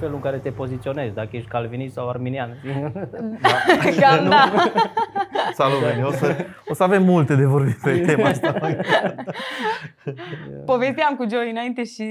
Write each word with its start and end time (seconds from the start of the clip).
felul 0.00 0.14
în 0.14 0.20
care 0.20 0.36
te 0.36 0.50
poziționezi, 0.50 1.14
dacă 1.14 1.28
ești 1.32 1.48
calvinist 1.48 1.94
sau 1.94 2.08
arminian. 2.08 2.56
Da. 3.40 3.48
Cam 4.00 4.28
da. 4.28 4.52
Salut, 5.54 5.78
Veni. 5.78 6.04
O 6.04 6.10
să, 6.10 6.36
o 6.68 6.74
să 6.74 6.82
avem 6.82 7.02
multe 7.02 7.34
de 7.34 7.44
vorbit 7.44 7.76
pe 7.82 7.98
tema 7.98 8.28
asta. 8.28 8.54
Povesteam 10.66 11.16
cu 11.16 11.26
Joey 11.30 11.50
înainte 11.50 11.84
și 11.84 12.02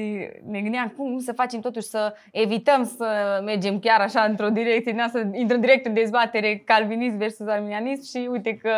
ne 0.49 0.61
gândeam 0.61 0.93
cum 0.97 1.19
să 1.19 1.33
facem 1.33 1.59
totuși 1.59 1.87
să 1.87 2.13
evităm 2.31 2.83
să 2.83 3.41
mergem 3.45 3.79
chiar 3.79 3.99
așa 3.99 4.21
într-o 4.21 4.49
direcție, 4.49 4.91
din 4.91 5.05
să 5.11 5.27
intrăm 5.31 5.59
direct 5.59 5.85
în 5.85 5.93
dezbatere 5.93 6.61
calvinist 6.65 7.15
versus 7.15 7.47
arminianist 7.47 8.09
și 8.09 8.27
uite 8.31 8.55
că 8.55 8.69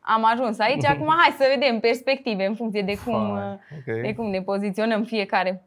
am 0.00 0.24
ajuns 0.24 0.58
aici. 0.58 0.84
Acum 0.84 1.14
hai 1.18 1.34
să 1.38 1.44
vedem 1.54 1.80
perspective 1.80 2.46
în 2.46 2.54
funcție 2.54 2.82
de 2.82 2.98
cum, 3.04 3.14
Fine, 3.14 3.58
ok. 3.76 4.02
de 4.02 4.14
cum 4.14 4.30
ne 4.30 4.40
poziționăm 4.40 5.02
fiecare. 5.02 5.62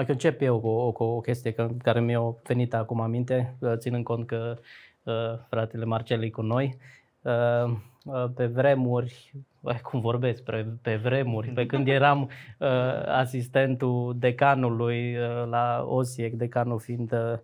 Dacă 0.00 0.12
încep 0.12 0.40
eu 0.40 0.60
cu 0.60 0.66
o, 0.66 0.92
cu 0.92 1.02
o 1.04 1.20
chestie 1.20 1.50
că- 1.50 1.70
care 1.82 2.00
mi-a 2.00 2.34
venit 2.42 2.74
acum 2.74 3.00
aminte, 3.00 3.54
uh, 3.58 3.72
ținând 3.76 4.04
cont 4.04 4.26
că 4.26 4.58
uh, 5.02 5.38
fratele 5.48 5.84
Marcel 5.84 6.22
e 6.22 6.28
cu 6.28 6.42
noi, 6.42 6.76
uh, 7.22 7.72
uh, 8.04 8.24
pe 8.34 8.46
vremuri, 8.46 9.32
băi, 9.60 9.80
cum 9.82 10.00
vorbesc, 10.00 10.42
pe, 10.42 10.66
pe 10.82 10.96
vremuri, 10.96 11.48
pe 11.48 11.66
când 11.66 11.88
eram 11.88 12.30
uh, 12.58 12.68
asistentul 13.06 14.16
decanului 14.18 15.16
uh, 15.16 15.46
la 15.50 15.84
OSIEC, 15.88 16.34
decanul 16.34 16.78
fiind 16.78 17.12
uh, 17.12 17.38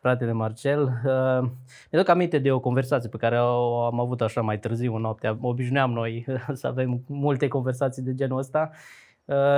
fratele 0.00 0.32
Marcel, 0.32 0.82
uh, 0.82 1.50
mi-aduc 1.90 2.08
aminte 2.08 2.38
de 2.38 2.52
o 2.52 2.60
conversație 2.60 3.08
pe 3.08 3.16
care 3.16 3.40
o 3.40 3.84
am 3.84 4.00
avut 4.00 4.20
așa 4.20 4.40
mai 4.40 4.58
târziu 4.58 4.94
în 4.94 5.00
noaptea. 5.00 5.38
Obișnuiam 5.40 5.92
noi 5.92 6.24
să 6.52 6.66
avem 6.66 7.02
multe 7.06 7.48
conversații 7.48 8.02
de 8.02 8.14
genul 8.14 8.38
ăsta 8.38 8.70
Uh, 8.72 8.78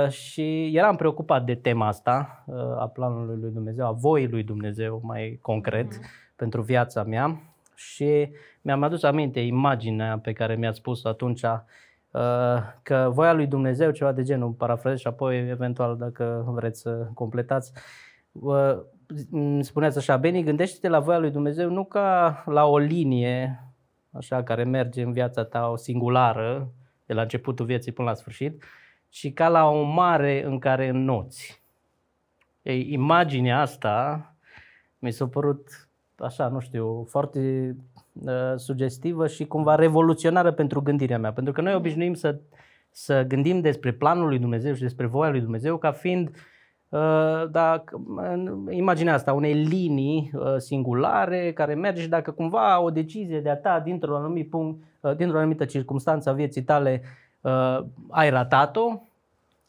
și 0.09 0.75
eram 0.75 0.95
preocupat 0.95 1.45
de 1.45 1.55
tema 1.55 1.87
asta, 1.87 2.43
uh, 2.45 2.55
a 2.55 2.87
planului 2.87 3.37
lui 3.41 3.51
Dumnezeu, 3.51 3.85
a 3.85 3.91
voii 3.91 4.27
lui 4.27 4.43
Dumnezeu 4.43 5.01
mai 5.03 5.39
concret 5.41 5.99
pentru 6.35 6.61
viața 6.61 7.03
mea. 7.03 7.41
Și 7.75 8.29
mi-am 8.61 8.83
adus 8.83 9.03
aminte 9.03 9.39
imaginea 9.39 10.19
pe 10.19 10.33
care 10.33 10.55
mi-ați 10.55 10.77
spus 10.77 11.05
atunci 11.05 11.43
uh, 11.43 12.57
că 12.83 13.09
voia 13.13 13.33
lui 13.33 13.47
Dumnezeu, 13.47 13.91
ceva 13.91 14.11
de 14.11 14.23
genul, 14.23 14.51
parafrazez 14.51 14.99
și 14.99 15.07
apoi 15.07 15.49
eventual 15.49 15.97
dacă 15.97 16.43
vreți 16.47 16.81
să 16.81 17.07
completați, 17.13 17.71
uh, 18.31 18.77
îmi 19.31 19.63
spuneați 19.63 19.97
așa, 19.97 20.17
Beni, 20.17 20.43
gândește-te 20.43 20.87
la 20.87 20.99
voia 20.99 21.17
lui 21.17 21.31
Dumnezeu 21.31 21.69
nu 21.69 21.83
ca 21.85 22.43
la 22.45 22.65
o 22.65 22.77
linie 22.77 23.59
așa 24.11 24.43
care 24.43 24.63
merge 24.63 25.01
în 25.01 25.11
viața 25.11 25.43
ta 25.43 25.69
o 25.69 25.75
singulară, 25.75 26.71
de 27.05 27.13
la 27.13 27.21
începutul 27.21 27.65
vieții 27.65 27.91
până 27.91 28.07
la 28.07 28.13
sfârșit, 28.13 28.63
ci 29.15 29.33
ca 29.33 29.47
la 29.47 29.69
o 29.69 29.83
mare 29.83 30.45
în 30.45 30.59
care 30.59 30.87
înnoți. 30.87 31.63
Ei, 32.61 32.91
imaginea 32.91 33.61
asta 33.61 34.35
mi 34.99 35.11
s-a 35.11 35.27
părut 35.27 35.87
așa, 36.15 36.47
nu 36.47 36.59
știu, 36.59 37.05
foarte 37.09 37.75
uh, 38.13 38.53
sugestivă 38.55 39.27
și 39.27 39.45
cumva 39.45 39.75
revoluționară 39.75 40.51
pentru 40.51 40.81
gândirea 40.81 41.17
mea. 41.17 41.33
Pentru 41.33 41.53
că 41.53 41.61
noi 41.61 41.73
obișnuim 41.73 42.13
să, 42.13 42.39
să 42.89 43.23
gândim 43.23 43.61
despre 43.61 43.91
planul 43.91 44.27
lui 44.27 44.39
Dumnezeu 44.39 44.73
și 44.73 44.81
despre 44.81 45.05
voia 45.05 45.29
lui 45.29 45.41
Dumnezeu 45.41 45.77
ca 45.77 45.91
fiind 45.91 46.27
uh, 46.89 47.49
da, 47.51 47.83
în 48.15 48.67
imaginea 48.69 49.13
asta, 49.13 49.33
unei 49.33 49.53
linii 49.53 50.31
uh, 50.33 50.55
singulare 50.57 51.53
care 51.53 51.73
merge 51.73 52.01
și 52.01 52.07
dacă 52.07 52.31
cumva 52.31 52.81
o 52.81 52.89
decizie 52.89 53.41
de 53.41 53.49
a 53.49 53.57
ta 53.57 53.79
dintr-un 53.79 54.15
anumit 54.15 54.49
punct, 54.49 54.83
uh, 54.99 55.15
dintr-o 55.15 55.37
anumită 55.37 55.65
circunstanță 55.65 56.29
a 56.29 56.33
vieții 56.33 56.63
tale 56.63 57.01
uh, 57.03 57.24
ai 58.09 58.29
ratat-o, 58.29 59.01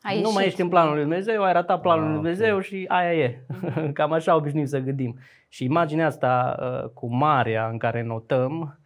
Ai 0.02 0.20
nu 0.20 0.30
mai 0.32 0.32
ieșit. 0.32 0.46
ești 0.46 0.60
în 0.60 0.68
planul 0.68 0.92
lui 0.92 1.02
Dumnezeu, 1.02 1.42
ai 1.42 1.52
ratat 1.52 1.80
planul 1.80 2.02
Ah, 2.04 2.08
lui 2.08 2.16
ok. 2.16 2.22
Dumnezeu 2.22 2.60
și 2.60 2.84
aia 2.88 3.14
e. 3.14 3.40
Cam 3.92 4.12
așa 4.12 4.34
obișnuim 4.36 4.64
să 4.66 4.78
gândim. 4.78 5.18
Și 5.48 5.64
imaginea 5.64 6.06
asta 6.06 6.56
uh, 6.60 6.88
cu 6.94 7.14
marea 7.14 7.68
în 7.68 7.78
care 7.78 8.02
notăm 8.02 8.78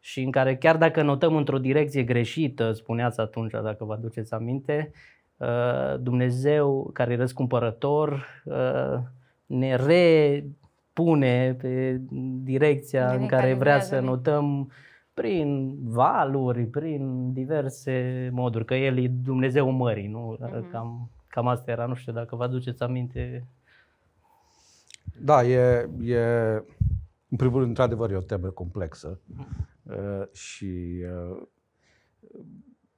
și 0.00 0.22
în 0.22 0.30
care 0.30 0.56
chiar 0.56 0.76
dacă 0.76 1.02
notăm 1.02 1.36
într-o 1.36 1.58
direcție 1.58 2.02
greșită, 2.02 2.72
spuneați 2.72 3.20
atunci, 3.20 3.50
dacă 3.50 3.84
vă 3.84 3.92
aduceți 3.92 4.34
aminte, 4.34 4.90
uh, 5.36 5.94
Dumnezeu 6.00 6.90
care 6.92 7.12
e 7.12 7.16
răscumpărător 7.16 8.26
uh, 8.44 8.98
ne 9.46 9.76
repune 9.76 11.56
pe 11.60 12.00
direcția 12.42 13.10
Ne 13.10 13.16
în 13.16 13.26
care 13.26 13.54
vrea 13.54 13.80
să 13.80 13.94
recalibrează, 13.94 14.00
ne- 14.00 14.06
notăm 14.06 14.70
prin 15.20 15.76
valuri, 15.82 16.66
prin 16.66 17.32
diverse 17.32 18.28
moduri, 18.32 18.64
că 18.64 18.74
El 18.74 18.98
e 18.98 19.08
Dumnezeu 19.08 19.70
mării, 19.70 20.06
nu? 20.06 20.36
Mhm. 20.40 20.70
Cam, 20.70 21.10
cam 21.26 21.46
asta 21.48 21.70
era, 21.70 21.86
nu 21.86 21.94
știu 21.94 22.12
dacă 22.12 22.36
vă 22.36 22.42
aduceți 22.42 22.82
aminte. 22.82 23.46
Da, 25.20 25.44
e, 25.44 25.88
e, 26.00 26.18
în 27.28 27.36
primul 27.36 27.56
rând, 27.56 27.68
într-adevăr, 27.68 28.10
e 28.10 28.16
o 28.16 28.20
temă 28.20 28.48
complexă 28.48 29.20
uh, 29.82 30.32
și 30.32 31.04
uh, 31.12 31.42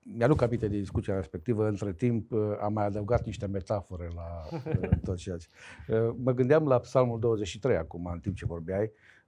mi-aduc 0.02 0.42
aminte 0.42 0.69
de 0.69 0.78
discuția 0.78 1.14
respectivă. 1.14 1.69
Între 1.69 1.92
timp 1.92 2.32
uh, 2.32 2.41
am 2.60 2.72
mai 2.72 2.87
adăugat 2.87 3.25
niște 3.25 3.47
metafore 3.47 4.08
la 4.14 4.58
uh, 4.58 4.88
tot 5.04 5.16
ceea 5.16 5.37
ce... 5.37 5.47
Uh, 5.88 6.14
mă 6.22 6.32
gândeam 6.32 6.66
la 6.66 6.78
Psalmul 6.78 7.19
23 7.19 7.76
acum, 7.76 8.06
în 8.12 8.19
timp 8.19 8.37
ce 8.37 8.47
vorbeai. 8.47 8.84
Uh, 8.84 9.19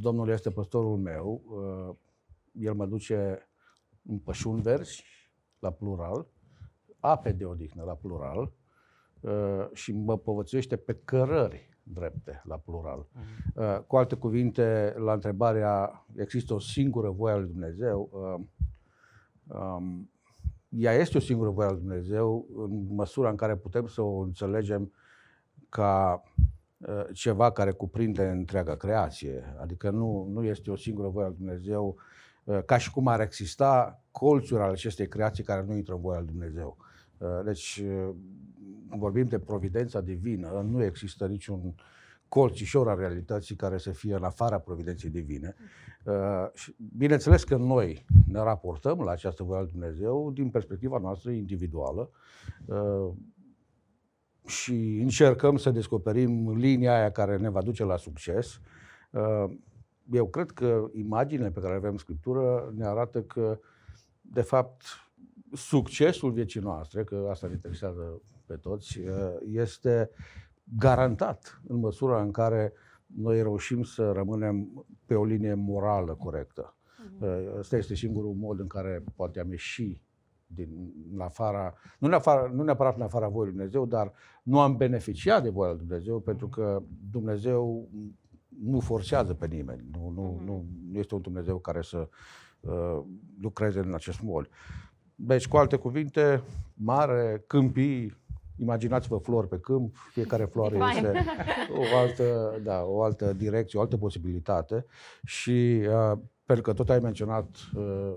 Domnul 0.00 0.28
este 0.28 0.50
păstorul 0.50 0.96
meu, 0.96 1.42
uh, 1.48 1.96
El 2.52 2.74
mă 2.74 2.86
duce 2.86 3.48
în 4.02 4.18
pășuni 4.18 4.62
verzi, 4.62 5.04
la 5.58 5.70
plural, 5.70 6.26
ape 7.00 7.32
de 7.32 7.44
odihnă, 7.44 7.82
la 7.82 7.94
plural, 7.94 8.52
uh, 9.20 9.66
și 9.72 9.92
mă 9.92 10.18
povățuiește 10.18 10.76
pe 10.76 11.00
cărări 11.04 11.68
drepte, 11.82 12.42
la 12.44 12.58
plural. 12.58 13.06
Uh, 13.54 13.78
Cu 13.86 13.96
alte 13.96 14.14
cuvinte, 14.14 14.94
la 14.96 15.12
întrebarea, 15.12 16.06
există 16.16 16.54
o 16.54 16.58
singură 16.58 17.10
voie 17.10 17.34
a 17.34 17.36
lui 17.36 17.48
Dumnezeu, 17.48 18.10
uh, 18.12 18.44
um, 19.58 20.10
ea 20.68 20.92
este 20.92 21.16
o 21.16 21.20
singură 21.20 21.50
voie 21.50 21.68
a 21.68 21.70
lui 21.70 21.80
Dumnezeu 21.80 22.46
în 22.56 22.94
măsura 22.94 23.30
în 23.30 23.36
care 23.36 23.56
putem 23.56 23.86
să 23.86 24.02
o 24.02 24.18
înțelegem 24.18 24.92
ca 25.68 26.22
uh, 26.24 26.44
ceva 27.12 27.50
care 27.50 27.70
cuprinde 27.70 28.28
întreaga 28.28 28.76
creație. 28.76 29.56
Adică 29.60 29.90
nu, 29.90 30.28
nu 30.32 30.44
este 30.44 30.70
o 30.70 30.76
singură 30.76 31.08
voie 31.08 31.24
a 31.24 31.28
lui 31.28 31.36
Dumnezeu 31.36 31.96
uh, 32.44 32.58
ca 32.66 32.76
și 32.76 32.90
cum 32.90 33.06
ar 33.06 33.20
exista 33.20 34.02
colțuri 34.10 34.62
ale 34.62 34.72
acestei 34.72 35.08
creații 35.08 35.44
care 35.44 35.64
nu 35.66 35.74
intră 35.74 35.94
în 35.94 36.00
voia 36.00 36.18
lui 36.18 36.28
Dumnezeu. 36.28 36.76
Uh, 37.18 37.28
Deci, 37.44 37.82
uh, 37.84 38.14
vorbim 38.96 39.24
de 39.24 39.38
providența 39.38 40.00
divină, 40.00 40.66
nu 40.70 40.82
există 40.82 41.26
niciun 41.26 41.74
colțișor 42.28 42.88
al 42.88 42.98
realității 42.98 43.56
care 43.56 43.78
să 43.78 43.90
fie 43.90 44.14
în 44.14 44.22
afara 44.22 44.58
providenței 44.58 45.10
divine. 45.10 45.54
Uh, 46.04 46.14
și 46.52 46.76
Bineînțeles 46.96 47.44
că 47.44 47.56
noi 47.56 48.04
ne 48.26 48.38
raportăm 48.38 49.00
la 49.00 49.10
această 49.10 49.42
voie 49.42 49.58
a 49.58 49.62
lui 49.62 49.70
Dumnezeu 49.70 50.30
din 50.32 50.50
perspectiva 50.50 50.98
noastră 50.98 51.30
individuală 51.30 52.10
uh, 52.66 53.12
și 54.46 54.98
încercăm 55.02 55.56
să 55.56 55.70
descoperim 55.70 56.56
linia 56.56 56.94
aia 56.94 57.10
care 57.10 57.36
ne 57.36 57.48
va 57.48 57.62
duce 57.62 57.84
la 57.84 57.96
succes. 57.96 58.60
Uh, 59.10 59.44
Eu 60.12 60.26
cred 60.28 60.50
că 60.50 60.90
imaginile 60.92 61.50
pe 61.50 61.60
care 61.60 61.72
le 61.72 61.78
avem 61.78 61.90
în 61.90 61.98
Scriptură 61.98 62.72
ne 62.76 62.86
arată 62.86 63.22
că, 63.22 63.58
de 64.20 64.42
fapt, 64.42 64.82
succesul 65.52 66.30
vieții 66.30 66.60
noastre, 66.60 67.04
că 67.04 67.26
asta 67.30 67.46
ne 67.46 67.52
interesează 67.52 68.22
pe 68.46 68.54
toți, 68.54 68.98
uh, 68.98 69.34
este 69.50 70.10
garantat 70.76 71.60
în 71.66 71.76
măsura 71.76 72.22
în 72.22 72.30
care 72.30 72.72
noi 73.06 73.42
reușim 73.42 73.82
să 73.82 74.12
rămânem 74.12 74.86
pe 75.06 75.14
o 75.14 75.24
linie 75.24 75.54
morală 75.54 76.14
corectă. 76.14 76.76
Uh, 77.20 77.58
Ăsta 77.58 77.76
este 77.76 77.94
singurul 77.94 78.34
mod 78.34 78.60
în 78.60 78.66
care 78.66 79.04
poate 79.16 79.40
am 79.40 79.50
ieși 79.50 80.02
din 80.46 80.92
în 81.12 81.20
afara, 81.20 81.74
nu, 81.98 82.06
în 82.06 82.12
afara, 82.12 82.50
nu 82.54 82.62
neapărat 82.62 82.96
în 82.96 83.02
afara 83.02 83.28
voii 83.28 83.44
lui 83.44 83.54
Dumnezeu, 83.54 83.86
dar 83.86 84.12
nu 84.42 84.60
am 84.60 84.76
beneficiat 84.76 85.42
de 85.42 85.48
voia 85.48 85.70
lui 85.70 85.78
Dumnezeu 85.78 86.20
pentru 86.20 86.48
că 86.48 86.82
Dumnezeu 87.10 87.88
nu 88.62 88.80
forțează 88.80 89.34
pe 89.34 89.46
nimeni. 89.46 89.84
Nu, 89.92 90.12
nu, 90.14 90.40
nu, 90.44 90.66
nu 90.90 90.98
este 90.98 91.14
un 91.14 91.20
Dumnezeu 91.20 91.58
care 91.58 91.82
să 91.82 92.08
uh, 92.60 93.02
lucreze 93.40 93.78
în 93.78 93.94
acest 93.94 94.20
mod. 94.20 94.48
Deci, 95.14 95.48
cu 95.48 95.56
alte 95.56 95.76
cuvinte, 95.76 96.42
mare, 96.74 97.44
câmpii, 97.46 98.16
imaginați-vă 98.56 99.16
flori 99.16 99.48
pe 99.48 99.58
câmp, 99.58 99.96
fiecare 100.12 100.44
floare 100.52 100.76
Fain. 100.76 100.96
este 100.96 101.24
o 101.70 101.96
altă, 101.96 102.58
da, 102.62 102.82
o 102.84 103.02
altă 103.02 103.32
direcție, 103.32 103.78
o 103.78 103.82
altă 103.82 103.96
posibilitate 103.96 104.86
și 105.24 105.80
uh, 105.88 106.18
pentru 106.44 106.64
că 106.64 106.72
tot 106.72 106.90
ai 106.90 106.98
menționat 106.98 107.48
uh, 107.76 108.12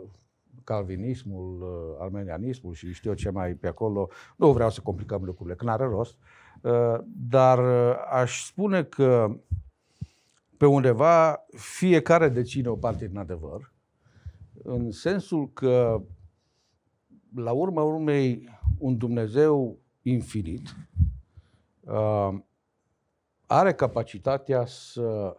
calvinismul, 0.67 1.61
uh, 1.61 1.97
armenianismul 1.99 2.73
și 2.73 2.93
știu 2.93 3.09
eu 3.09 3.15
ce 3.15 3.29
mai 3.29 3.53
pe 3.53 3.67
acolo, 3.67 4.09
nu 4.35 4.51
vreau 4.51 4.69
să 4.69 4.81
complicăm 4.81 5.23
lucrurile, 5.23 5.55
că 5.55 5.65
n-are 5.65 5.83
rost, 5.83 6.17
uh, 6.61 6.97
dar 7.05 7.59
uh, 7.59 7.95
aș 8.11 8.45
spune 8.45 8.83
că 8.83 9.37
pe 10.57 10.65
undeva 10.65 11.45
fiecare 11.55 12.29
deține 12.29 12.67
o 12.67 12.75
parte 12.75 13.07
din 13.07 13.17
adevăr, 13.17 13.73
în 14.63 14.91
sensul 14.91 15.49
că 15.53 16.01
la 17.35 17.51
urma 17.51 17.81
urmei 17.83 18.49
un 18.77 18.97
Dumnezeu 18.97 19.79
infinit 20.01 20.75
uh, 21.79 22.33
are 23.45 23.73
capacitatea 23.73 24.65
să 24.65 25.37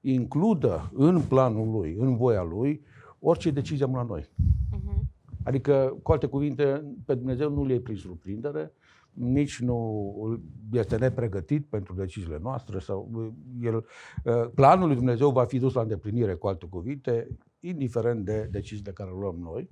includă 0.00 0.90
în 0.94 1.20
planul 1.20 1.70
lui, 1.70 1.94
în 1.98 2.16
voia 2.16 2.42
lui, 2.42 2.84
orice 3.28 3.50
decizie 3.50 3.84
am 3.84 3.94
la 3.94 4.02
noi. 4.02 4.22
Uh-huh. 4.22 5.00
Adică, 5.42 5.98
cu 6.02 6.12
alte 6.12 6.26
cuvinte, 6.26 6.94
pe 7.04 7.14
Dumnezeu 7.14 7.50
nu 7.50 7.64
le-ai 7.64 7.78
prin 7.78 7.96
surprindere, 7.96 8.72
nici 9.12 9.60
nu 9.60 10.40
este 10.72 10.96
nepregătit 10.96 11.66
pentru 11.66 11.94
deciziile 11.94 12.38
noastre 12.42 12.78
sau 12.78 13.32
el, 13.60 13.84
planul 14.54 14.86
lui 14.86 14.96
Dumnezeu 14.96 15.30
va 15.30 15.44
fi 15.44 15.58
dus 15.58 15.72
la 15.72 15.80
îndeplinire, 15.80 16.34
cu 16.34 16.46
alte 16.46 16.66
cuvinte, 16.66 17.28
indiferent 17.60 18.24
de 18.24 18.48
deciziile 18.50 18.92
care 18.92 19.10
le 19.10 19.16
luăm 19.18 19.36
noi, 19.38 19.68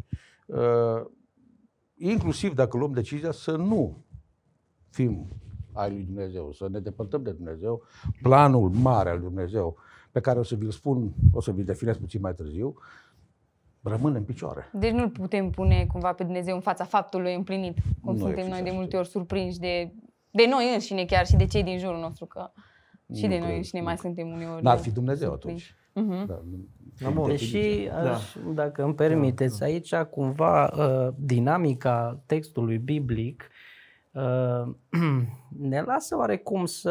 inclusiv 1.95 2.55
dacă 2.55 2.77
luăm 2.77 2.93
decizia 2.93 3.31
să 3.31 3.57
nu 3.57 4.05
fim 4.91 5.29
ai 5.73 5.91
lui 5.91 6.03
Dumnezeu, 6.03 6.53
să 6.53 6.69
ne 6.69 6.81
depărtăm 6.81 7.23
de 7.23 7.33
Dumnezeu, 7.33 7.83
planul 8.23 8.71
mare 8.71 9.11
al 9.11 9.19
lui 9.19 9.27
Dumnezeu, 9.27 9.77
pe 10.13 10.21
care 10.21 10.39
o 10.39 10.43
să 10.43 10.55
vi-l 10.55 10.71
spun, 10.71 11.13
o 11.33 11.41
să 11.41 11.53
vi-l 11.53 11.65
definez 11.65 11.97
puțin 11.97 12.21
mai 12.21 12.35
târziu, 12.35 12.75
rămâne 13.85 14.19
în 14.19 14.25
picioare. 14.25 14.71
Deci 14.73 14.93
nu-L 14.93 15.09
putem 15.09 15.51
pune 15.51 15.87
cumva 15.87 16.13
pe 16.13 16.23
Dumnezeu 16.25 16.55
în 16.55 16.61
fața 16.61 16.85
faptului 16.85 17.35
împlinit, 17.35 17.79
cum 18.03 18.15
nu 18.15 18.19
suntem 18.19 18.49
noi 18.49 18.63
de 18.63 18.71
multe 18.73 18.97
ori 18.97 19.09
surprinși 19.09 19.59
de, 19.59 19.93
de 20.31 20.47
noi 20.51 20.73
înșine 20.73 21.05
chiar 21.05 21.27
și 21.27 21.37
de 21.37 21.45
cei 21.45 21.63
din 21.63 21.79
jurul 21.79 22.01
nostru, 22.01 22.27
că 22.27 22.51
și 23.15 23.23
nu 23.23 23.29
de 23.29 23.39
noi 23.39 23.57
înșine 23.57 23.81
mai 23.81 23.97
suntem 23.97 24.29
uneori 24.29 24.63
N-ar 24.63 24.79
fi 24.79 24.91
Dumnezeu 24.91 25.29
surprinși. 25.29 25.75
atunci. 25.75 25.83
Uh-huh. 25.95 26.27
Da, 26.27 26.43
Deși, 27.27 27.89
aș, 27.89 28.37
da. 28.45 28.53
dacă 28.53 28.83
îmi 28.83 28.95
permiteți, 28.95 29.59
da, 29.59 29.67
da. 29.67 29.73
aici 29.73 29.95
cumva 29.95 30.67
uh, 30.67 31.15
dinamica 31.17 32.23
textului 32.27 32.79
biblic 32.79 33.49
uh, 34.13 34.75
ne 35.71 35.81
lasă 35.81 36.17
oarecum 36.17 36.65
să 36.65 36.91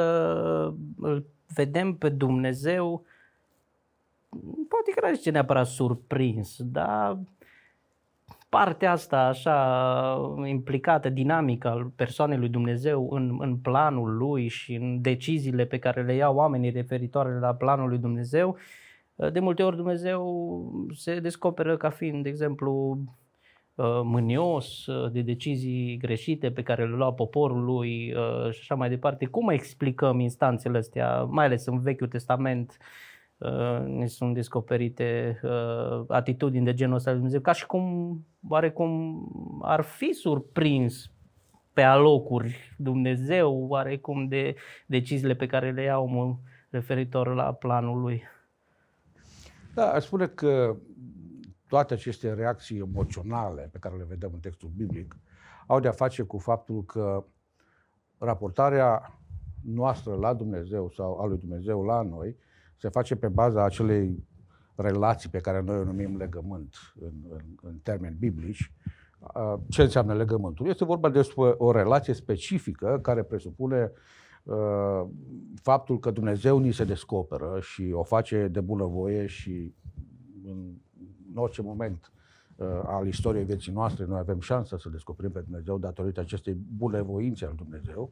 îl 0.97 1.25
vedem 1.53 1.93
pe 1.95 2.09
Dumnezeu 2.09 3.05
poate 4.67 4.91
că 4.95 5.07
nu 5.07 5.13
zice 5.13 5.29
neapărat 5.29 5.65
surprins, 5.65 6.57
dar 6.59 7.17
partea 8.49 8.91
asta 8.91 9.19
așa 9.19 10.35
implicată, 10.45 11.09
dinamică 11.09 11.67
al 11.67 11.91
persoanei 11.95 12.37
lui 12.37 12.49
Dumnezeu 12.49 13.09
în, 13.11 13.37
în 13.39 13.55
planul 13.57 14.17
lui 14.17 14.47
și 14.47 14.73
în 14.73 15.01
deciziile 15.01 15.65
pe 15.65 15.79
care 15.79 16.03
le 16.03 16.13
iau 16.13 16.35
oamenii 16.35 16.69
referitoare 16.69 17.39
la 17.39 17.53
planul 17.53 17.89
lui 17.89 17.97
Dumnezeu, 17.97 18.57
de 19.31 19.39
multe 19.39 19.63
ori 19.63 19.75
Dumnezeu 19.75 20.87
se 20.95 21.19
descoperă 21.19 21.77
ca 21.77 21.89
fiind, 21.89 22.23
de 22.23 22.29
exemplu, 22.29 22.97
mânios 24.03 24.85
de 25.11 25.21
decizii 25.21 25.97
greșite 25.97 26.51
pe 26.51 26.63
care 26.63 26.87
le 26.87 26.95
lua 26.95 27.13
poporul 27.13 27.63
lui 27.63 28.07
și 28.51 28.59
așa 28.59 28.75
mai 28.75 28.89
departe. 28.89 29.25
Cum 29.25 29.49
explicăm 29.49 30.19
instanțele 30.19 30.77
astea, 30.77 31.23
mai 31.23 31.45
ales 31.45 31.65
în 31.65 31.79
Vechiul 31.79 32.07
Testament, 32.07 32.77
Uh, 32.79 33.12
ne 33.85 34.07
sunt 34.07 34.33
descoperite 34.33 35.39
uh, 35.43 36.05
atitudini 36.07 36.65
de 36.65 36.73
genul 36.73 36.95
ăsta 36.95 37.09
de 37.09 37.15
Dumnezeu, 37.15 37.41
ca 37.41 37.51
și 37.51 37.65
cum 37.65 38.25
oarecum 38.49 39.21
ar 39.61 39.81
fi 39.81 40.13
surprins 40.13 41.11
pe 41.73 41.81
alocuri 41.81 42.75
Dumnezeu 42.77 43.65
oarecum 43.67 44.27
de 44.27 44.55
deciziile 44.85 45.35
pe 45.35 45.45
care 45.45 45.71
le 45.71 45.83
iau 45.83 46.39
referitor 46.69 47.33
la 47.33 47.53
planul 47.53 48.01
lui. 48.01 48.23
Da, 49.73 49.91
aș 49.91 50.03
spune 50.03 50.27
că 50.27 50.75
toate 51.67 51.93
aceste 51.93 52.33
reacții 52.33 52.77
emoționale 52.77 53.69
pe 53.71 53.77
care 53.79 53.95
le 53.95 54.05
vedem 54.07 54.29
în 54.33 54.39
textul 54.39 54.69
biblic 54.75 55.15
au 55.67 55.79
de-a 55.79 55.91
face 55.91 56.23
cu 56.23 56.37
faptul 56.37 56.83
că 56.83 57.25
raportarea 58.17 59.19
noastră 59.63 60.15
la 60.15 60.33
Dumnezeu 60.33 60.89
sau 60.89 61.19
a 61.19 61.25
lui 61.25 61.37
Dumnezeu 61.37 61.83
la 61.83 62.01
noi 62.01 62.35
se 62.77 62.89
face 62.89 63.15
pe 63.15 63.27
baza 63.27 63.63
acelei 63.63 64.23
relații 64.75 65.29
pe 65.29 65.39
care 65.39 65.61
noi 65.61 65.77
o 65.77 65.83
numim 65.83 66.17
legământ 66.17 66.75
în, 66.99 67.13
în, 67.29 67.41
în 67.61 67.77
termeni 67.83 68.15
biblici. 68.19 68.73
Ce 69.69 69.81
înseamnă 69.81 70.13
legământul? 70.13 70.67
Este 70.67 70.85
vorba 70.85 71.09
despre 71.09 71.41
o 71.57 71.71
relație 71.71 72.13
specifică 72.13 72.99
care 73.01 73.23
presupune 73.23 73.91
uh, 74.43 75.03
faptul 75.61 75.99
că 75.99 76.11
Dumnezeu 76.11 76.57
ni 76.57 76.71
se 76.71 76.83
descoperă 76.83 77.59
și 77.61 77.91
o 77.93 78.03
face 78.03 78.47
de 78.47 78.61
bunăvoie 78.61 79.25
și 79.25 79.73
în, 80.45 80.73
în 81.29 81.35
orice 81.35 81.61
moment 81.61 82.11
uh, 82.55 82.67
al 82.85 83.07
istoriei 83.07 83.45
vieții 83.45 83.71
noastre 83.71 84.05
noi 84.05 84.19
avem 84.19 84.39
șansa 84.39 84.77
să 84.77 84.89
descoperim 84.89 85.31
pe 85.31 85.39
Dumnezeu 85.39 85.77
datorită 85.77 86.19
acestei 86.19 86.53
bunevoințe 86.53 87.45
al 87.45 87.53
Dumnezeu. 87.55 88.11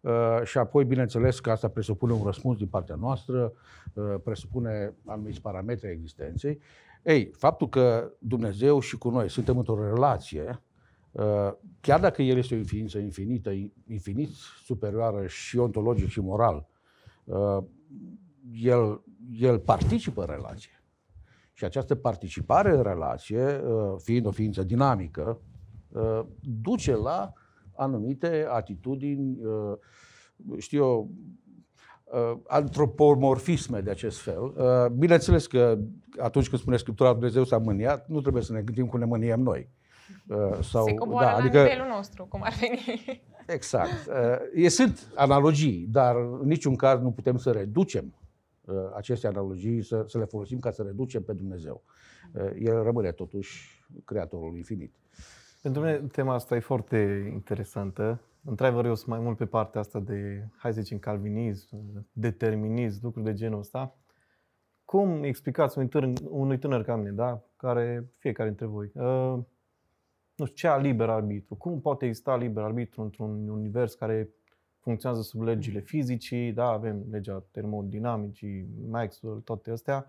Uh, 0.00 0.10
Uh, 0.40 0.40
și 0.44 0.58
apoi, 0.58 0.84
bineînțeles, 0.84 1.40
că 1.40 1.50
asta 1.50 1.68
presupune 1.68 2.12
un 2.12 2.24
răspuns 2.24 2.56
din 2.56 2.66
partea 2.66 2.94
noastră, 2.94 3.52
uh, 3.92 4.14
presupune 4.24 4.94
anumiți 5.06 5.40
parametri 5.40 5.86
ai 5.86 5.92
existenței. 5.92 6.58
Ei, 7.02 7.30
faptul 7.36 7.68
că 7.68 8.12
Dumnezeu 8.18 8.80
și 8.80 8.98
cu 8.98 9.10
noi 9.10 9.30
suntem 9.30 9.58
într-o 9.58 9.84
relație, 9.84 10.62
uh, 11.10 11.52
chiar 11.80 12.00
dacă 12.00 12.22
El 12.22 12.36
este 12.36 12.58
o 12.58 12.62
ființă 12.62 12.98
infinită, 12.98 13.50
infinit 13.86 14.30
superioară 14.64 15.26
și 15.26 15.58
ontologic 15.58 16.08
și 16.08 16.20
moral, 16.20 16.68
El, 18.52 19.02
el 19.32 19.58
participă 19.58 20.20
în 20.20 20.26
relație. 20.26 20.82
Și 21.52 21.64
această 21.64 21.94
participare 21.94 22.76
în 22.76 22.82
relație, 22.82 23.62
fiind 23.96 24.26
o 24.26 24.30
ființă 24.30 24.62
dinamică, 24.62 25.40
duce 26.40 26.96
la 26.96 27.32
anumite 27.80 28.46
atitudini, 28.48 29.44
uh, 29.44 29.78
știu 30.58 30.84
eu, 30.84 31.10
uh, 32.04 32.40
antropomorfisme 32.46 33.80
de 33.80 33.90
acest 33.90 34.18
fel. 34.18 34.42
Uh, 34.42 34.86
bineînțeles 34.92 35.46
că 35.46 35.78
atunci 36.18 36.48
când 36.48 36.60
spune 36.60 36.76
Scriptura 36.76 37.12
Dumnezeu 37.12 37.44
s-a 37.44 37.58
mâniat, 37.58 38.08
nu 38.08 38.20
trebuie 38.20 38.42
să 38.42 38.52
ne 38.52 38.62
gândim 38.62 38.86
cum 38.86 38.98
ne 38.98 39.04
mâniem 39.04 39.40
noi. 39.40 39.70
Sau, 40.60 40.84
Se 40.84 40.94
coboară 40.94 41.26
da, 41.26 41.32
la 41.32 41.38
adică, 41.38 41.62
nivelul 41.62 41.86
nostru, 41.88 42.26
cum 42.26 42.42
ar 42.42 42.54
veni. 42.60 43.22
Exact. 43.56 44.10
E, 44.54 44.68
sunt 44.68 45.12
analogii, 45.14 45.86
dar 45.90 46.16
în 46.16 46.46
niciun 46.46 46.76
caz 46.76 47.00
nu 47.00 47.10
putem 47.10 47.36
să 47.36 47.50
reducem 47.50 48.14
aceste 48.96 49.26
analogii, 49.26 49.82
să, 49.82 50.04
să 50.06 50.18
le 50.18 50.24
folosim 50.24 50.58
ca 50.58 50.70
să 50.70 50.82
reducem 50.82 51.22
pe 51.22 51.32
Dumnezeu. 51.32 51.84
El 52.58 52.82
rămâne 52.82 53.12
totuși 53.12 53.80
Creatorul 54.04 54.56
infinit. 54.56 54.94
Pentru 55.60 55.82
mine 55.82 55.98
tema 55.98 56.34
asta 56.34 56.56
e 56.56 56.60
foarte 56.60 57.30
interesantă. 57.32 58.20
Într-adevăr, 58.44 58.84
eu 58.84 58.94
sunt 58.94 59.08
mai 59.08 59.18
mult 59.18 59.36
pe 59.36 59.46
partea 59.46 59.80
asta 59.80 60.00
de, 60.00 60.48
hai 60.56 60.72
să 60.72 60.80
zicem, 60.80 60.98
calvinism, 60.98 62.06
determinism, 62.12 62.98
lucruri 63.02 63.26
de 63.26 63.34
genul 63.34 63.58
ăsta. 63.58 63.94
Cum 64.84 65.22
explicați 65.22 65.78
unui 65.78 65.90
tânăr, 65.90 66.12
unui 66.28 66.58
tânăr 66.58 66.82
ca 66.82 66.96
mine, 66.96 67.10
da? 67.10 67.42
care 67.56 68.10
fiecare 68.18 68.48
dintre 68.48 68.66
voi, 68.66 68.90
uh, 68.94 69.38
nu 70.34 70.44
știu, 70.44 70.54
ce 70.54 70.66
a 70.66 70.76
liber 70.76 71.08
arbitru? 71.08 71.54
Cum 71.54 71.80
poate 71.80 72.06
exista 72.06 72.36
liber 72.36 72.62
arbitru 72.62 73.02
într-un 73.02 73.48
univers 73.48 73.94
care 73.94 74.28
funcționează 74.78 75.22
sub 75.22 75.42
legile 75.42 75.80
fizicii, 75.80 76.52
da, 76.52 76.66
avem 76.66 77.04
legea 77.10 77.44
termodinamicii, 77.50 78.68
Maxwell, 78.88 79.40
toate 79.40 79.70
astea. 79.70 80.06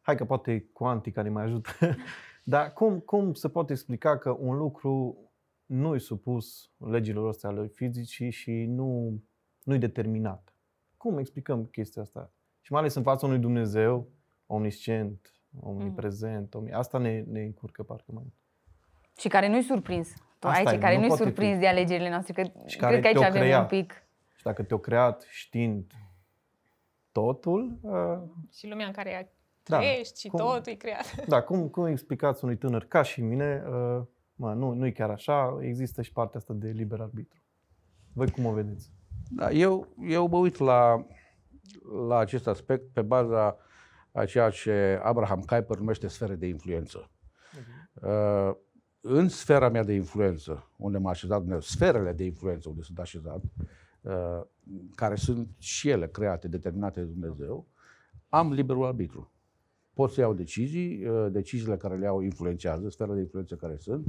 Hai 0.00 0.16
că 0.16 0.24
poate 0.24 0.68
cuantica 0.72 1.22
ne 1.22 1.28
mai 1.28 1.44
ajută 1.44 1.70
Dar 2.46 2.72
cum, 2.72 3.00
cum 3.00 3.32
se 3.32 3.48
poate 3.48 3.72
explica 3.72 4.18
că 4.18 4.30
un 4.30 4.56
lucru 4.56 5.18
nu 5.66 5.94
e 5.94 5.98
supus 5.98 6.70
legilor 6.76 7.28
astea 7.28 7.50
ale 7.50 7.66
fizicii 7.66 8.30
și 8.30 8.52
nu, 8.52 9.20
nu 9.62 9.74
e 9.74 9.78
determinat? 9.78 10.54
Cum 10.96 11.18
explicăm 11.18 11.64
chestia 11.64 12.02
asta? 12.02 12.30
Și 12.60 12.72
mai 12.72 12.80
ales 12.80 12.94
în 12.94 13.02
fața 13.02 13.26
unui 13.26 13.38
Dumnezeu 13.38 14.08
omniscient, 14.46 15.34
omniprezent, 15.60 16.54
omni... 16.54 16.72
asta 16.72 16.98
ne, 16.98 17.20
ne 17.20 17.42
încurcă 17.42 17.82
parcă 17.82 18.12
mai 18.12 18.22
mult. 18.22 18.34
Și 19.18 19.28
care 19.28 19.48
nu-i 19.48 19.62
surprins. 19.62 20.12
Tu 20.38 20.46
Asta 20.46 20.70
aici, 20.70 20.78
e, 20.78 20.80
care 20.80 20.98
nu-i 20.98 21.10
surprins 21.10 21.54
fi. 21.54 21.60
de 21.60 21.66
alegerile 21.66 22.08
noastre, 22.08 22.32
că 22.32 22.50
și 22.66 22.76
cred 22.76 23.00
că 23.00 23.06
aici 23.06 23.16
avem 23.16 23.42
creat. 23.42 23.60
un 23.60 23.78
pic... 23.78 24.06
Și 24.36 24.42
dacă 24.42 24.62
te-o 24.62 24.78
creat 24.78 25.26
știind 25.28 25.92
totul... 27.12 27.78
Uh... 27.80 28.18
Și 28.52 28.68
lumea 28.68 28.86
în 28.86 28.92
care 28.92 29.33
da. 29.64 29.76
trăiești 29.76 30.20
și 30.20 30.28
cum, 30.28 30.38
totul 30.38 30.72
e 30.72 30.74
creat. 30.74 31.14
Da, 31.28 31.42
cum, 31.42 31.68
cum 31.68 31.86
explicați 31.86 32.44
unui 32.44 32.56
tânăr 32.56 32.84
ca 32.84 33.02
și 33.02 33.22
mine, 33.22 33.64
uh, 33.68 34.02
mă, 34.34 34.52
nu, 34.52 34.72
nu 34.72 34.86
e 34.86 34.90
chiar 34.90 35.10
așa, 35.10 35.58
există 35.60 36.02
și 36.02 36.12
partea 36.12 36.38
asta 36.38 36.54
de 36.54 36.68
liber 36.68 37.00
arbitru. 37.00 37.42
Voi 38.12 38.30
cum 38.30 38.44
o 38.44 38.52
vedeți? 38.52 38.92
Da, 39.30 39.50
eu, 39.50 39.88
eu 40.00 40.26
mă 40.26 40.36
uit 40.36 40.58
la, 40.58 41.06
la 42.08 42.18
acest 42.18 42.46
aspect 42.46 42.92
pe 42.92 43.02
baza 43.02 43.56
a 44.12 44.24
ceea 44.24 44.50
ce 44.50 45.00
Abraham 45.02 45.40
Kuyper 45.40 45.76
numește 45.76 46.08
sfere 46.08 46.34
de 46.34 46.46
influență. 46.46 47.10
Uh-huh. 47.10 48.02
Uh, 48.02 48.54
în 49.00 49.28
sfera 49.28 49.68
mea 49.68 49.82
de 49.82 49.92
influență, 49.92 50.70
unde 50.76 50.98
m-a 50.98 51.10
așezat 51.10 51.38
Dumnezeu, 51.38 51.60
sferele 51.60 52.12
de 52.12 52.24
influență 52.24 52.68
unde 52.68 52.82
sunt 52.82 52.98
așezat, 52.98 53.42
uh, 54.00 54.40
care 54.94 55.14
sunt 55.14 55.48
și 55.58 55.88
ele 55.88 56.08
create, 56.08 56.48
determinate 56.48 57.00
de 57.00 57.06
Dumnezeu, 57.06 57.68
am 58.28 58.52
liberul 58.52 58.86
arbitru 58.86 59.33
pot 59.94 60.10
să 60.10 60.20
iau 60.20 60.34
decizii, 60.34 61.06
uh, 61.06 61.26
deciziile 61.30 61.76
care 61.76 61.96
le 61.96 62.04
iau 62.04 62.20
influențează, 62.20 62.88
sfera 62.88 63.14
de 63.14 63.20
influență 63.20 63.54
care 63.56 63.76
sunt, 63.76 64.06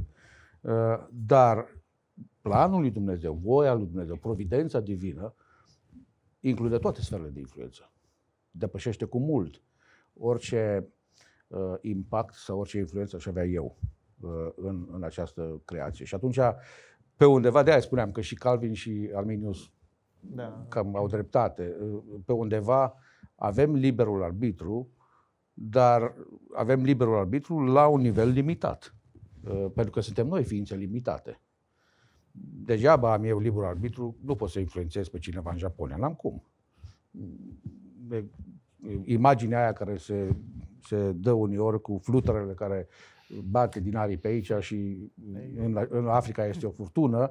uh, 0.60 1.06
dar 1.12 1.66
planul 2.40 2.80
lui 2.80 2.90
Dumnezeu, 2.90 3.34
voia 3.34 3.74
lui 3.74 3.86
Dumnezeu, 3.86 4.16
providența 4.16 4.80
divină, 4.80 5.34
include 6.40 6.78
toate 6.78 7.00
sferele 7.00 7.28
de 7.28 7.40
influență. 7.40 7.92
Depășește 8.50 9.04
cu 9.04 9.18
mult 9.18 9.62
orice 10.18 10.88
uh, 11.48 11.74
impact 11.80 12.34
sau 12.34 12.58
orice 12.58 12.78
influență 12.78 13.16
aș 13.16 13.26
avea 13.26 13.44
eu 13.44 13.76
uh, 14.20 14.30
în, 14.56 14.86
în 14.92 15.02
această 15.02 15.62
creație. 15.64 16.04
Și 16.04 16.14
atunci, 16.14 16.38
pe 17.16 17.24
undeva, 17.24 17.62
de 17.62 17.70
aia 17.70 17.80
spuneam 17.80 18.12
că 18.12 18.20
și 18.20 18.34
Calvin 18.34 18.72
și 18.72 19.10
Arminius 19.14 19.70
da. 20.20 20.66
cam 20.68 20.96
au 20.96 21.06
dreptate. 21.06 21.76
Uh, 21.80 22.02
pe 22.24 22.32
undeva 22.32 22.94
avem 23.34 23.74
liberul 23.74 24.22
arbitru, 24.22 24.88
dar 25.58 26.14
avem 26.54 26.82
liberul 26.82 27.18
arbitru 27.18 27.64
la 27.64 27.86
un 27.86 28.00
nivel 28.00 28.28
limitat. 28.28 28.94
Uh, 29.48 29.66
pentru 29.74 29.92
că 29.92 30.00
suntem 30.00 30.26
noi 30.26 30.44
ființe 30.44 30.74
limitate. 30.74 31.40
Degeaba 32.64 33.12
am 33.12 33.24
eu 33.24 33.38
liberul 33.38 33.64
arbitru, 33.64 34.16
nu 34.24 34.34
pot 34.34 34.50
să 34.50 34.58
influențez 34.58 35.08
pe 35.08 35.18
cineva 35.18 35.50
în 35.50 35.58
Japonia, 35.58 35.96
n-am 35.96 36.14
cum. 36.14 36.42
Imaginea 39.04 39.58
aia 39.58 39.72
care 39.72 39.96
se, 39.96 40.36
se 40.82 41.12
dă 41.12 41.32
uneori 41.32 41.80
cu 41.80 41.98
fluturele 42.02 42.52
care 42.52 42.88
bate 43.44 43.80
din 43.80 43.96
aripi 43.96 44.20
pe 44.20 44.28
aici 44.28 44.52
și 44.60 45.10
în, 45.56 45.86
în 45.88 46.08
Africa 46.08 46.46
este 46.46 46.66
o 46.66 46.70
furtună, 46.70 47.30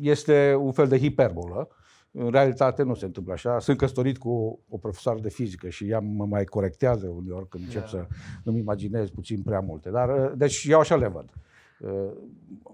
este 0.00 0.54
un 0.54 0.72
fel 0.72 0.88
de 0.88 0.98
hiperbolă. 0.98 1.68
În 2.10 2.30
realitate 2.30 2.82
nu 2.82 2.94
se 2.94 3.04
întâmplă 3.04 3.32
așa. 3.32 3.58
Sunt 3.58 3.78
căsătorit 3.78 4.18
cu 4.18 4.60
o 4.68 4.78
profesoară 4.78 5.20
de 5.20 5.28
fizică 5.28 5.68
și 5.68 5.88
ea 5.88 6.00
mă 6.00 6.26
mai 6.26 6.44
corectează 6.44 7.06
uneori 7.06 7.48
când 7.48 7.64
încep 7.64 7.80
da. 7.80 7.86
să 7.86 8.06
îmi 8.44 8.58
imaginez 8.58 9.10
puțin 9.10 9.42
prea 9.42 9.60
multe. 9.60 9.90
Dar, 9.90 10.32
deci 10.36 10.64
eu 10.68 10.78
așa 10.78 10.96
le 10.96 11.08
văd. 11.08 11.32
Uh, 11.80 12.12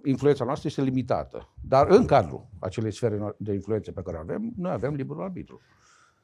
influența 0.04 0.44
noastră 0.44 0.68
este 0.68 0.82
limitată. 0.82 1.48
Dar 1.68 1.88
în 1.88 2.06
cadrul 2.06 2.46
acelei 2.58 2.92
sfere 2.92 3.34
de 3.36 3.52
influențe 3.52 3.92
pe 3.92 4.02
care 4.02 4.16
avem, 4.16 4.52
noi 4.56 4.72
avem 4.72 4.94
liberul 4.94 5.22
arbitru. 5.22 5.60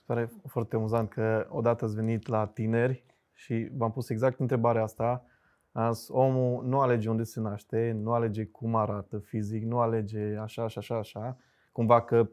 Pare 0.04 0.30
foarte 0.46 0.76
amuzant 0.76 1.08
că 1.08 1.46
odată 1.48 1.84
ați 1.84 1.94
venit 1.94 2.26
la 2.26 2.46
tineri 2.46 3.04
și 3.32 3.68
v-am 3.76 3.92
pus 3.92 4.08
exact 4.08 4.40
întrebarea 4.40 4.82
asta. 4.82 5.24
Azi, 5.72 6.10
omul 6.12 6.64
nu 6.64 6.80
alege 6.80 7.08
unde 7.08 7.22
se 7.22 7.40
naște, 7.40 7.98
nu 8.02 8.12
alege 8.12 8.44
cum 8.44 8.74
arată 8.74 9.18
fizic, 9.18 9.64
nu 9.64 9.78
alege 9.78 10.36
așa 10.40 10.68
și 10.68 10.78
așa, 10.78 10.96
așa. 10.96 11.36
Cumva 11.72 12.02
că 12.02 12.28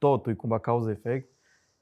totul 0.00 0.32
e 0.32 0.34
cumva 0.34 0.58
cauză-efect. 0.58 1.30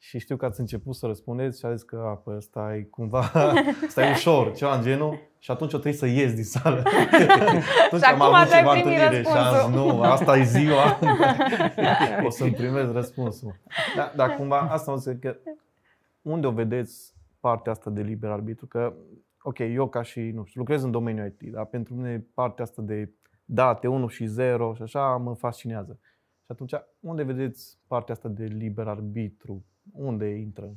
Și 0.00 0.18
știu 0.18 0.36
că 0.36 0.44
ați 0.44 0.60
început 0.60 0.94
să 0.94 1.06
răspundeți 1.06 1.58
și 1.58 1.64
a 1.64 1.74
zis 1.74 1.82
că 1.82 2.04
a, 2.06 2.14
pă, 2.14 2.34
ăsta 2.36 2.74
e 2.76 2.82
cumva, 2.82 3.32
ăsta 3.86 4.06
e 4.06 4.10
ușor, 4.10 4.54
ceva 4.54 4.76
în 4.76 4.82
genul. 4.82 5.18
Și 5.38 5.50
atunci 5.50 5.72
o 5.72 5.78
trebuie 5.78 6.00
să 6.00 6.06
ies 6.06 6.34
din 6.34 6.44
sală. 6.44 6.82
atunci 7.86 8.02
am 8.02 8.22
avut 8.22 8.52
ceva 8.52 8.74
întâlnire 8.74 9.22
și 9.22 9.28
am 9.28 9.54
zis, 9.54 9.74
nu, 9.74 10.00
asta 10.02 10.36
e 10.36 10.42
ziua. 10.42 10.98
o 12.26 12.30
să-mi 12.30 12.52
primez 12.52 12.92
răspunsul. 12.92 13.54
Dar 13.96 14.12
da, 14.16 14.28
cumva 14.28 14.58
asta 14.58 14.90
mă 14.90 14.96
zic 14.96 15.20
că 15.20 15.36
unde 16.22 16.46
o 16.46 16.50
vedeți 16.50 17.14
partea 17.40 17.72
asta 17.72 17.90
de 17.90 18.02
liber 18.02 18.30
arbitru? 18.30 18.66
Că, 18.66 18.92
ok, 19.42 19.58
eu 19.58 19.88
ca 19.88 20.02
și, 20.02 20.20
nu 20.20 20.44
știu, 20.44 20.60
lucrez 20.60 20.82
în 20.82 20.90
domeniul 20.90 21.26
IT, 21.26 21.52
dar 21.52 21.64
pentru 21.64 21.94
mine 21.94 22.26
partea 22.34 22.64
asta 22.64 22.82
de 22.82 23.12
date 23.44 23.86
1 23.86 24.08
și 24.08 24.26
0 24.26 24.74
și 24.74 24.82
așa 24.82 25.16
mă 25.16 25.34
fascinează. 25.34 25.98
Și 26.48 26.54
atunci, 26.54 26.72
unde 27.00 27.22
vedeți 27.22 27.78
partea 27.86 28.14
asta 28.14 28.28
de 28.28 28.44
liber 28.44 28.88
arbitru? 28.88 29.64
Unde 29.92 30.26
intră? 30.26 30.76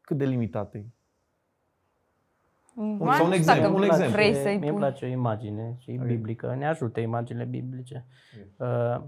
Cât 0.00 0.16
de 0.16 0.24
limitate 0.24 0.78
e? 0.78 0.84
Un, 2.80 3.12
sau 3.12 3.26
un 3.26 3.32
exemplu. 3.32 3.76
Un 3.76 3.82
exemplu. 3.82 4.12
Vrei 4.12 4.34
să-i 4.34 4.56
Mie 4.56 4.68
îmi 4.68 4.78
place 4.78 5.04
o 5.04 5.08
imagine 5.08 5.76
și 5.78 5.90
okay. 5.90 6.06
biblică. 6.06 6.54
Ne 6.54 6.66
ajută 6.66 7.00
imaginile 7.00 7.44
biblice. 7.44 8.06
Uh, 8.56 9.02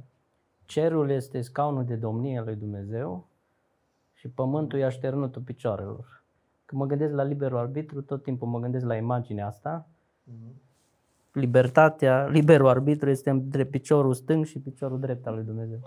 cerul 0.65 1.11
este 1.11 1.41
scaunul 1.41 1.85
de 1.85 1.97
domnie 1.97 2.39
al 2.39 2.45
lui 2.45 2.57
Dumnezeu 2.57 3.29
și 4.13 4.29
pământul 4.29 4.79
e 4.79 4.85
așternutul 4.85 5.43
picioarelor. 5.43 6.25
Când 6.65 6.81
mă 6.81 6.87
gândesc 6.87 7.15
la 7.15 7.23
liberul 7.23 7.59
arbitru, 7.59 8.03
tot 8.03 8.23
timpul 8.23 8.49
mă 8.49 8.59
gândesc 8.59 8.85
la 8.85 8.97
imaginea 8.97 9.47
asta. 9.47 9.89
Uh-huh 10.31 10.67
libertatea, 11.33 12.27
liberul 12.27 12.69
arbitru 12.69 13.11
este 13.11 13.31
între 13.31 13.65
piciorul 13.65 14.15
stâng 14.15 14.45
și 14.45 14.59
piciorul 14.59 15.01
drept 15.01 15.27
al 15.27 15.35
lui 15.35 15.45
Dumnezeu. 15.45 15.79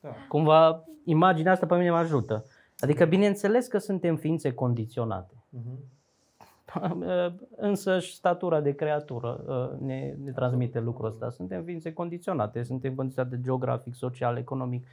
Da. 0.00 0.14
Cumva, 0.28 0.84
imaginea 1.04 1.52
asta 1.52 1.66
pe 1.66 1.76
mine 1.76 1.90
mă 1.90 1.96
ajută. 1.96 2.44
Adică, 2.78 3.04
bineînțeles 3.04 3.66
că 3.66 3.78
suntem 3.78 4.16
ființe 4.16 4.52
condiționate. 4.52 5.34
Uh-huh. 5.58 5.92
Însă 7.56 7.98
și 7.98 8.14
statura 8.14 8.60
de 8.60 8.74
creatură 8.74 9.44
uh, 9.46 9.80
ne, 9.80 10.14
ne 10.24 10.30
transmite 10.30 10.80
lucrul 10.80 11.06
ăsta. 11.06 11.30
Suntem 11.30 11.62
ființe 11.62 11.92
condiționate, 11.92 12.62
suntem 12.62 12.94
condiționate 12.94 13.40
geografic, 13.40 13.94
social, 13.94 14.36
economic 14.36 14.86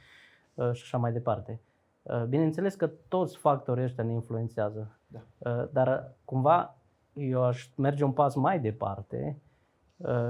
uh, 0.54 0.72
și 0.72 0.82
așa 0.82 0.98
mai 0.98 1.12
departe. 1.12 1.60
Uh, 2.02 2.22
bineînțeles 2.24 2.74
că 2.74 2.90
toți 3.08 3.36
factorii 3.36 3.84
ăștia 3.84 4.04
ne 4.04 4.12
influențează. 4.12 4.98
Da. 5.06 5.68
Dar 5.72 6.12
cumva 6.24 6.76
eu 7.12 7.44
aș 7.44 7.68
merge 7.76 8.04
un 8.04 8.12
pas 8.12 8.34
mai 8.34 8.60
departe 8.60 9.36
Uh, 9.36 9.51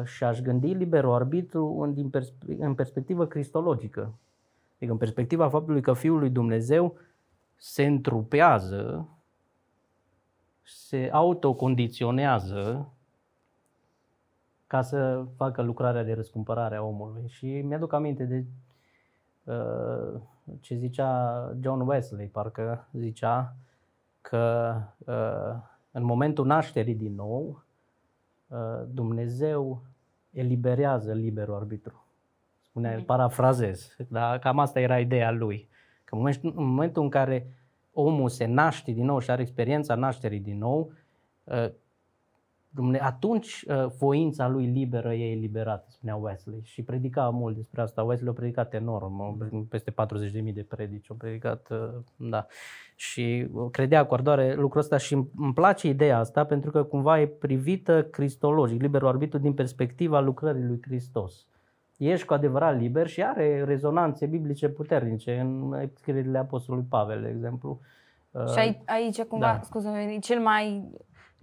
și 0.04 0.24
aș 0.24 0.40
gândi 0.40 0.72
liberul 0.72 1.14
arbitru 1.14 1.80
în, 1.80 1.94
din 1.94 2.10
perspe- 2.10 2.56
în 2.58 2.74
perspectivă 2.74 3.26
cristologică. 3.26 4.14
Adică 4.76 4.92
în 4.92 4.98
perspectiva 4.98 5.48
faptului 5.48 5.80
că 5.80 5.92
Fiul 5.92 6.18
lui 6.18 6.30
Dumnezeu 6.30 6.96
se 7.56 7.86
întrupează, 7.86 9.08
se 10.62 11.08
autocondiționează 11.12 12.92
ca 14.66 14.82
să 14.82 15.24
facă 15.36 15.62
lucrarea 15.62 16.04
de 16.04 16.12
răscumpărare 16.12 16.76
a 16.76 16.82
omului. 16.82 17.28
Și 17.28 17.46
mi-aduc 17.46 17.92
aminte 17.92 18.24
de 18.24 18.44
uh, 19.44 20.20
ce 20.60 20.74
zicea 20.74 21.52
John 21.60 21.80
Wesley, 21.80 22.26
parcă 22.26 22.88
zicea 22.92 23.56
că 24.20 24.74
uh, 24.98 25.62
în 25.90 26.04
momentul 26.04 26.46
nașterii 26.46 26.94
din 26.94 27.14
nou, 27.14 27.62
Uh, 27.66 27.71
Dumnezeu 28.88 29.82
eliberează 30.30 31.12
liberul 31.12 31.54
arbitru. 31.54 32.06
Spunea, 32.60 32.96
mm. 32.96 33.04
parafrazez, 33.04 33.96
dar 34.08 34.38
cam 34.38 34.58
asta 34.58 34.80
era 34.80 35.00
ideea 35.00 35.30
lui. 35.30 35.68
Că 36.04 36.14
în 36.42 36.52
momentul 36.54 37.02
în 37.02 37.08
care 37.08 37.46
omul 37.92 38.28
se 38.28 38.44
naște 38.44 38.92
din 38.92 39.04
nou 39.04 39.18
și 39.18 39.30
are 39.30 39.42
experiența 39.42 39.94
nașterii 39.94 40.40
din 40.40 40.58
nou, 40.58 40.92
uh, 41.44 41.70
atunci 43.00 43.64
uh, 43.68 43.86
voința 43.98 44.48
lui 44.48 44.66
liberă 44.66 45.14
e 45.14 45.30
eliberată, 45.30 45.84
spunea 45.88 46.16
Wesley. 46.16 46.60
Și 46.62 46.82
predica 46.82 47.28
mult 47.28 47.56
despre 47.56 47.80
asta. 47.80 48.02
Wesley 48.02 48.30
a 48.30 48.32
predicat 48.32 48.74
enorm, 48.74 49.68
peste 49.68 49.90
40.000 49.90 50.52
de 50.54 50.66
predici, 50.68 51.10
a 51.10 51.14
predicat, 51.18 51.68
uh, 51.70 51.88
da. 52.16 52.46
Și 52.94 53.48
credea 53.70 54.06
cu 54.06 54.14
ardoare 54.14 54.54
lucrul 54.54 54.80
ăsta 54.80 54.96
și 54.96 55.14
îmi 55.14 55.52
place 55.54 55.88
ideea 55.88 56.18
asta 56.18 56.44
pentru 56.44 56.70
că 56.70 56.82
cumva 56.82 57.20
e 57.20 57.26
privită 57.26 58.02
cristologic, 58.02 58.80
liberul 58.80 59.08
arbitru 59.08 59.38
din 59.38 59.52
perspectiva 59.52 60.20
lucrării 60.20 60.64
lui 60.64 60.80
Hristos. 60.82 61.46
Ești 61.96 62.26
cu 62.26 62.32
adevărat 62.32 62.78
liber 62.78 63.06
și 63.06 63.22
are 63.22 63.64
rezonanțe 63.64 64.26
biblice 64.26 64.68
puternice 64.68 65.38
în 65.38 65.74
scrierile 65.94 66.38
Apostolului 66.38 66.86
Pavel, 66.88 67.22
de 67.22 67.28
exemplu. 67.28 67.80
Și 68.52 68.76
aici, 68.84 69.22
cumva, 69.22 69.46
da. 69.46 69.60
scuze 69.62 70.18
cel 70.20 70.40
mai 70.40 70.90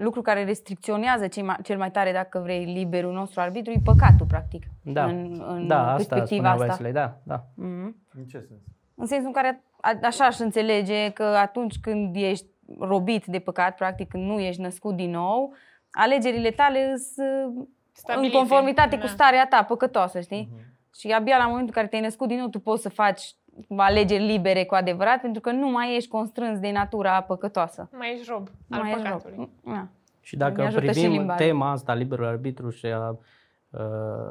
lucru 0.03 0.21
care 0.21 0.43
restricționează 0.43 1.27
cel 1.27 1.43
mai, 1.43 1.55
cel 1.63 1.77
mai 1.77 1.91
tare, 1.91 2.11
dacă 2.11 2.39
vrei, 2.39 2.65
liberul 2.65 3.13
nostru 3.13 3.41
arbitru, 3.41 3.71
e 3.71 3.79
păcatul, 3.83 4.25
practic. 4.25 4.63
Da, 4.81 5.05
în, 5.05 5.43
în 5.47 5.67
da 5.67 5.93
perspectiva 5.95 6.49
asta. 6.49 6.63
Wesley, 6.65 6.91
da, 6.91 7.17
da. 7.23 7.39
Mm-hmm. 7.39 7.93
În 8.17 8.25
ce 8.25 8.39
sens? 8.39 8.61
În 8.95 9.05
sensul 9.05 9.27
în 9.27 9.33
care 9.33 9.63
a, 9.81 9.91
așa 10.03 10.25
aș 10.25 10.39
înțelege 10.39 11.09
că 11.09 11.23
atunci 11.23 11.79
când 11.79 12.15
ești 12.15 12.45
robit 12.79 13.25
de 13.25 13.39
păcat, 13.39 13.75
practic 13.75 14.07
când 14.07 14.23
nu 14.23 14.39
ești 14.39 14.61
născut 14.61 14.95
din 14.95 15.09
nou, 15.09 15.53
alegerile 15.89 16.51
tale 16.51 16.95
sunt 17.13 17.67
în 18.15 18.29
conformitate 18.29 18.95
da. 18.95 19.01
cu 19.01 19.07
starea 19.07 19.47
ta 19.47 19.63
păcătoasă, 19.63 20.19
știi? 20.19 20.49
Uh-huh. 20.51 20.67
Și 20.99 21.07
abia 21.07 21.37
la 21.37 21.43
momentul 21.43 21.67
în 21.67 21.73
care 21.73 21.87
te-ai 21.87 22.01
născut 22.01 22.27
din 22.27 22.37
nou, 22.37 22.47
tu 22.47 22.59
poți 22.59 22.81
să 22.81 22.89
faci 22.89 23.35
alegeri 23.67 24.25
libere 24.25 24.65
cu 24.65 24.75
adevărat, 24.75 25.21
pentru 25.21 25.41
că 25.41 25.51
nu 25.51 25.69
mai 25.69 25.95
ești 25.95 26.09
constrâns 26.09 26.59
de 26.59 26.71
natura 26.71 27.21
păcătoasă. 27.21 27.89
Mai 27.91 28.13
ești 28.13 28.31
rob 28.31 28.49
al 28.69 28.81
mai 28.81 28.91
păcatului. 28.91 29.35
Rob. 29.37 29.49
Da. 29.63 29.87
Și 30.21 30.37
dacă 30.37 30.71
privim 30.75 31.11
și 31.11 31.25
tema 31.37 31.71
asta, 31.71 31.93
liberul 31.93 32.25
arbitru 32.25 32.69
și 32.69 32.85
a, 32.85 32.97
a, 32.97 33.17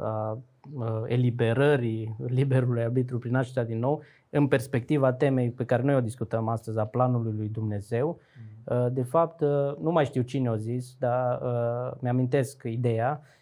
a, 0.03 0.39
a 0.81 1.05
eliberării 1.07 2.17
liberului 2.27 2.83
arbitru 2.83 3.19
prin 3.19 3.33
nașterea 3.33 3.69
din 3.69 3.79
nou, 3.79 4.03
în 4.31 4.47
perspectiva 4.47 5.13
temei 5.13 5.51
pe 5.51 5.65
care 5.65 5.83
noi 5.83 5.95
o 5.95 6.01
discutăm 6.01 6.49
astăzi, 6.49 6.79
a 6.79 6.85
planului 6.85 7.33
lui 7.37 7.49
Dumnezeu, 7.49 8.21
mm. 8.67 8.93
de 8.93 9.03
fapt, 9.03 9.41
nu 9.81 9.91
mai 9.91 10.05
știu 10.05 10.23
cine 10.23 10.51
o 10.51 10.57
zis, 10.57 10.97
dar 10.99 11.43
mi-amintesc 12.01 12.63
ideea, 12.65 13.21
Uh, 13.21 13.38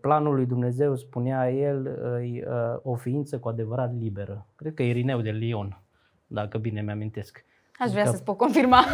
planul 0.00 0.34
lui 0.34 0.46
Dumnezeu, 0.46 0.96
spunea 0.96 1.50
el, 1.50 1.86
e 2.22 2.46
uh, 2.48 2.78
o 2.82 2.94
ființă 2.94 3.38
cu 3.38 3.48
adevărat 3.48 3.98
liberă. 3.98 4.46
Cred 4.56 4.74
că 4.74 4.82
Irineu 4.82 5.20
de 5.20 5.30
Lion, 5.30 5.82
dacă 6.26 6.58
bine 6.58 6.80
mi-amintesc. 6.80 7.44
Aș 7.78 7.90
vrea 7.90 8.04
să-ți 8.04 8.24
pot 8.24 8.36
confirma. 8.36 8.84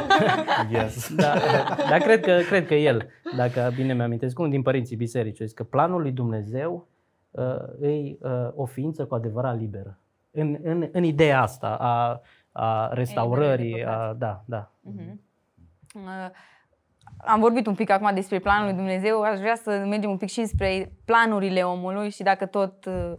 yes. 0.70 1.14
da, 1.14 1.34
dar 1.88 2.00
cred 2.00 2.20
că, 2.20 2.40
cred 2.48 2.66
că 2.66 2.74
el, 2.74 3.08
dacă 3.36 3.72
bine 3.74 3.94
mi-amintesc, 3.94 4.38
unul 4.38 4.50
din 4.50 4.62
părinții 4.62 4.96
bisericii, 4.96 5.52
că 5.52 5.64
planul 5.64 6.00
lui 6.00 6.12
Dumnezeu 6.12 6.88
e 7.80 8.16
o 8.54 8.64
ființă 8.64 9.06
cu 9.06 9.14
adevărat 9.14 9.58
liberă. 9.58 9.98
În, 10.30 10.58
în, 10.62 10.88
în 10.92 11.02
ideea 11.02 11.42
asta 11.42 11.76
a, 11.80 12.20
a 12.52 12.88
restaurării, 12.92 13.84
a, 13.84 14.14
da, 14.18 14.42
da. 14.46 14.70
Uh-huh. 14.70 15.14
Uh, 15.94 16.30
am 17.26 17.40
vorbit 17.40 17.66
un 17.66 17.74
pic 17.74 17.90
acum 17.90 18.14
despre 18.14 18.38
planul 18.38 18.64
lui 18.64 18.74
Dumnezeu, 18.74 19.22
aș 19.22 19.38
vrea 19.38 19.54
să 19.54 19.70
mergem 19.70 20.10
un 20.10 20.16
pic 20.16 20.28
și 20.28 20.44
spre 20.44 20.92
planurile 21.04 21.62
omului 21.62 22.10
și 22.10 22.22
dacă 22.22 22.46
tot 22.46 22.84
uh, 22.84 23.12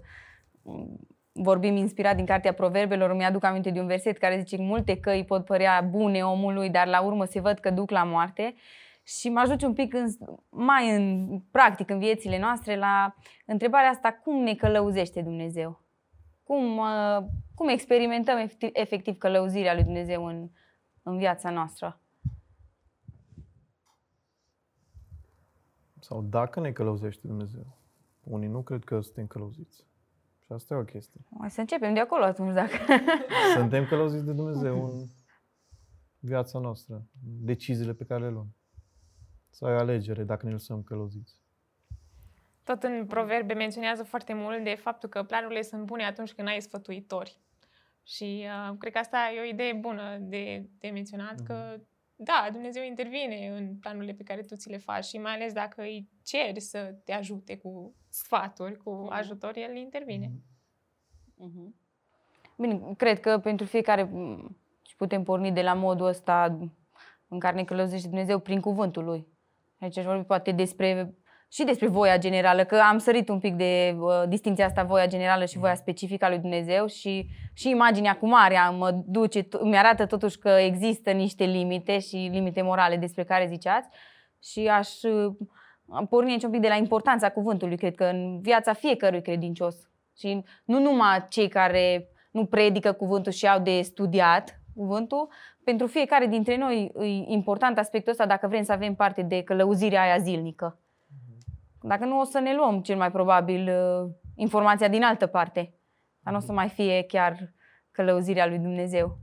vorbim 1.32 1.76
inspirat 1.76 2.16
din 2.16 2.26
Cartea 2.26 2.54
Proverbelor, 2.54 3.10
îmi 3.10 3.26
aduc 3.26 3.44
aminte 3.44 3.70
de 3.70 3.80
un 3.80 3.88
verset 3.88 4.18
care 4.18 4.40
zice 4.40 4.56
că 4.56 4.62
multe 4.62 4.98
căi 4.98 5.26
pot 5.26 5.46
părea 5.46 5.82
bune 5.82 6.22
omului, 6.22 6.70
dar 6.70 6.88
la 6.88 7.02
urmă 7.02 7.26
se 7.26 7.40
văd 7.40 7.60
că 7.60 7.70
duc 7.70 7.90
la 7.92 8.04
moarte. 8.04 8.56
Și 9.04 9.30
mă 9.30 9.40
ajut 9.40 9.62
un 9.62 9.74
pic 9.74 9.94
în, 9.94 10.08
mai 10.50 10.96
în 10.96 11.28
practic 11.52 11.90
în 11.90 12.00
viețile 12.00 12.40
noastre 12.40 12.76
la 12.76 13.16
întrebarea 13.46 13.90
asta, 13.90 14.20
cum 14.24 14.44
ne 14.44 14.54
călăuzește 14.54 15.22
Dumnezeu? 15.22 15.82
Cum, 16.44 16.78
uh, 16.78 17.18
cum 17.56 17.68
experimentăm 17.68 18.38
efectiv, 18.38 18.70
efectiv 18.74 19.18
călăuzirea 19.18 19.74
lui 19.74 19.84
Dumnezeu 19.84 20.26
în, 20.26 20.50
în 21.04 21.18
viața 21.18 21.50
noastră? 21.50 22.02
Sau 26.10 26.22
dacă 26.22 26.60
ne 26.60 26.72
călăuzește 26.72 27.28
Dumnezeu. 27.28 27.78
Unii 28.24 28.48
nu 28.48 28.62
cred 28.62 28.84
că 28.84 29.02
suntem 29.02 29.28
călăuziți. 29.28 29.86
Și 30.46 30.52
asta 30.52 30.74
e 30.74 30.78
o 30.78 30.84
chestie. 30.84 31.22
Hai 31.40 31.52
să 31.52 31.60
începem 31.60 31.94
de 31.94 32.00
acolo 32.00 32.24
atunci, 32.24 32.54
dacă... 32.54 32.76
Suntem 33.58 33.86
călăuziți 33.86 34.26
de 34.26 34.32
Dumnezeu 34.32 34.86
în 34.86 35.06
viața 36.20 36.60
noastră, 36.60 37.04
deciziile 37.22 37.94
pe 37.94 38.04
care 38.04 38.22
le 38.22 38.30
luăm. 38.30 38.56
Să 39.50 39.66
ai 39.66 39.78
alegere 39.78 40.24
dacă 40.24 40.46
ne 40.46 40.52
lăsăm 40.52 40.84
călăuziți. 40.84 41.40
Tot 42.64 42.84
în 42.84 43.06
proverbe 43.06 43.54
menționează 43.54 44.04
foarte 44.04 44.34
mult 44.34 44.64
de 44.64 44.76
faptul 44.76 45.10
că 45.10 45.24
planurile 45.24 45.62
sunt 45.62 45.86
bune 45.86 46.06
atunci 46.06 46.34
când 46.34 46.48
ai 46.48 46.62
sfătuitori. 46.62 47.40
Și 48.04 48.46
uh, 48.46 48.78
cred 48.78 48.94
că 48.94 49.00
asta 49.00 49.18
e 49.36 49.42
o 49.42 49.54
idee 49.54 49.74
bună 49.74 50.18
de, 50.18 50.70
de 50.80 50.90
menționat, 50.90 51.42
mm-hmm. 51.42 51.46
că 51.46 51.80
da, 52.22 52.50
Dumnezeu 52.52 52.84
intervine 52.84 53.48
în 53.48 53.76
planurile 53.76 54.14
pe 54.14 54.24
care 54.24 54.42
tu 54.42 54.56
ți 54.56 54.70
le 54.70 54.78
faci 54.78 55.06
și 55.06 55.18
mai 55.18 55.34
ales 55.34 55.54
dacă 55.54 55.82
îi 55.82 56.10
ceri 56.24 56.60
să 56.60 56.96
te 57.04 57.14
ajute 57.14 57.58
cu 57.58 57.96
sfaturi, 58.10 58.78
cu 58.78 59.06
uh-huh. 59.06 59.16
ajutor, 59.16 59.52
el 59.56 59.76
intervine. 59.76 60.32
Uh-huh. 61.38 61.70
Bine, 62.58 62.94
cred 62.98 63.20
că 63.20 63.38
pentru 63.38 63.66
fiecare 63.66 64.10
și 64.88 64.96
putem 64.96 65.24
porni 65.24 65.52
de 65.52 65.62
la 65.62 65.74
modul 65.74 66.06
ăsta 66.06 66.58
în 67.28 67.40
care 67.40 67.56
ne 67.56 67.64
călăuzește 67.64 68.08
Dumnezeu 68.08 68.40
prin 68.40 68.60
cuvântul 68.60 69.04
Lui. 69.04 69.28
Aici 69.80 69.98
aș 69.98 70.06
vorbi 70.06 70.24
poate 70.24 70.52
despre 70.52 71.16
și 71.52 71.64
despre 71.64 71.88
voia 71.88 72.18
generală, 72.18 72.64
că 72.64 72.76
am 72.76 72.98
sărit 72.98 73.30
un 73.30 73.40
pic 73.40 73.56
de 73.56 73.96
uh, 74.00 74.24
distinția 74.28 74.66
asta, 74.66 74.84
voia 74.84 75.08
generală 75.08 75.46
și 75.46 75.58
voia 75.58 75.76
specifică 75.76 76.26
a 76.26 76.30
lui 76.30 76.38
Dumnezeu 76.38 76.88
și, 76.88 77.28
și 77.54 77.70
imaginea 77.70 78.18
cu 78.18 78.28
marea 78.28 78.70
mă 78.70 78.92
duce, 79.06 79.48
mi 79.62 79.78
arată 79.78 80.06
totuși 80.06 80.38
că 80.38 80.50
există 80.50 81.12
niște 81.12 81.44
limite 81.44 82.00
și 82.00 82.30
limite 82.32 82.62
morale 82.62 82.96
despre 82.96 83.24
care 83.24 83.48
ziceați 83.48 83.90
și 84.44 84.68
aș 84.68 85.02
uh, 85.02 85.36
porni 86.10 86.38
un 86.44 86.52
pic 86.52 86.62
de 86.62 86.68
la 86.68 86.76
importanța 86.76 87.30
cuvântului, 87.30 87.78
cred 87.78 87.96
că 87.96 88.04
în 88.04 88.40
viața 88.42 88.74
fiecărui 88.74 89.22
credincios 89.22 89.76
și 90.18 90.44
nu 90.66 90.80
numai 90.80 91.26
cei 91.30 91.48
care 91.48 92.08
nu 92.32 92.46
predică 92.46 92.92
cuvântul 92.92 93.32
și 93.32 93.48
au 93.48 93.60
de 93.60 93.82
studiat 93.82 94.62
cuvântul, 94.76 95.30
pentru 95.64 95.88
fiecare 95.88 96.26
dintre 96.26 96.58
noi 96.58 96.92
e 97.00 97.34
important 97.34 97.78
aspectul 97.78 98.12
ăsta 98.12 98.26
dacă 98.26 98.48
vrem 98.48 98.64
să 98.64 98.72
avem 98.72 98.96
parte 98.96 99.22
de 99.22 99.44
călăuzirea 99.44 100.02
aia 100.02 100.18
zilnică. 100.18 100.80
Dacă 101.82 102.06
nu, 102.06 102.20
o 102.20 102.24
să 102.24 102.40
ne 102.40 102.56
luăm 102.56 102.82
cel 102.82 102.98
mai 102.98 103.12
probabil 103.12 103.70
uh, 103.70 104.10
informația 104.36 104.88
din 104.88 105.04
altă 105.04 105.28
parte. 105.28 105.74
Dar 106.20 106.34
nu 106.34 106.40
o 106.40 106.42
să 106.42 106.52
mai 106.52 106.70
fie 106.70 107.04
chiar 107.08 107.54
călăuzirea 107.92 108.48
lui 108.48 108.58
Dumnezeu. 108.58 109.18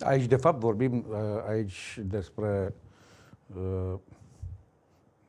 Aici, 0.00 0.26
de 0.26 0.36
fapt, 0.36 0.58
vorbim 0.58 1.04
uh, 1.08 1.16
aici 1.48 2.00
despre 2.02 2.74
uh, 3.56 3.98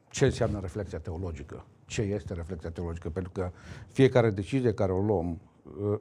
ce 0.09 0.25
înseamnă 0.25 0.59
reflexia 0.59 0.99
teologică. 0.99 1.65
Ce 1.85 2.01
este 2.01 2.33
reflexia 2.33 2.69
teologică? 2.69 3.09
Pentru 3.09 3.31
că 3.31 3.51
fiecare 3.87 4.29
decizie 4.29 4.73
care 4.73 4.91
o 4.91 5.01
luăm 5.01 5.41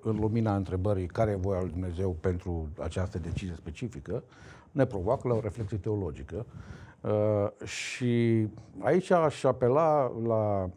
în 0.01 0.17
lumina 0.17 0.57
întrebării 0.57 1.07
care 1.07 1.31
e 1.31 1.35
voia 1.35 1.61
lui 1.61 1.71
Dumnezeu 1.71 2.11
pentru 2.11 2.69
această 2.79 3.19
decizie 3.19 3.55
specifică, 3.55 4.23
ne 4.71 4.85
provoacă 4.85 5.29
la 5.29 5.35
o 5.35 5.41
reflexie 5.41 5.77
teologică 5.77 6.47
Uh, 7.03 7.67
și 7.67 8.47
aici 8.79 9.11
aș 9.11 9.45
apela 9.45 10.13
la, 10.23 10.71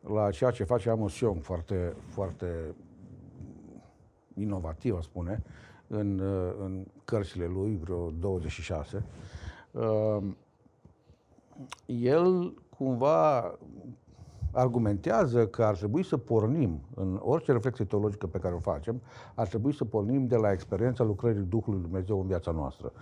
la 0.00 0.30
ceea 0.30 0.50
ce 0.50 0.64
face 0.64 0.90
Amos 0.90 1.18
Young, 1.18 1.42
foarte, 1.42 1.96
foarte 2.08 2.74
inovativ, 4.34 4.96
aș 4.96 5.04
spune, 5.04 5.42
în, 5.86 6.18
uh, 6.18 6.54
în 6.58 6.86
cărțile 7.04 7.46
lui, 7.46 7.78
vreo 7.82 8.10
26. 8.10 9.04
Uh, 9.70 10.22
el 11.86 12.54
cumva 12.76 13.58
argumentează 14.52 15.46
că 15.46 15.64
ar 15.64 15.76
trebui 15.76 16.04
să 16.04 16.16
pornim, 16.16 16.80
în 16.94 17.20
orice 17.22 17.52
reflexie 17.52 17.84
teologică 17.84 18.26
pe 18.26 18.38
care 18.38 18.54
o 18.54 18.58
facem, 18.58 19.00
ar 19.34 19.46
trebui 19.46 19.74
să 19.74 19.84
pornim 19.84 20.26
de 20.26 20.36
la 20.36 20.52
experiența 20.52 21.04
lucrării 21.04 21.42
Duhului 21.42 21.80
Dumnezeu 21.80 22.20
în 22.20 22.26
viața 22.26 22.50
noastră. 22.50 22.92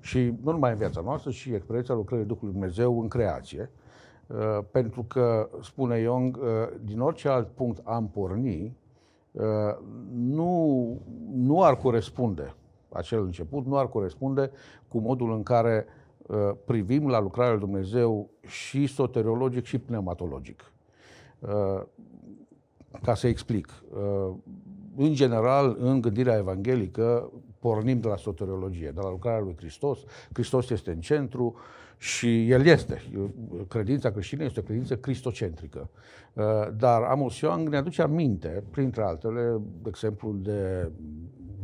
Și 0.00 0.38
nu 0.42 0.50
numai 0.50 0.70
în 0.70 0.76
viața 0.76 1.00
noastră, 1.00 1.30
ci 1.30 1.46
experiența 1.46 1.94
lucrării 1.94 2.24
Duhului 2.24 2.52
Dumnezeu 2.52 3.00
în 3.00 3.08
creație. 3.08 3.70
Uh, 4.26 4.58
pentru 4.70 5.02
că, 5.02 5.48
spune 5.62 5.98
Young, 5.98 6.36
uh, 6.36 6.44
din 6.84 7.00
orice 7.00 7.28
alt 7.28 7.48
punct 7.48 7.80
am 7.84 8.08
porni, 8.08 8.76
uh, 9.32 9.44
nu, 10.12 11.02
nu 11.32 11.62
ar 11.62 11.76
corespunde, 11.76 12.54
acel 12.88 13.24
început 13.24 13.66
nu 13.66 13.76
ar 13.76 13.88
corespunde 13.88 14.50
cu 14.88 14.98
modul 14.98 15.32
în 15.32 15.42
care 15.42 15.86
privim 16.64 17.08
la 17.08 17.20
lucrarea 17.20 17.52
lui 17.52 17.60
Dumnezeu 17.60 18.30
și 18.40 18.86
soteriologic 18.86 19.64
și 19.64 19.78
pneumatologic. 19.78 20.72
Uh, 21.38 21.82
ca 23.02 23.14
să 23.14 23.26
explic. 23.26 23.82
Uh, 23.90 24.34
în 24.96 25.14
general, 25.14 25.76
în 25.80 26.00
gândirea 26.00 26.36
evanghelică, 26.36 27.32
pornim 27.58 28.00
de 28.00 28.08
la 28.08 28.16
soteriologie, 28.16 28.90
de 28.90 29.00
la 29.00 29.10
lucrarea 29.10 29.40
lui 29.40 29.54
Hristos. 29.56 29.98
Hristos 30.32 30.70
este 30.70 30.90
în 30.90 31.00
centru 31.00 31.54
și 31.96 32.50
El 32.50 32.66
este. 32.66 33.02
Credința 33.68 34.10
creștină 34.10 34.44
este 34.44 34.60
o 34.60 34.62
credință 34.62 34.96
cristocentrică. 34.96 35.90
Uh, 36.32 36.44
dar 36.76 37.02
Amos 37.02 37.40
Young 37.40 37.68
ne 37.68 37.76
aduce 37.76 38.02
aminte, 38.02 38.62
printre 38.70 39.02
altele, 39.02 39.60
de 39.82 39.88
exemplu, 39.88 40.32
de 40.32 40.90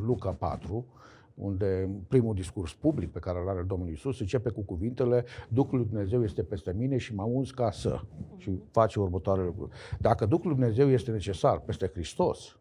Luca 0.07 0.31
4, 0.31 0.87
unde 1.35 1.88
primul 2.09 2.35
discurs 2.35 2.73
public 2.73 3.11
pe 3.12 3.18
care 3.18 3.38
îl 3.38 3.49
are 3.49 3.62
Domnul 3.62 3.90
Isus 3.90 4.20
începe 4.20 4.51
cu 4.51 4.61
cuvintele 4.61 5.25
Duhul 5.49 5.79
lui 5.79 5.87
Dumnezeu 5.87 6.23
este 6.23 6.42
peste 6.42 6.73
mine 6.77 6.97
și 6.97 7.14
m-a 7.14 7.25
uns 7.25 7.51
ca 7.51 7.70
să 7.70 8.01
și 8.37 8.61
face 8.70 9.01
următoarele 9.01 9.47
lucruri. 9.47 9.70
Dacă 10.01 10.27
Duhul 10.27 10.47
lui 10.49 10.57
Dumnezeu 10.57 10.88
este 10.88 11.11
necesar 11.11 11.61
peste 11.61 11.87
Hristos, 11.87 12.59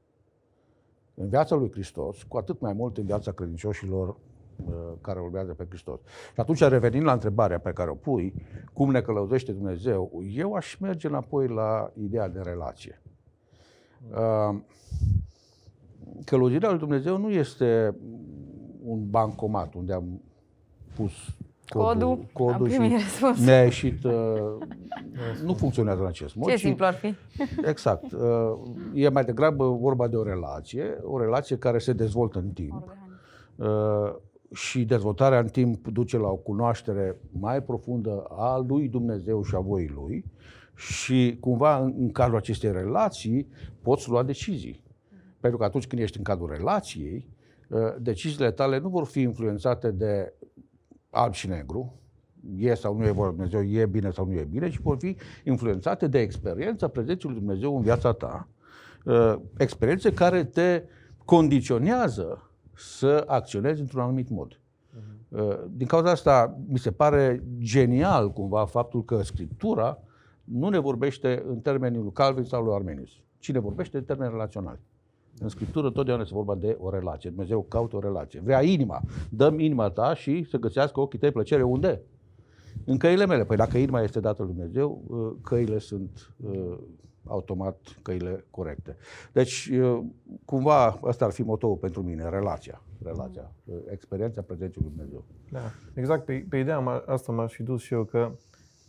în 1.15 1.29
viața 1.29 1.55
lui 1.55 1.71
Hristos, 1.71 2.23
cu 2.23 2.38
atât 2.38 2.59
mai 2.59 2.73
mult 2.73 2.97
în 2.97 3.05
viața 3.05 3.31
credincioșilor 3.31 4.07
uh, 4.07 4.73
care 5.01 5.19
urmează 5.19 5.53
pe 5.53 5.65
Hristos. 5.69 5.99
Și 6.33 6.39
atunci, 6.39 6.59
revenind 6.59 7.05
la 7.05 7.12
întrebarea 7.13 7.59
pe 7.59 7.71
care 7.71 7.89
o 7.89 7.95
pui, 7.95 8.33
cum 8.73 8.91
ne 8.91 9.01
călăuzește 9.01 9.51
Dumnezeu, 9.51 10.23
eu 10.33 10.53
aș 10.53 10.75
merge 10.75 11.07
înapoi 11.07 11.47
la 11.47 11.91
ideea 12.01 12.29
de 12.29 12.39
relație. 12.41 13.01
Uh, 14.12 14.59
călăuzirea 16.25 16.69
lui 16.69 16.79
Dumnezeu 16.79 17.17
nu 17.17 17.29
este 17.29 17.95
un 18.85 19.09
bancomat 19.09 19.73
unde 19.73 19.93
am 19.93 20.21
pus 20.95 21.11
codul, 21.69 22.27
codul, 22.33 22.53
codul 22.53 22.69
și 22.69 22.77
răspuns. 22.77 23.45
ne-a 23.45 23.63
ieșit, 23.63 24.03
uh, 24.03 24.13
nu 25.45 25.53
funcționează 25.53 26.01
în 26.01 26.07
acest 26.07 26.35
mod. 26.35 26.49
Ce 26.49 26.55
simplu 26.55 26.85
ar 26.85 26.93
fi. 26.93 27.15
Exact. 27.71 28.11
Uh, 28.11 28.19
e 28.93 29.09
mai 29.09 29.23
degrabă 29.23 29.69
vorba 29.69 30.07
de 30.07 30.15
o 30.15 30.23
relație, 30.23 30.97
o 31.03 31.19
relație 31.19 31.57
care 31.57 31.77
se 31.77 31.93
dezvoltă 31.93 32.39
în 32.39 32.49
timp. 32.49 32.95
Uh, 33.55 34.13
și 34.53 34.85
dezvoltarea 34.85 35.39
în 35.39 35.47
timp 35.47 35.87
duce 35.87 36.17
la 36.17 36.27
o 36.27 36.35
cunoaștere 36.35 37.17
mai 37.39 37.63
profundă 37.63 38.25
a 38.29 38.63
lui 38.67 38.87
Dumnezeu 38.87 39.43
și 39.43 39.55
a 39.55 39.59
voii 39.59 39.91
lui 39.95 40.25
și 40.75 41.37
cumva 41.39 41.77
în, 41.77 41.93
în 41.97 42.11
cadrul 42.11 42.37
acestei 42.37 42.71
relații 42.71 43.47
poți 43.81 44.09
lua 44.09 44.23
decizii. 44.23 44.83
Pentru 45.39 45.59
că 45.59 45.65
atunci 45.65 45.87
când 45.87 46.01
ești 46.01 46.17
în 46.17 46.23
cadrul 46.23 46.49
relației, 46.49 47.15
Uh, 47.15 47.32
deciziile 47.99 48.51
tale 48.51 48.79
nu 48.79 48.89
vor 48.89 49.05
fi 49.05 49.21
influențate 49.21 49.91
de 49.91 50.33
alb 51.09 51.33
și 51.33 51.47
negru, 51.47 51.99
e 52.57 52.73
sau 52.73 52.97
nu 52.97 53.05
e 53.05 53.12
vorba 53.12 53.31
Dumnezeu, 53.31 53.63
e 53.63 53.86
bine 53.86 54.12
sau 54.12 54.25
nu 54.25 54.33
e 54.33 54.43
bine, 54.43 54.69
ci 54.69 54.77
vor 54.77 54.97
fi 54.97 55.15
influențate 55.43 56.07
de 56.07 56.19
experiența 56.19 56.88
prezenței 56.88 57.29
lui 57.29 57.39
Dumnezeu 57.39 57.75
în 57.75 57.81
viața 57.81 58.12
ta. 58.12 58.47
Uh, 59.05 59.36
experiențe 59.57 60.13
care 60.13 60.43
te 60.43 60.83
condiționează 61.25 62.49
să 62.75 63.23
acționezi 63.27 63.79
într-un 63.81 64.01
anumit 64.01 64.29
mod. 64.29 64.59
Mhm. 64.89 65.41
Uh, 65.41 65.59
din 65.69 65.88
cauza 65.88 66.09
asta, 66.09 66.59
mi 66.67 66.79
se 66.79 66.91
pare 66.91 67.43
genial 67.57 68.31
cumva 68.31 68.65
faptul 68.65 69.03
că 69.03 69.21
Scriptura 69.21 69.97
nu 70.43 70.69
ne 70.69 70.79
vorbește 70.79 71.43
în 71.47 71.59
termenii 71.59 71.99
lui 71.99 72.12
Calvin 72.12 72.43
sau 72.43 72.63
lui 72.63 72.73
Armenius, 72.73 73.12
ci 73.39 73.51
ne 73.51 73.59
vorbește 73.59 73.97
în 73.97 74.03
termeni 74.03 74.31
relaționali. 74.31 74.79
În 75.39 75.49
Scriptură 75.49 75.89
totdeauna 75.89 76.23
este 76.23 76.35
vorba 76.35 76.55
de 76.55 76.77
o 76.79 76.89
relație. 76.89 77.29
Dumnezeu 77.29 77.63
caută 77.63 77.95
o 77.95 77.99
relație. 77.99 78.39
Vrea 78.39 78.63
inima. 78.63 79.01
Dăm 79.29 79.59
inima 79.59 79.89
ta 79.89 80.13
și 80.13 80.43
să 80.49 80.57
găsească 80.57 80.99
ochii 80.99 81.19
tăi 81.19 81.31
plăcere 81.31 81.63
unde? 81.63 82.01
În 82.85 82.97
căile 82.97 83.25
mele. 83.25 83.45
Păi 83.45 83.57
dacă 83.57 83.77
inima 83.77 84.01
este 84.01 84.19
dată 84.19 84.43
lui 84.43 84.53
Dumnezeu, 84.53 85.03
uh, 85.07 85.31
căile 85.41 85.77
sunt 85.77 86.33
uh, 86.43 86.77
automat 87.25 87.77
căile 88.01 88.45
corecte. 88.49 88.97
Deci, 89.31 89.69
uh, 89.73 89.99
cumva, 90.45 90.99
ăsta 91.03 91.25
ar 91.25 91.31
fi 91.31 91.41
motoul 91.41 91.75
pentru 91.75 92.01
mine, 92.01 92.29
relația. 92.29 92.81
Relația, 93.03 93.51
experiența 93.91 94.41
prezenței 94.41 94.81
lui 94.81 94.91
Dumnezeu. 94.95 95.23
Da, 95.51 95.59
exact. 95.93 96.25
Pe, 96.25 96.45
pe 96.49 96.57
ideea 96.57 97.03
asta 97.05 97.31
m-aș 97.31 97.53
fi 97.53 97.63
dus 97.63 97.81
și 97.81 97.93
eu 97.93 98.03
că 98.03 98.31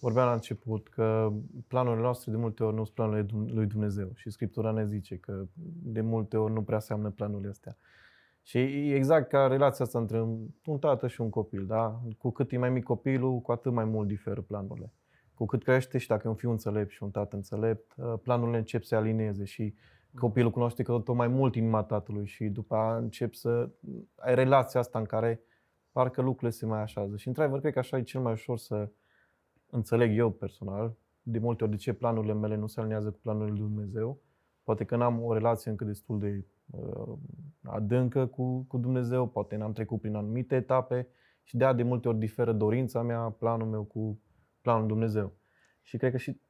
vorbeam 0.04 0.26
la 0.26 0.32
început 0.32 0.88
că 0.88 1.32
planurile 1.68 2.02
noastre 2.02 2.30
de 2.30 2.36
multe 2.36 2.64
ori 2.64 2.74
nu 2.74 2.84
sunt 2.84 2.94
planurile 2.94 3.26
lui 3.52 3.66
Dumnezeu 3.66 4.10
și 4.14 4.30
Scriptura 4.30 4.70
ne 4.70 4.86
zice 4.86 5.16
că 5.16 5.44
de 5.82 6.00
multe 6.00 6.36
ori 6.36 6.52
nu 6.52 6.62
prea 6.62 6.78
seamnă 6.78 7.10
planurile 7.10 7.48
astea. 7.48 7.76
Și 8.42 8.58
e 8.58 8.94
exact 8.94 9.28
ca 9.28 9.46
relația 9.46 9.84
asta 9.84 9.98
între 9.98 10.20
un 10.64 10.78
tată 10.78 11.06
și 11.06 11.20
un 11.20 11.30
copil, 11.30 11.66
da? 11.66 12.00
Cu 12.18 12.30
cât 12.30 12.52
e 12.52 12.58
mai 12.58 12.70
mic 12.70 12.82
copilul, 12.82 13.40
cu 13.40 13.52
atât 13.52 13.72
mai 13.72 13.84
mult 13.84 14.08
diferă 14.08 14.40
planurile. 14.40 14.92
Cu 15.34 15.46
cât 15.46 15.62
crește 15.62 15.98
și 15.98 16.08
dacă 16.08 16.22
e 16.26 16.30
un 16.30 16.36
fiu 16.36 16.50
înțelept 16.50 16.90
și 16.90 17.02
un 17.02 17.10
tată 17.10 17.36
înțelept, 17.36 17.94
uh, 17.96 18.14
planurile 18.22 18.58
încep 18.58 18.82
să 18.82 18.88
se 18.88 18.94
alinieze 18.94 19.44
și 19.44 19.74
copilul 20.14 20.50
cunoaște 20.50 20.82
că 20.82 20.92
tot 20.92 21.14
mai 21.14 21.28
mult 21.28 21.54
inima 21.54 21.82
tatălui 21.82 22.26
și 22.26 22.44
după 22.44 22.74
aia 22.74 22.96
încep 22.96 23.34
să 23.34 23.68
ai 24.16 24.34
relația 24.34 24.80
asta 24.80 24.98
în 24.98 25.04
care 25.04 25.40
parcă 25.92 26.20
lucrurile 26.22 26.50
se 26.50 26.66
mai 26.66 26.80
așează. 26.80 27.16
Și 27.16 27.28
într-adevăr, 27.28 27.60
cred 27.60 27.72
că 27.72 27.78
așa 27.78 27.96
e 27.96 28.02
cel 28.02 28.20
mai 28.20 28.32
ușor 28.32 28.58
să 28.58 28.88
înțeleg 29.74 30.16
eu 30.16 30.30
personal, 30.30 30.96
de 31.22 31.38
multe 31.38 31.62
ori 31.62 31.72
de 31.72 31.78
ce 31.78 31.92
planurile 31.92 32.34
mele 32.34 32.56
nu 32.56 32.66
se 32.66 32.80
aliniază 32.80 33.10
cu 33.10 33.18
planurile 33.22 33.50
lui 33.50 33.68
Dumnezeu. 33.68 34.18
Poate 34.62 34.84
că 34.84 34.96
n-am 34.96 35.22
o 35.22 35.32
relație 35.32 35.70
încă 35.70 35.84
destul 35.84 36.18
de 36.18 36.44
uh, 36.70 37.12
adâncă 37.62 38.26
cu, 38.26 38.64
cu 38.68 38.78
Dumnezeu, 38.78 39.26
poate 39.26 39.56
n-am 39.56 39.72
trecut 39.72 40.00
prin 40.00 40.14
anumite 40.14 40.54
etape 40.54 41.08
și 41.42 41.56
de 41.56 41.64
a 41.64 41.72
de 41.72 41.82
multe 41.82 42.08
ori 42.08 42.18
diferă 42.18 42.52
dorința 42.52 43.02
mea, 43.02 43.20
planul 43.38 43.66
meu 43.66 43.82
cu 43.82 44.20
planul 44.60 44.86
Dumnezeu. 44.86 45.32
Și 45.82 45.96
cred 45.96 46.10
că 46.10 46.16
și, 46.16 46.40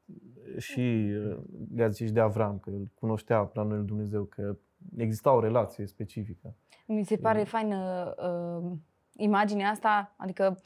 și 0.58 0.80
uh, 0.80 1.38
le-ați 1.74 1.96
zis 1.96 2.12
de 2.12 2.20
Avram, 2.20 2.58
că 2.58 2.70
el 2.70 2.90
cunoștea 2.94 3.44
planul 3.44 3.76
lui 3.76 3.86
Dumnezeu, 3.86 4.24
că 4.24 4.56
exista 4.96 5.32
o 5.32 5.40
relație 5.40 5.86
specifică. 5.86 6.54
Mi 6.86 7.04
se 7.04 7.16
pare 7.16 7.44
faină 7.44 8.14
uh, 8.18 8.72
imaginea 9.16 9.70
asta, 9.70 10.14
adică 10.16 10.62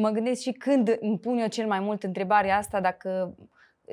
mă 0.00 0.10
gândesc 0.10 0.40
și 0.40 0.52
când 0.52 0.96
îmi 1.00 1.18
pun 1.18 1.38
eu 1.38 1.46
cel 1.46 1.66
mai 1.66 1.80
mult 1.80 2.02
întrebarea 2.02 2.56
asta, 2.56 2.80
dacă 2.80 3.34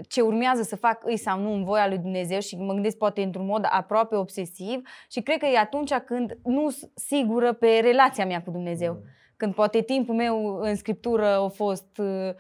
ce 0.08 0.22
urmează 0.22 0.62
să 0.62 0.76
fac 0.76 1.02
îi 1.06 1.18
sau 1.18 1.40
nu 1.40 1.54
în 1.54 1.64
voia 1.64 1.88
lui 1.88 1.98
Dumnezeu 1.98 2.40
și 2.40 2.58
mă 2.58 2.74
gândesc 2.74 2.98
poate 2.98 3.22
într-un 3.22 3.46
mod 3.46 3.68
aproape 3.70 4.16
obsesiv 4.16 4.82
și 5.10 5.22
cred 5.22 5.38
că 5.38 5.46
e 5.46 5.58
atunci 5.58 5.94
când 5.94 6.38
nu 6.44 6.70
sunt 6.70 6.92
sigură 6.96 7.54
pe 7.54 7.80
relația 7.82 8.26
mea 8.26 8.42
cu 8.42 8.52
Dumnezeu. 8.52 8.94
Mm. 8.94 9.04
Când 9.38 9.54
poate 9.54 9.82
timpul 9.82 10.16
meu 10.16 10.56
în 10.56 10.76
scriptură 10.76 11.26
a 11.26 11.48
fost 11.48 11.98
uh, 11.98 12.34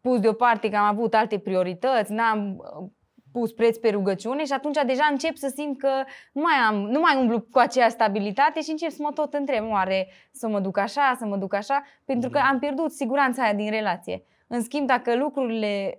pus 0.00 0.20
deoparte 0.20 0.70
că 0.70 0.76
am 0.76 0.84
avut 0.84 1.14
alte 1.14 1.38
priorități, 1.38 2.12
n-am 2.12 2.62
pus 3.38 3.52
preț 3.52 3.76
pe 3.76 3.90
rugăciune 3.90 4.44
și 4.44 4.52
atunci 4.52 4.78
deja 4.86 5.08
încep 5.10 5.36
să 5.36 5.52
simt 5.56 5.78
că 5.78 5.90
nu 6.32 6.42
mai, 6.42 6.54
am, 6.68 6.74
nu 6.74 7.00
mai 7.00 7.16
umblu 7.20 7.40
cu 7.40 7.58
aceea 7.58 7.88
stabilitate 7.88 8.60
și 8.60 8.70
încep 8.70 8.90
să 8.90 8.98
mă 9.00 9.10
tot 9.14 9.34
întreb, 9.34 9.70
oare 9.70 10.08
să 10.32 10.48
mă 10.48 10.60
duc 10.60 10.78
așa, 10.78 11.14
să 11.18 11.26
mă 11.26 11.36
duc 11.36 11.54
așa, 11.54 11.82
pentru 12.04 12.30
că 12.30 12.38
am 12.50 12.58
pierdut 12.58 12.90
siguranța 12.90 13.42
aia 13.42 13.54
din 13.54 13.70
relație. 13.70 14.22
În 14.46 14.62
schimb, 14.62 14.86
dacă 14.86 15.16
lucrurile, 15.16 15.94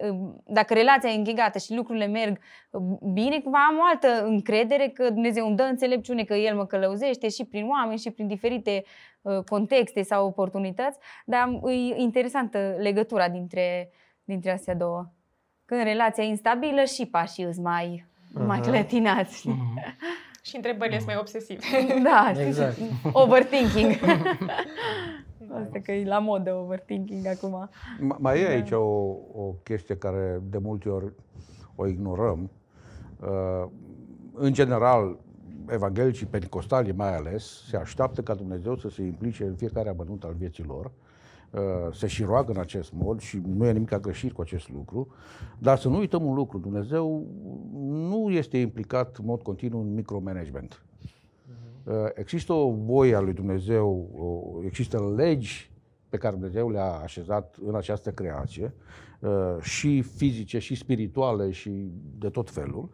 dacă 0.46 0.74
relația 0.74 1.10
e 1.10 1.16
închegată 1.16 1.58
și 1.58 1.76
lucrurile 1.76 2.06
merg 2.06 2.40
bine, 3.14 3.40
cumva 3.40 3.66
am 3.70 3.78
o 3.78 3.84
altă 3.90 4.26
încredere 4.26 4.88
că 4.88 5.10
Dumnezeu 5.10 5.48
îmi 5.48 5.56
dă 5.56 5.64
înțelepciune, 5.64 6.24
că 6.24 6.34
El 6.34 6.56
mă 6.56 6.66
călăuzește 6.66 7.30
și 7.30 7.46
prin 7.46 7.68
oameni 7.68 8.00
și 8.00 8.12
prin 8.12 8.28
diferite 8.28 8.84
uh, 9.22 9.44
contexte 9.50 10.02
sau 10.02 10.28
oportunități, 10.28 11.00
dar 11.26 11.60
e 11.64 12.02
interesantă 12.02 12.76
legătura 12.80 13.30
dintre, 13.30 13.90
dintre 14.24 14.52
astea 14.52 14.76
două 14.76 15.15
când 15.66 15.84
relația 15.84 16.24
e 16.24 16.28
instabilă 16.28 16.84
și 16.84 17.06
pașii 17.06 17.44
îți 17.44 17.60
mai, 17.60 18.06
uh-huh. 18.06 18.46
mai 18.46 18.60
clătinați. 18.60 19.50
Uh-huh. 19.50 19.96
și 20.48 20.56
întrebările 20.56 20.96
sunt 20.96 21.08
mai 21.08 21.18
obsesive. 21.20 21.62
da, 22.10 22.34
exact. 22.48 22.78
overthinking. 23.12 23.92
Asta 25.64 25.80
că 25.84 25.92
e 25.92 26.06
la 26.06 26.20
modă 26.20 26.54
overthinking 26.54 27.28
acum. 27.28 27.70
Mai 28.18 28.42
e 28.42 28.48
aici 28.48 28.72
o, 28.72 28.84
o 29.34 29.56
chestie 29.64 29.98
care 29.98 30.42
de 30.50 30.58
multe 30.58 30.90
ori 30.90 31.14
o 31.76 31.88
ignorăm. 31.88 32.50
Uh, 33.20 33.70
în 34.34 34.54
general, 34.54 35.18
evanghelicii 35.70 36.26
pentecostali 36.26 36.92
mai 36.92 37.16
ales 37.16 37.68
se 37.70 37.78
așteaptă 37.78 38.22
ca 38.22 38.34
Dumnezeu 38.34 38.78
să 38.78 38.90
se 38.90 39.02
implice 39.02 39.44
în 39.44 39.56
fiecare 39.56 39.90
amănunt 39.90 40.24
al 40.24 40.34
vieții 40.38 40.64
lor 40.64 40.86
Uh, 40.86 41.05
se 41.92 42.08
și 42.08 42.24
roagă 42.24 42.52
în 42.52 42.60
acest 42.60 42.94
mod 42.94 43.20
și 43.20 43.42
nu 43.46 43.66
e 43.66 43.72
nimic 43.72 43.96
greșit 43.96 44.32
cu 44.32 44.42
acest 44.42 44.70
lucru, 44.72 45.08
dar 45.60 45.78
să 45.78 45.88
nu 45.88 45.98
uităm 45.98 46.26
un 46.26 46.34
lucru, 46.34 46.58
Dumnezeu 46.58 47.28
nu 47.90 48.30
este 48.30 48.58
implicat 48.58 49.18
în 49.18 49.26
mod 49.26 49.42
continuu 49.42 49.82
în 49.82 49.94
micromanagement. 49.94 50.86
Uh, 51.84 51.94
există 52.14 52.54
o 52.54 52.72
voie 52.72 53.16
a 53.16 53.20
lui 53.20 53.34
Dumnezeu, 53.34 54.10
există 54.66 55.14
legi 55.16 55.72
pe 56.10 56.18
care 56.18 56.34
Dumnezeu 56.34 56.70
le-a 56.70 56.92
așezat 56.92 57.56
în 57.66 57.76
această 57.76 58.12
creație, 58.12 58.74
uh, 59.20 59.56
și 59.62 60.02
fizice, 60.02 60.60
și 60.60 60.76
spirituale, 60.76 61.52
și 61.52 61.92
de 62.18 62.30
tot 62.30 62.50
felul, 62.50 62.90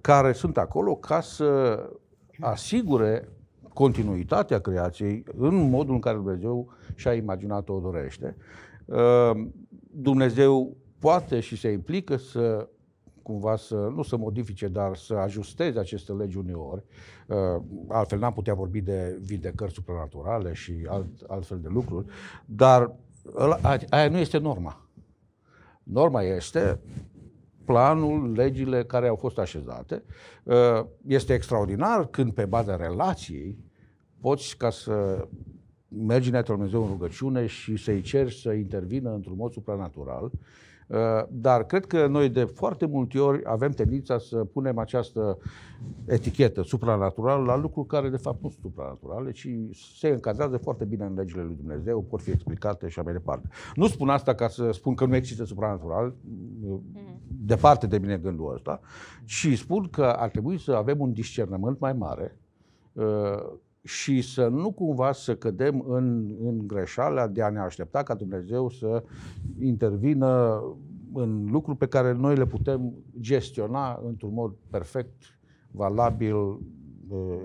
care 0.00 0.32
sunt 0.32 0.58
acolo 0.58 0.94
ca 0.94 1.20
să 1.20 1.78
asigure 2.40 3.28
continuitatea 3.72 4.60
creației 4.60 5.24
în 5.36 5.68
modul 5.70 5.94
în 5.94 6.00
care 6.00 6.16
Dumnezeu 6.16 6.68
și-a 6.94 7.14
imaginat-o 7.14 7.72
o 7.72 7.80
dorește. 7.80 8.36
Uh, 8.84 9.30
Dumnezeu 9.90 10.76
poate 10.98 11.40
și 11.40 11.56
se 11.56 11.70
implică 11.70 12.16
să 12.16 12.68
cumva 13.22 13.56
să, 13.56 13.74
nu 13.94 14.02
să 14.02 14.16
modifice, 14.16 14.68
dar 14.68 14.96
să 14.96 15.14
ajusteze 15.14 15.78
aceste 15.78 16.12
legi 16.12 16.38
uneori. 16.38 16.84
Uh, 17.26 17.62
altfel 17.88 18.18
n-am 18.18 18.32
putea 18.32 18.54
vorbi 18.54 18.80
de 18.80 19.18
vindecări 19.20 19.72
supranaturale 19.72 20.52
și 20.52 20.72
alt, 20.88 21.06
altfel 21.26 21.58
de 21.60 21.68
lucruri, 21.70 22.06
dar 22.44 22.92
aia 23.90 24.08
nu 24.08 24.18
este 24.18 24.38
norma. 24.38 24.88
Norma 25.82 26.22
este 26.22 26.80
planul, 27.64 28.32
legile 28.32 28.84
care 28.84 29.08
au 29.08 29.16
fost 29.16 29.38
așezate. 29.38 30.02
Uh, 30.42 30.84
este 31.06 31.34
extraordinar 31.34 32.06
când 32.06 32.32
pe 32.32 32.44
baza 32.44 32.76
relației 32.76 33.58
poți 34.20 34.56
ca 34.56 34.70
să 34.70 35.28
mergi 35.88 36.28
înaintea 36.28 36.54
Dumnezeu 36.54 36.82
în 36.82 36.88
rugăciune 36.88 37.46
și 37.46 37.76
să-i 37.76 38.00
ceri 38.00 38.40
să 38.40 38.52
intervină 38.52 39.14
într-un 39.14 39.36
mod 39.36 39.52
supranatural. 39.52 40.30
Uh, 40.90 40.96
dar 41.28 41.64
cred 41.64 41.86
că 41.86 42.06
noi 42.06 42.28
de 42.28 42.44
foarte 42.44 42.86
multe 42.86 43.18
ori 43.18 43.40
avem 43.44 43.70
tendința 43.70 44.18
să 44.18 44.36
punem 44.36 44.78
această 44.78 45.38
etichetă 46.06 46.62
supranatural 46.62 47.42
la 47.42 47.56
lucruri 47.56 47.86
care 47.86 48.08
de 48.08 48.16
fapt 48.16 48.42
nu 48.42 48.48
sunt 48.48 48.62
supranaturale, 48.62 49.30
ci 49.30 49.48
se 49.98 50.08
încadrează 50.08 50.56
foarte 50.56 50.84
bine 50.84 51.04
în 51.04 51.14
legile 51.14 51.42
lui 51.42 51.54
Dumnezeu, 51.54 52.02
pot 52.02 52.20
fi 52.20 52.30
explicate 52.30 52.88
și 52.88 52.98
așa 52.98 53.02
mai 53.02 53.12
departe. 53.12 53.48
Nu 53.74 53.86
spun 53.86 54.08
asta 54.08 54.34
ca 54.34 54.48
să 54.48 54.70
spun 54.72 54.94
că 54.94 55.04
nu 55.04 55.16
există 55.16 55.44
supranatural, 55.44 56.14
mm. 56.62 56.82
departe 57.26 57.86
de 57.86 57.98
mine 57.98 58.16
gândul 58.16 58.52
ăsta, 58.54 58.80
ci 59.24 59.58
spun 59.58 59.88
că 59.90 60.04
ar 60.04 60.28
trebui 60.28 60.58
să 60.58 60.72
avem 60.72 61.00
un 61.00 61.12
discernământ 61.12 61.80
mai 61.80 61.92
mare 61.92 62.38
uh, 62.92 63.52
și 63.82 64.22
să 64.22 64.48
nu 64.48 64.72
cumva 64.72 65.12
să 65.12 65.36
cădem 65.36 65.84
în, 65.88 66.34
în 66.42 66.66
greșeala 66.66 67.26
de 67.26 67.42
a 67.42 67.48
ne 67.48 67.58
aștepta 67.58 68.02
ca 68.02 68.14
Dumnezeu 68.14 68.68
să 68.68 69.02
intervină 69.60 70.62
în 71.14 71.46
lucruri 71.50 71.78
pe 71.78 71.86
care 71.86 72.12
noi 72.12 72.36
le 72.36 72.46
putem 72.46 72.94
gestiona 73.20 74.00
într-un 74.04 74.32
mod 74.32 74.54
perfect, 74.70 75.38
valabil, 75.70 76.34
uh, 76.34 76.58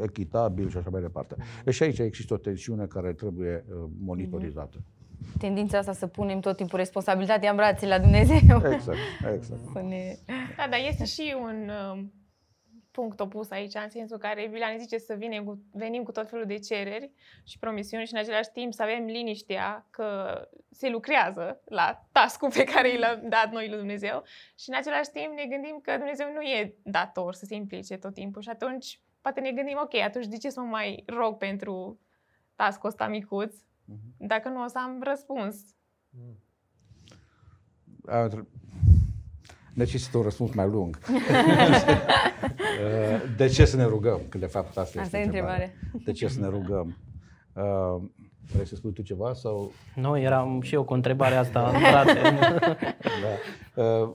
echitabil 0.04 0.70
și 0.70 0.78
așa 0.78 0.90
mai 0.90 1.02
departe. 1.02 1.36
Deci 1.64 1.82
aici 1.82 2.00
există 2.00 2.34
o 2.34 2.38
tensiune 2.38 2.86
care 2.86 3.14
trebuie 3.14 3.66
uh, 3.70 3.90
monitorizată. 4.00 4.78
Tendința 5.38 5.78
asta 5.78 5.94
să 5.94 6.08
punem 6.08 6.40
tot 6.40 6.56
timpul 6.56 6.78
responsabilitatea 6.78 7.50
în 7.50 7.56
brațe 7.56 7.88
la 7.88 8.00
Dumnezeu. 8.00 8.36
Exact, 8.36 8.98
exact. 9.36 9.62
Să 9.74 9.82
ne... 9.82 10.18
Da, 10.58 10.68
dar 10.70 10.80
este 10.90 11.06
și 11.06 11.36
un 11.42 11.70
uh, 11.70 12.04
punct 12.96 13.20
opus 13.20 13.50
aici, 13.50 13.74
în 13.74 13.90
sensul 13.90 14.18
care 14.18 14.42
Biblia 14.42 14.70
ne 14.70 14.78
zice 14.78 14.98
să 14.98 15.14
vine 15.14 15.40
cu, 15.44 15.60
venim 15.72 16.04
cu 16.04 16.12
tot 16.12 16.30
felul 16.30 16.46
de 16.46 16.58
cereri 16.58 17.12
și 17.44 17.60
promisiuni 17.60 18.06
și 18.06 18.14
în 18.14 18.20
același 18.20 18.52
timp 18.52 18.74
să 18.74 18.82
avem 18.82 19.06
liniștea 19.06 19.88
că 19.90 20.42
se 20.70 20.90
lucrează 20.90 21.62
la 21.66 22.08
tascul 22.12 22.52
pe 22.52 22.64
care 22.64 22.90
i 22.90 22.98
l-a 22.98 23.16
dat 23.16 23.52
noi 23.52 23.70
lui 23.70 23.78
Dumnezeu 23.78 24.24
și 24.60 24.70
în 24.70 24.76
același 24.76 25.10
timp 25.10 25.34
ne 25.36 25.46
gândim 25.46 25.80
că 25.82 25.98
Dumnezeu 25.98 26.32
nu 26.34 26.42
e 26.42 26.76
dator 26.84 27.34
să 27.34 27.46
se 27.46 27.56
implice 27.56 27.98
tot 27.98 28.14
timpul 28.14 28.42
și 28.42 28.50
atunci 28.50 29.00
poate 29.22 29.40
ne 29.40 29.52
gândim, 29.52 29.80
ok, 29.84 29.96
atunci 29.96 30.28
de 30.28 30.38
ce 30.38 30.50
să 30.50 30.60
mă 30.60 30.66
mai 30.66 31.04
rog 31.08 31.38
pentru 31.38 32.00
tascul 32.56 32.90
ăsta 32.90 33.08
micuț 33.08 33.56
mhm. 33.86 34.16
dacă 34.18 34.50
nu 34.50 34.64
o 34.64 34.68
să 34.68 34.80
am 34.80 35.02
răspuns? 35.04 35.76
Necesită 39.76 40.18
un 40.18 40.24
răspuns 40.24 40.54
mai 40.54 40.68
lung. 40.68 40.98
Uh, 42.76 43.36
de 43.38 43.48
ce 43.48 43.66
să 43.66 43.76
ne 43.76 43.84
rugăm? 43.84 44.22
Că 44.30 44.38
de 44.38 44.46
fapt 44.46 44.68
asta, 44.68 44.82
Asta 44.82 45.00
este 45.02 45.18
e 45.18 45.24
întrebare. 45.24 45.76
De 46.06 46.12
ce 46.12 46.28
să 46.28 46.40
ne 46.40 46.48
rugăm? 46.48 46.98
Uh, 47.54 48.04
vrei 48.54 48.68
să 48.68 48.76
spui 48.76 48.92
tu 48.92 49.02
ceva 49.02 49.34
sau... 49.34 49.72
Nu, 49.96 50.20
eram 50.20 50.62
și 50.62 50.74
eu 50.74 50.84
cu 50.84 50.94
întrebarea 50.94 51.40
asta 51.40 51.70
în 51.70 51.80
brațe. 51.80 52.20
Da. 53.76 53.84
Uh, 53.84 54.10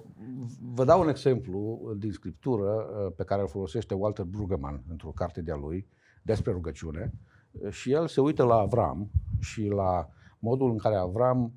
Vă 0.74 0.84
dau 0.84 1.00
un 1.00 1.08
exemplu 1.08 1.80
din 1.98 2.12
scriptură 2.12 2.62
uh, 2.62 3.12
pe 3.16 3.24
care 3.24 3.40
îl 3.40 3.48
folosește 3.48 3.94
Walter 3.94 4.24
Brueggemann 4.24 4.82
într-o 4.90 5.12
carte 5.14 5.42
de-a 5.42 5.56
lui 5.56 5.86
despre 6.22 6.52
rugăciune 6.52 7.12
Uh, 7.52 7.70
și 7.70 7.92
el 7.92 8.06
se 8.06 8.20
uită 8.20 8.44
la 8.44 8.54
Avram 8.54 9.10
și 9.40 9.66
la 9.66 10.08
modul 10.38 10.70
în 10.70 10.78
care 10.78 10.94
Avram 10.94 11.42
uh, 11.42 11.50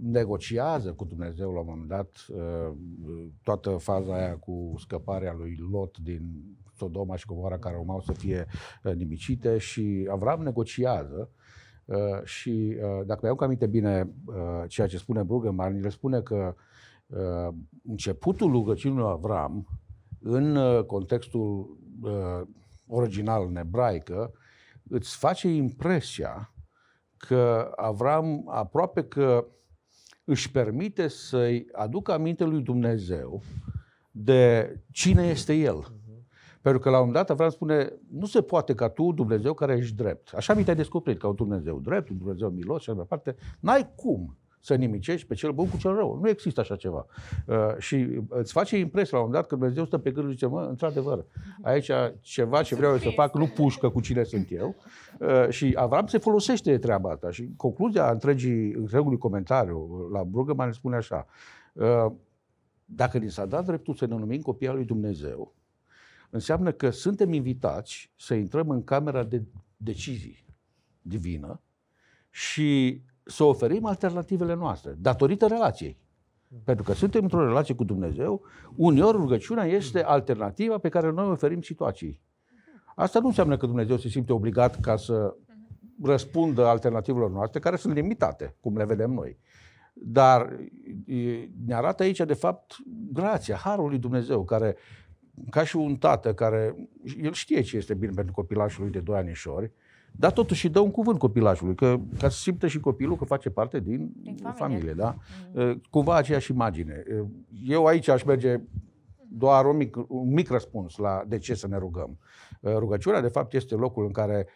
negociază 0.00 0.92
cu 0.92 1.04
Dumnezeu 1.04 1.52
la 1.52 1.60
un 1.60 1.66
moment 1.68 1.88
dat 1.88 2.26
uh, 2.28 2.72
toată 3.42 3.70
faza 3.70 4.14
aia 4.14 4.36
cu 4.36 4.74
scăparea 4.78 5.32
lui 5.32 5.58
Lot 5.70 5.98
din 5.98 6.42
Sodoma 6.76 7.16
și 7.16 7.26
Gomora 7.26 7.58
care 7.58 7.76
urmau 7.76 8.00
să 8.00 8.12
fie 8.12 8.46
uh, 8.84 8.94
nimicite 8.94 9.58
și 9.58 10.08
Avram 10.10 10.42
negociază 10.42 11.30
uh, 11.84 11.96
și 12.24 12.76
uh, 12.82 13.06
dacă 13.06 13.20
mi-au 13.22 13.36
aminte 13.40 13.66
bine 13.66 14.14
uh, 14.24 14.34
ceea 14.68 14.86
ce 14.86 14.96
spune 14.96 15.22
Brueggemann, 15.22 15.84
el 15.84 15.90
spune 15.90 16.20
că 16.20 16.54
uh, 17.06 17.54
începutul 17.88 18.50
rugăciunii 18.50 18.98
lui 18.98 19.08
Avram 19.08 19.66
în 20.20 20.56
uh, 20.56 20.84
contextul 20.84 21.78
uh, 22.02 22.46
original 22.86 23.46
în 23.46 23.56
ebraică 23.56 24.32
îți 24.88 25.16
face 25.16 25.48
impresia 25.48 26.54
că 27.28 27.72
Avram 27.76 28.44
aproape 28.48 29.04
că 29.04 29.46
își 30.24 30.50
permite 30.50 31.08
să-i 31.08 31.66
aducă 31.72 32.12
aminte 32.12 32.44
lui 32.44 32.62
Dumnezeu 32.62 33.42
de 34.10 34.74
cine 34.92 35.22
este 35.22 35.54
el. 35.54 35.84
Pentru 36.62 36.80
că 36.80 36.90
la 36.90 36.98
un 36.98 37.06
moment 37.06 37.26
dat 37.26 37.30
Avram 37.30 37.50
spune, 37.50 37.92
nu 38.10 38.26
se 38.26 38.42
poate 38.42 38.74
ca 38.74 38.88
tu, 38.88 39.12
Dumnezeu 39.12 39.54
care 39.54 39.76
ești 39.76 39.96
drept. 39.96 40.34
Așa 40.34 40.54
mi 40.54 40.64
te-ai 40.64 40.76
descoperit 40.76 41.20
ca 41.20 41.28
un 41.28 41.34
Dumnezeu 41.34 41.80
drept, 41.80 42.08
un 42.08 42.18
Dumnezeu 42.18 42.48
milos 42.48 42.82
și 42.82 42.90
așa 42.90 42.98
mai 42.98 43.06
departe. 43.08 43.40
N-ai 43.60 43.92
cum 43.94 44.38
să 44.60 44.74
nimicești 44.74 45.26
pe 45.26 45.34
cel 45.34 45.52
bun 45.52 45.68
cu 45.68 45.76
cel 45.76 45.94
rău. 45.94 46.18
Nu 46.22 46.28
există 46.28 46.60
așa 46.60 46.76
ceva. 46.76 47.06
Uh, 47.46 47.56
și 47.78 48.08
îți 48.28 48.52
face 48.52 48.78
impresia 48.78 49.18
la 49.18 49.24
un 49.24 49.30
moment 49.30 49.42
dat 49.42 49.50
că 49.50 49.56
Dumnezeu 49.56 49.84
stă 49.84 49.98
pe 49.98 50.10
gând 50.10 50.26
și 50.26 50.32
zice, 50.32 50.46
mă, 50.46 50.66
într-adevăr, 50.68 51.24
aici 51.62 51.90
ceva 52.20 52.62
ce 52.62 52.74
vreau 52.74 52.92
eu 52.92 52.98
să 52.98 53.10
fac 53.14 53.34
nu 53.34 53.46
pușcă 53.46 53.88
cu 53.88 54.00
cine 54.00 54.22
sunt 54.22 54.46
eu. 54.50 54.74
Uh, 55.18 55.48
și 55.48 55.72
Avram 55.76 56.06
se 56.06 56.18
folosește 56.18 56.70
de 56.70 56.78
treaba 56.78 57.10
asta. 57.10 57.30
Și 57.30 57.48
concluzia 57.56 58.10
întregii, 58.10 58.72
întregului 58.72 59.18
comentariu 59.18 60.08
la 60.12 60.24
Brueggemann 60.24 60.72
spune 60.72 60.96
așa, 60.96 61.26
uh, 61.72 62.06
dacă 62.84 63.18
ni 63.18 63.30
s-a 63.30 63.46
dat 63.46 63.64
dreptul 63.64 63.94
să 63.94 64.06
ne 64.06 64.14
numim 64.14 64.40
copii 64.40 64.68
al 64.68 64.74
lui 64.74 64.84
Dumnezeu, 64.84 65.54
înseamnă 66.30 66.72
că 66.72 66.90
suntem 66.90 67.32
invitați 67.32 68.12
să 68.16 68.34
intrăm 68.34 68.70
în 68.70 68.84
camera 68.84 69.24
de 69.24 69.42
decizii 69.76 70.44
divină 71.02 71.60
și 72.30 73.02
să 73.24 73.44
oferim 73.44 73.86
alternativele 73.86 74.54
noastre, 74.54 74.94
datorită 74.98 75.46
relației. 75.46 75.98
Pentru 76.64 76.84
că 76.84 76.92
suntem 76.92 77.22
într-o 77.22 77.46
relație 77.46 77.74
cu 77.74 77.84
Dumnezeu, 77.84 78.42
uneori 78.76 79.16
rugăciunea 79.16 79.64
este 79.64 80.02
alternativa 80.02 80.78
pe 80.78 80.88
care 80.88 81.10
noi 81.10 81.24
o 81.26 81.30
oferim 81.30 81.62
situației. 81.62 82.20
Asta 82.94 83.18
nu 83.18 83.26
înseamnă 83.26 83.56
că 83.56 83.66
Dumnezeu 83.66 83.96
se 83.96 84.08
simte 84.08 84.32
obligat 84.32 84.80
ca 84.80 84.96
să 84.96 85.36
răspundă 86.02 86.66
alternativelor 86.66 87.30
noastre, 87.30 87.60
care 87.60 87.76
sunt 87.76 87.94
limitate, 87.94 88.56
cum 88.60 88.76
le 88.76 88.84
vedem 88.84 89.10
noi. 89.10 89.38
Dar 89.92 90.58
e, 91.06 91.48
ne 91.66 91.74
arată 91.74 92.02
aici, 92.02 92.18
de 92.18 92.34
fapt, 92.34 92.76
grația, 93.12 93.56
harul 93.56 93.88
lui 93.88 93.98
Dumnezeu, 93.98 94.44
care, 94.44 94.76
ca 95.50 95.64
și 95.64 95.76
un 95.76 95.96
tată 95.96 96.34
care, 96.34 96.88
el 97.22 97.32
știe 97.32 97.60
ce 97.60 97.76
este 97.76 97.94
bine 97.94 98.12
pentru 98.14 98.32
copilașul 98.32 98.82
lui 98.82 98.92
de 98.92 99.00
doi 99.00 99.18
anișori, 99.18 99.72
dar 100.12 100.32
totuși 100.32 100.66
îi 100.66 100.72
dă 100.72 100.80
un 100.80 100.90
cuvânt 100.90 101.18
copilașului, 101.18 101.74
că, 101.74 102.00
ca 102.18 102.28
să 102.28 102.38
simtă 102.38 102.66
și 102.66 102.80
copilul 102.80 103.16
că 103.16 103.24
face 103.24 103.50
parte 103.50 103.80
din, 103.80 104.12
Din 104.22 104.36
familie. 104.36 104.52
familie. 104.54 104.54
familie 104.56 104.92
da? 104.92 105.16
Mm. 105.54 105.80
Cumva 105.90 106.16
aceeași 106.16 106.50
imagine. 106.50 107.02
Eu 107.66 107.86
aici 107.86 108.08
aș 108.08 108.22
merge 108.22 108.60
doar 109.32 109.66
un 109.66 109.76
mic, 109.76 109.96
un 110.08 110.32
mic 110.32 110.50
răspuns 110.50 110.96
la 110.96 111.24
de 111.28 111.38
ce 111.38 111.54
să 111.54 111.66
ne 111.66 111.78
rugăm. 111.78 112.18
Rugăciunea, 112.62 113.20
de 113.20 113.28
fapt, 113.28 113.54
este 113.54 113.74
locul 113.74 114.04
în 114.04 114.12
care 114.12 114.46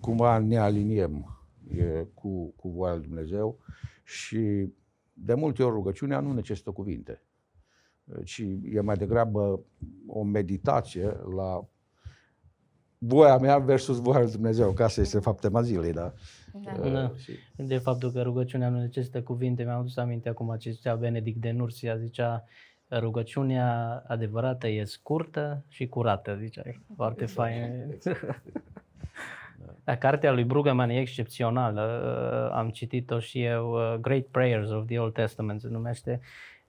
cumva 0.00 0.38
ne 0.38 0.58
aliniem 0.58 1.38
e, 1.70 2.06
cu, 2.14 2.52
cu 2.56 2.68
voia 2.68 2.94
lui 2.94 3.06
Dumnezeu 3.06 3.58
și 4.02 4.72
de 5.12 5.34
multe 5.34 5.62
ori 5.62 5.74
rugăciunea 5.74 6.20
nu 6.20 6.32
necesită 6.32 6.70
cuvinte, 6.70 7.22
ci 8.24 8.44
e 8.62 8.80
mai 8.80 8.96
degrabă 8.96 9.60
o 10.06 10.22
meditație 10.22 11.16
la 11.36 11.68
voia 12.98 13.36
mea 13.36 13.58
versus 13.58 14.00
voia 14.00 14.20
lui 14.20 14.30
Dumnezeu, 14.30 14.72
că 14.72 14.82
asta 14.84 15.00
este 15.00 15.18
fapt 15.18 15.40
tema 15.40 15.62
zilei, 15.62 15.92
da? 15.92 16.12
Da. 16.52 16.88
Da. 16.88 17.12
Și, 17.16 17.32
De 17.56 17.78
faptul 17.78 18.12
că 18.12 18.22
rugăciunea 18.22 18.68
nu 18.68 18.80
necesită 18.80 19.22
cuvinte, 19.22 19.62
mi-am 19.62 19.78
adus 19.78 19.96
aminte 19.96 20.28
acum 20.28 20.56
ce 20.58 20.70
zicea 20.70 20.94
Benedict 20.94 21.40
de 21.40 21.50
Nursia, 21.50 21.96
zicea 21.96 22.44
rugăciunea 22.90 24.02
adevărată 24.06 24.68
e 24.68 24.84
scurtă 24.84 25.64
și 25.68 25.86
curată, 25.86 26.36
zicea 26.40 26.62
el. 26.64 26.80
Foarte 26.96 27.26
fain. 27.26 27.98
Da, 29.84 29.96
cartea 29.96 30.32
lui 30.32 30.44
Brueggemann 30.44 30.90
e 30.90 31.00
excepțională. 31.00 31.82
Uh, 31.82 32.56
Am 32.56 32.70
citit-o 32.70 33.18
și 33.18 33.42
eu, 33.42 33.72
uh, 33.72 33.94
Great 34.00 34.24
Prayers 34.24 34.70
of 34.70 34.86
the 34.86 34.98
Old 34.98 35.12
Testament 35.12 35.60
se 35.60 35.68
numește. 35.68 36.20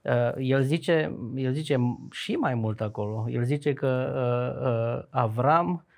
Uh, 0.02 0.32
El 0.36 0.62
zice, 0.62 1.16
el 1.34 1.52
zice 1.52 1.76
și 2.10 2.32
mai 2.32 2.54
mult 2.54 2.80
acolo. 2.80 3.26
El 3.28 3.44
zice 3.44 3.72
că 3.72 4.12
uh, 4.14 4.66
uh, 4.66 5.06
Avram 5.10 5.70
uh, 5.70 5.89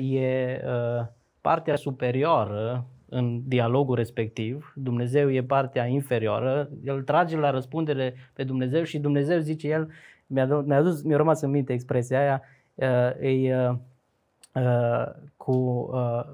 e 0.00 0.60
uh, 0.64 1.06
partea 1.40 1.76
superioară 1.76 2.86
în 3.08 3.42
dialogul 3.46 3.94
respectiv, 3.94 4.72
Dumnezeu 4.76 5.32
e 5.32 5.42
partea 5.42 5.86
inferioară, 5.86 6.68
el 6.84 7.02
trage 7.02 7.36
la 7.36 7.50
răspundere 7.50 8.14
pe 8.32 8.44
Dumnezeu 8.44 8.82
și 8.82 8.98
Dumnezeu 8.98 9.38
zice 9.38 9.68
el, 9.68 9.90
mi-a, 10.26 10.46
du- 10.46 10.60
mi-a, 10.60 10.82
dus, 10.82 11.02
mi-a 11.02 11.16
rămas 11.16 11.40
în 11.40 11.50
minte 11.50 11.72
expresia 11.72 12.20
aia, 12.20 12.42
uh, 12.74 13.20
e 13.20 13.56
uh, 13.56 13.76
uh, 14.54 15.06
cu 15.36 15.52
uh, 15.92 16.24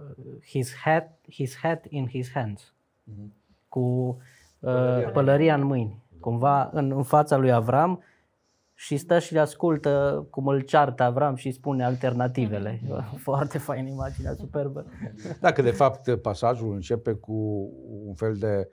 his, 0.46 0.76
hat, 0.84 1.18
his 1.30 1.56
hat 1.56 1.84
in 1.88 2.06
his 2.06 2.32
hands, 2.32 2.74
cu 3.68 4.16
uh, 4.60 5.10
pălăria 5.12 5.54
în 5.54 5.64
mâini, 5.64 6.02
cumva 6.20 6.70
în, 6.72 6.92
în 6.92 7.02
fața 7.02 7.36
lui 7.36 7.52
Avram 7.52 8.02
și 8.78 8.96
stă 8.96 9.18
și 9.18 9.32
le 9.32 9.38
ascultă 9.38 10.26
cum 10.30 10.46
îl 10.46 10.60
ceartă 10.60 11.02
Avram 11.02 11.34
și 11.34 11.50
spune 11.50 11.84
alternativele. 11.84 12.80
Foarte 13.16 13.58
fain 13.58 13.86
imaginea, 13.86 14.34
superbă. 14.34 14.84
Dacă 15.40 15.62
de 15.62 15.70
fapt 15.70 16.16
pasajul 16.16 16.72
începe 16.72 17.12
cu 17.12 17.68
un 18.06 18.14
fel 18.14 18.34
de 18.34 18.68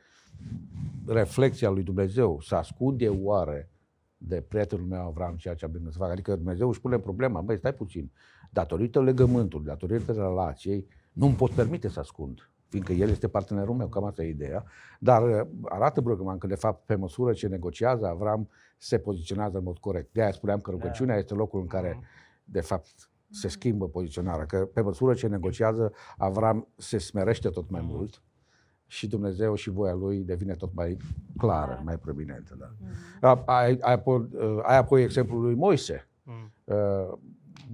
reflexia 1.08 1.70
lui 1.70 1.84
Dumnezeu, 1.84 2.40
să 2.42 2.56
ascunde 2.56 3.08
oare 3.08 3.72
de 4.18 4.42
prietenul 4.42 4.86
meu 4.86 5.06
Avram 5.06 5.36
ceea 5.36 5.54
ce 5.54 5.66
a 5.66 5.68
venit 5.68 5.92
să 5.92 5.98
facă. 5.98 6.12
Adică 6.12 6.36
Dumnezeu 6.36 6.70
își 6.70 6.82
pune 6.82 7.00
problema, 7.00 7.42
băi, 7.42 7.58
stai 7.58 7.74
puțin, 7.74 8.12
datorită 8.50 9.02
legământului, 9.02 9.66
datorită 9.66 10.12
relației, 10.12 10.88
nu 11.14 11.26
îmi 11.26 11.36
pot 11.36 11.52
permite 11.52 11.88
să 11.88 12.00
ascund, 12.00 12.50
fiindcă 12.74 12.94
el 12.94 13.10
este 13.10 13.28
partenerul 13.28 13.76
meu, 13.76 13.88
cam 13.88 14.04
asta 14.04 14.24
e 14.24 14.30
ideea. 14.30 14.64
Dar 15.00 15.24
uh, 15.24 15.48
arată 15.64 16.02
Bruggeman 16.02 16.38
că, 16.38 16.48
de 16.48 16.56
fapt, 16.56 16.86
pe 16.86 16.96
măsură 16.96 17.34
ce 17.34 17.48
negociază, 17.48 18.06
Avram 18.08 18.50
se 18.78 18.98
poziționează 18.98 19.58
în 19.58 19.64
mod 19.64 19.78
corect. 19.78 20.14
De 20.14 20.22
aia 20.22 20.32
spuneam 20.32 20.60
că 20.60 20.72
rugăciunea 20.72 21.16
este 21.18 21.34
locul 21.34 21.60
în 21.60 21.68
care, 21.68 22.00
de 22.44 22.62
fapt, 22.62 23.10
se 23.30 23.48
schimbă 23.48 23.88
poziționarea. 23.88 24.46
Că 24.46 24.58
pe 24.58 24.82
măsură 24.82 25.14
ce 25.14 25.28
negociază, 25.28 25.92
Avram 26.18 26.68
se 26.78 26.98
smerește 26.98 27.50
tot 27.50 27.70
mai 27.70 27.82
mult 27.86 28.22
și 28.88 29.08
Dumnezeu 29.08 29.56
și 29.56 29.70
voia 29.70 29.94
lui 29.94 30.18
devine 30.18 30.54
tot 30.54 30.74
mai 30.74 30.98
clară, 31.38 31.82
mai 31.86 31.98
preeminentă. 31.98 32.56
Da. 32.60 33.30
A- 33.30 33.44
Ai, 33.46 33.78
ai, 33.82 33.94
apoi, 33.94 34.28
ai 34.64 34.78
apoi 34.78 35.02
exemplul 35.04 35.42
lui 35.42 35.56
Moise. 35.56 36.08
Uh, 36.64 37.18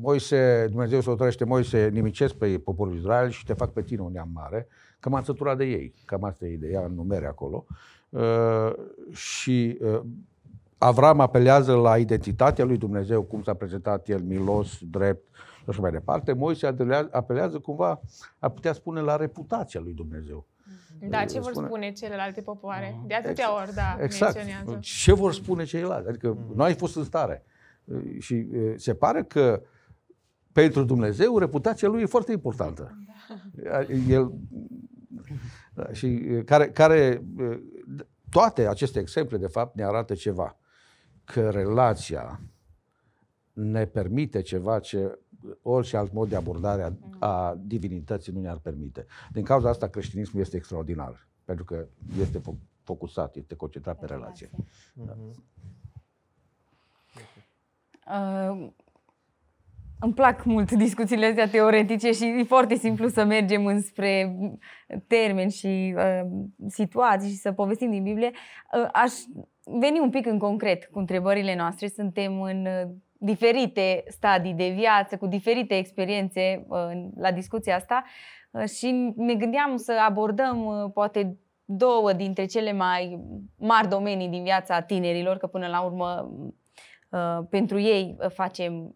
Moise, 0.02 0.66
Dumnezeu 0.70 1.00
se 1.02 1.10
hotărăște, 1.10 1.46
Moise, 1.46 1.90
nimicesc 1.90 2.34
pe 2.34 2.60
poporul 2.60 2.96
Israel 2.96 3.30
și 3.30 3.46
te 3.46 3.54
fac 3.54 3.72
pe 3.72 3.82
tine 3.82 4.02
un 4.02 4.12
neam 4.12 4.30
mare, 4.34 4.68
că 5.00 5.10
m-am 5.10 5.24
săturat 5.24 5.58
de 5.58 5.66
ei. 5.66 5.94
Cam 6.06 6.24
asta 6.24 6.46
e 6.46 6.54
ideea 6.54 6.86
în 6.86 6.94
numere 6.94 7.26
acolo. 7.26 7.66
Uh, 8.10 8.72
și 9.12 9.78
uh, 9.82 10.00
Avram 10.82 11.20
apelează 11.20 11.74
la 11.74 11.98
identitatea 11.98 12.66
lui 12.66 12.78
Dumnezeu, 12.78 13.22
cum 13.24 13.42
s-a 13.44 13.54
prezentat 13.54 14.08
el, 14.08 14.22
milos, 14.22 14.78
drept 14.82 15.36
și 15.36 15.64
așa 15.68 15.82
mai 15.82 15.92
departe. 15.92 16.34
Moise 16.34 16.68
apelează, 16.68 17.10
apelează 17.12 17.60
cumva, 17.60 18.02
a 18.40 18.50
putea 18.50 18.74
spune, 18.74 19.02
la 19.02 19.16
reputația 19.16 19.80
lui 19.80 19.94
Dumnezeu. 19.94 20.46
Da, 21.10 21.26
ce 21.26 21.40
vor 21.40 21.52
Spune- 21.52 21.68
spune 21.68 21.92
celelalte 21.92 22.42
popoare? 22.42 23.00
De 23.08 23.14
atâtea 23.14 23.56
ori, 23.56 23.74
da, 23.74 23.98
Exact. 24.02 24.36
menționează. 24.36 24.78
Ce 24.82 25.14
vor 25.14 25.34
spune 25.34 25.64
ceilalți? 25.64 26.10
Adică 26.10 26.38
nu 26.56 26.64
ai 26.64 26.74
fost 26.74 26.96
în 26.96 27.04
stare. 27.04 27.44
Și 28.20 28.36
e, 28.36 28.78
se 28.78 28.94
pare 28.94 29.24
că 29.24 29.62
pentru 30.52 30.84
Dumnezeu 30.84 31.38
reputația 31.38 31.88
lui 31.88 32.02
e 32.02 32.06
foarte 32.06 32.32
importantă. 32.32 32.98
El, 34.08 34.32
da, 34.32 34.32
și 35.92 36.08
e, 36.08 36.44
care, 36.44 36.70
care 36.70 36.98
e, 37.38 37.60
toate 38.30 38.68
aceste 38.68 39.00
exemple, 39.00 39.38
de 39.38 39.48
fapt, 39.48 39.76
ne 39.76 39.84
arată 39.84 40.14
ceva. 40.14 40.58
că 41.24 41.50
relația 41.50 42.40
ne 43.54 43.86
permite 43.86 44.42
ceva 44.42 44.80
ce 44.80 45.20
orice 45.62 45.98
alt 45.98 46.12
mod 46.14 46.30
de 46.30 46.36
abordare 46.36 46.84
a, 46.84 47.28
a 47.28 47.56
divinității 47.62 48.34
nu 48.34 48.42
ne-ar 48.42 48.58
permite. 48.58 49.06
Din 49.32 49.44
cauza 49.44 49.70
asta 49.70 49.88
creștinismul 49.88 50.42
este 50.42 50.58
extraordinar, 50.58 51.28
pentru 51.46 51.66
că 51.66 51.88
este 52.20 52.40
fo- 52.40 52.68
focusat, 52.84 53.36
este 53.36 53.56
concentrat 53.56 54.00
pe 54.00 54.06
relație. 54.06 54.50
Uh, 58.06 58.68
îmi 60.00 60.14
plac 60.14 60.44
mult 60.44 60.72
discuțiile 60.72 61.26
astea 61.26 61.48
teoretice 61.48 62.12
și 62.12 62.26
e 62.26 62.44
foarte 62.44 62.76
simplu 62.76 63.08
să 63.08 63.24
mergem 63.24 63.66
înspre 63.66 64.38
termeni 65.08 65.52
și 65.52 65.96
uh, 65.98 66.30
situații 66.68 67.30
și 67.30 67.36
să 67.36 67.52
povestim 67.52 67.92
din 67.92 68.04
Biblie. 68.04 68.32
Uh, 68.74 68.90
aș 68.92 69.14
veni 69.64 70.00
un 70.00 70.10
pic 70.10 70.26
în 70.26 70.40
concret 70.40 70.86
cu 70.86 71.00
întrebările 71.00 71.56
noastre. 71.56 71.88
Suntem 71.88 72.42
în 72.42 72.66
uh, 72.66 72.90
diferite 73.18 74.04
stadii 74.08 74.54
de 74.54 74.70
viață, 74.70 75.18
cu 75.18 75.28
diferite 75.28 75.78
experiențe 75.78 76.66
uh, 76.68 76.78
la 77.16 77.32
discuția 77.32 77.76
asta 77.76 78.04
uh, 78.52 78.64
și 78.64 79.14
ne 79.16 79.36
gândeam 79.36 79.78
să 79.78 79.94
abordăm 80.08 80.66
uh, 80.66 80.92
poate 80.94 81.38
două 81.66 82.14
dintre 82.14 82.46
cele 82.46 82.74
mai 82.74 83.20
mari 83.58 83.88
domenii 83.88 84.28
din 84.28 84.44
viața 84.44 84.82
tinerilor, 84.82 85.38
că 85.38 85.48
până 85.48 85.68
la 85.68 85.82
urmă 85.82 86.32
uh, 87.10 87.40
pentru 87.50 87.80
ei 87.80 88.16
uh, 88.20 88.30
facem 88.30 88.96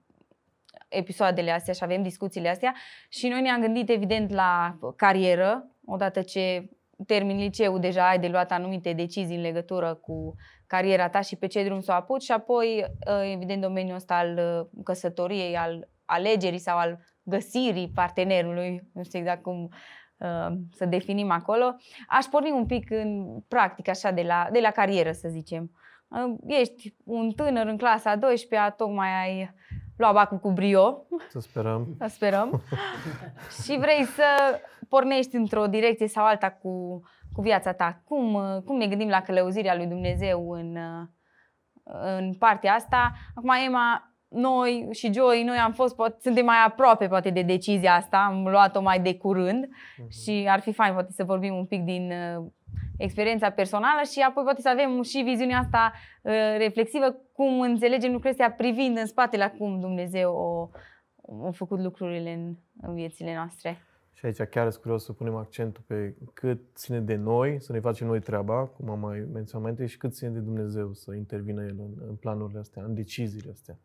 episoadele 0.97 1.51
astea 1.51 1.73
și 1.73 1.83
avem 1.83 2.03
discuțiile 2.03 2.49
astea 2.49 2.75
și 3.09 3.27
noi 3.27 3.41
ne-am 3.41 3.61
gândit 3.61 3.89
evident 3.89 4.31
la 4.31 4.77
carieră, 4.95 5.67
odată 5.85 6.21
ce 6.21 6.69
termin 7.07 7.37
liceul 7.37 7.79
deja 7.79 8.07
ai 8.07 8.19
de 8.19 8.27
luat 8.27 8.51
anumite 8.51 8.93
decizii 8.93 9.35
în 9.35 9.41
legătură 9.41 9.93
cu 9.93 10.35
cariera 10.67 11.09
ta 11.09 11.21
și 11.21 11.35
pe 11.35 11.47
ce 11.47 11.63
drum 11.63 11.79
să 11.79 11.91
o 11.91 11.95
apuci 11.95 12.23
și 12.23 12.31
apoi 12.31 12.85
uh, 13.07 13.31
evident 13.33 13.61
domeniul 13.61 13.95
ăsta 13.95 14.15
al 14.15 14.37
uh, 14.37 14.83
căsătoriei, 14.83 15.55
al 15.55 15.87
alegerii 16.05 16.59
sau 16.59 16.77
al 16.77 16.99
găsirii 17.23 17.91
partenerului, 17.95 18.89
nu 18.93 19.03
știu 19.03 19.19
exact 19.19 19.41
cum 19.41 19.69
uh, 20.17 20.47
să 20.71 20.85
definim 20.85 21.31
acolo. 21.31 21.75
Aș 22.07 22.25
porni 22.25 22.51
un 22.51 22.65
pic 22.65 22.91
în 22.91 23.39
practic 23.47 23.87
așa 23.87 24.11
de 24.11 24.21
la, 24.21 24.47
de 24.51 24.59
la 24.59 24.71
carieră 24.71 25.11
să 25.11 25.27
zicem. 25.29 25.71
Uh, 26.07 26.35
Ești 26.47 26.95
un 27.03 27.31
tânăr 27.31 27.65
în 27.65 27.77
clasa 27.77 28.11
a 28.11 28.17
12-a, 28.17 28.69
tocmai 28.69 29.09
ai 29.23 29.53
luat 29.97 30.13
bacul 30.13 30.37
cu 30.37 30.51
brio, 30.51 31.05
Să 31.29 31.39
sperăm. 31.39 31.95
să 31.99 32.07
sperăm, 32.07 32.61
și 33.63 33.77
vrei 33.79 34.03
să 34.03 34.25
pornești 34.89 35.35
într-o 35.35 35.67
direcție 35.67 36.07
sau 36.07 36.25
alta 36.25 36.51
cu, 36.51 37.01
cu 37.33 37.41
viața 37.41 37.73
ta. 37.73 38.01
Cum, 38.05 38.33
uh, 38.33 38.61
cum 38.65 38.77
ne 38.77 38.87
gândim 38.87 39.09
la 39.09 39.21
călăuzirea 39.21 39.75
lui 39.75 39.85
Dumnezeu 39.87 40.51
în, 40.51 40.75
uh, 40.75 41.07
în 42.17 42.33
partea 42.33 42.73
asta? 42.73 43.11
Acum, 43.35 43.49
Emma, 43.65 44.12
noi 44.33 44.87
și 44.91 45.13
Joy, 45.13 45.43
noi 45.43 45.57
am 45.57 45.73
fost, 45.73 45.95
poate, 45.95 46.17
suntem 46.21 46.45
mai 46.45 46.55
aproape 46.67 47.07
poate 47.07 47.29
de 47.29 47.41
decizia 47.41 47.93
asta, 47.93 48.25
am 48.29 48.47
luat-o 48.47 48.81
mai 48.81 48.99
de 48.99 49.15
curând 49.17 49.69
și 50.09 50.45
ar 50.49 50.59
fi 50.59 50.71
fain 50.73 50.93
poate 50.93 51.11
să 51.11 51.23
vorbim 51.23 51.55
un 51.55 51.65
pic 51.65 51.83
din 51.83 52.11
uh, 52.11 52.45
experiența 52.97 53.49
personală 53.49 54.01
și 54.11 54.19
apoi 54.19 54.43
poate 54.43 54.61
să 54.61 54.69
avem 54.69 55.01
și 55.01 55.21
viziunea 55.21 55.59
asta 55.59 55.93
uh, 56.21 56.33
reflexivă, 56.57 57.15
cum 57.33 57.61
înțelegem 57.61 58.11
lucrurile 58.11 58.43
astea 58.43 58.51
privind 58.51 58.97
în 58.97 59.05
spatele 59.05 59.43
acum 59.43 59.79
Dumnezeu 59.79 60.33
o, 60.33 60.69
a 61.47 61.51
făcut 61.51 61.79
lucrurile 61.79 62.33
în, 62.33 62.55
în 62.81 62.93
viețile 62.93 63.35
noastre. 63.35 63.77
Și 64.13 64.25
aici 64.25 64.49
chiar 64.49 64.69
sunt 64.69 64.81
curios 64.81 65.03
să 65.03 65.13
punem 65.13 65.35
accentul 65.35 65.83
pe 65.87 66.15
cât 66.33 66.59
ține 66.75 66.99
de 66.99 67.15
noi, 67.15 67.61
să 67.61 67.71
ne 67.71 67.79
facem 67.79 68.07
noi 68.07 68.19
treaba, 68.19 68.65
cum 68.65 68.89
am 68.89 68.99
mai 68.99 69.19
menționat 69.33 69.61
mai 69.61 69.71
întâi, 69.71 69.87
și 69.87 69.97
cât 69.97 70.13
ține 70.13 70.29
de 70.29 70.39
Dumnezeu 70.39 70.93
să 70.93 71.13
intervină 71.13 71.63
El 71.63 71.75
în, 71.79 72.07
în 72.07 72.15
planurile 72.15 72.59
astea, 72.59 72.83
în 72.83 72.93
deciziile 72.93 73.51
astea. 73.51 73.77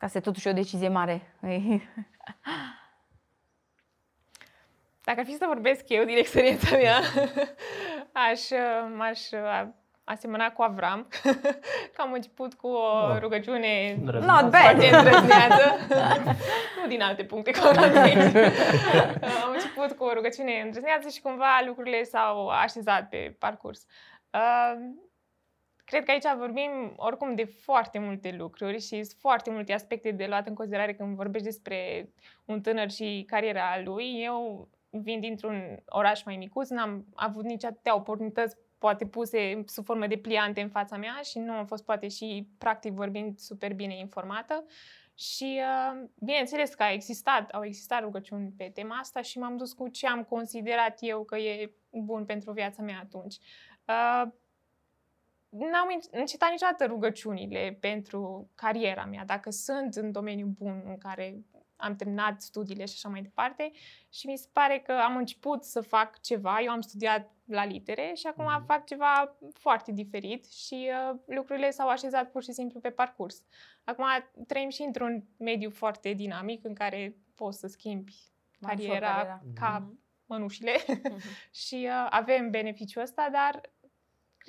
Ca 0.00 0.06
să 0.06 0.20
totuși 0.20 0.48
o 0.48 0.52
decizie 0.52 0.88
mare. 0.88 1.22
Dacă 5.04 5.20
ar 5.20 5.26
fi 5.26 5.36
să 5.36 5.44
vorbesc 5.46 5.88
eu 5.88 6.04
din 6.04 6.16
experiența 6.16 6.76
mea, 6.76 6.96
aș, 8.30 8.40
m-aș 8.96 9.20
asemăna 10.04 10.50
cu 10.52 10.62
Avram, 10.62 11.08
că 11.94 12.00
am 12.02 12.12
început 12.12 12.54
cu 12.54 12.66
o 12.66 13.12
Ah. 13.12 13.18
rugăciune 13.20 13.96
Îndrăzneață. 13.98 14.42
Not 14.42 14.50
bad. 14.50 14.62
foarte 14.62 14.86
îndrăzneață, 14.96 15.76
nu 16.82 16.88
din 16.88 17.02
alte 17.02 17.24
puncte 17.24 17.50
connotate. 17.50 18.52
am 19.44 19.50
început 19.52 19.92
cu 19.96 20.04
o 20.04 20.12
rugăciune 20.12 20.60
îndrăzneață 20.64 21.08
și 21.08 21.20
cumva 21.20 21.62
lucrurile 21.66 22.02
s-au 22.02 22.48
așezat 22.48 23.08
pe 23.08 23.36
parcurs. 23.38 23.86
Uh, 24.32 24.74
Cred 25.90 26.04
că 26.04 26.10
aici 26.10 26.36
vorbim 26.38 26.92
oricum 26.96 27.34
de 27.34 27.44
foarte 27.44 27.98
multe 27.98 28.34
lucruri 28.38 28.80
și 28.80 29.02
sunt 29.02 29.16
foarte 29.18 29.50
multe 29.50 29.72
aspecte 29.72 30.10
de 30.10 30.26
luat 30.26 30.46
în 30.46 30.54
considerare 30.54 30.94
când 30.94 31.16
vorbești 31.16 31.46
despre 31.46 32.08
un 32.44 32.60
tânăr 32.60 32.90
și 32.90 33.24
cariera 33.26 33.80
lui. 33.84 34.22
Eu 34.22 34.68
vin 34.90 35.20
dintr-un 35.20 35.82
oraș 35.86 36.22
mai 36.24 36.36
micuț, 36.36 36.68
n-am 36.68 37.06
avut 37.14 37.44
nici 37.44 37.64
atâtea 37.64 37.94
oportunități 37.94 38.56
poate 38.78 39.06
puse 39.06 39.62
sub 39.66 39.84
formă 39.84 40.06
de 40.06 40.16
pliante 40.16 40.60
în 40.60 40.68
fața 40.68 40.96
mea 40.96 41.20
și 41.22 41.38
nu 41.38 41.52
am 41.52 41.66
fost 41.66 41.84
poate 41.84 42.08
și 42.08 42.48
practic 42.58 42.92
vorbind 42.92 43.38
super 43.38 43.74
bine 43.74 43.98
informată. 43.98 44.64
Și 45.14 45.60
uh, 45.60 46.08
bineînțeles 46.18 46.74
că 46.74 46.82
a 46.82 46.92
existat, 46.92 47.50
au 47.50 47.64
existat 47.64 48.00
rugăciuni 48.00 48.52
pe 48.56 48.70
tema 48.74 48.96
asta 48.96 49.22
și 49.22 49.38
m-am 49.38 49.56
dus 49.56 49.72
cu 49.72 49.88
ce 49.88 50.06
am 50.06 50.24
considerat 50.24 50.98
eu 51.00 51.24
că 51.24 51.36
e 51.36 51.72
bun 51.90 52.24
pentru 52.24 52.52
viața 52.52 52.82
mea 52.82 53.00
atunci. 53.02 53.36
Uh, 55.50 55.60
n-am 55.70 55.88
înc- 55.98 56.10
încetat 56.10 56.50
niciodată 56.50 56.86
rugăciunile 56.86 57.76
pentru 57.80 58.50
cariera 58.54 59.04
mea, 59.04 59.24
dacă 59.24 59.50
sunt 59.50 59.94
în 59.94 60.12
domeniul 60.12 60.48
bun 60.48 60.82
în 60.86 60.98
care 60.98 61.44
am 61.76 61.96
terminat 61.96 62.40
studiile 62.40 62.84
și 62.84 62.92
așa 62.96 63.08
mai 63.08 63.22
departe 63.22 63.70
și 64.10 64.26
mi 64.26 64.36
se 64.36 64.48
pare 64.52 64.78
că 64.78 64.92
am 64.92 65.16
început 65.16 65.64
să 65.64 65.80
fac 65.80 66.20
ceva, 66.20 66.60
eu 66.60 66.70
am 66.70 66.80
studiat 66.80 67.30
la 67.44 67.64
litere 67.64 68.12
și 68.14 68.26
acum 68.26 68.44
Mhm. 68.44 68.64
fac 68.66 68.86
ceva 68.86 69.36
foarte 69.52 69.92
diferit 69.92 70.46
și 70.46 70.90
uh, 71.10 71.18
lucrurile 71.26 71.70
s-au 71.70 71.88
așezat 71.88 72.30
pur 72.30 72.42
și 72.42 72.52
simplu 72.52 72.80
pe 72.80 72.90
parcurs. 72.90 73.44
Acum 73.84 74.04
trăim 74.46 74.68
și 74.68 74.82
într-un 74.82 75.24
mediu 75.36 75.70
foarte 75.70 76.12
dinamic 76.12 76.64
în 76.64 76.74
care 76.74 77.16
poți 77.34 77.58
să 77.58 77.66
schimbi 77.66 78.14
Mai 78.58 78.74
ușor 78.74 78.86
cariera, 78.88 79.06
cariera. 79.16 79.40
ca 79.54 79.92
mănușile 80.26 80.72
Mhm. 80.86 81.20
și 81.66 81.74
uh, 81.88 82.06
avem 82.10 82.50
beneficiul 82.50 83.02
ăsta, 83.02 83.28
dar 83.32 83.60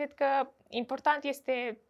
cred 0.01 0.13
că 0.13 0.51
important 0.69 1.23
este 1.23 1.81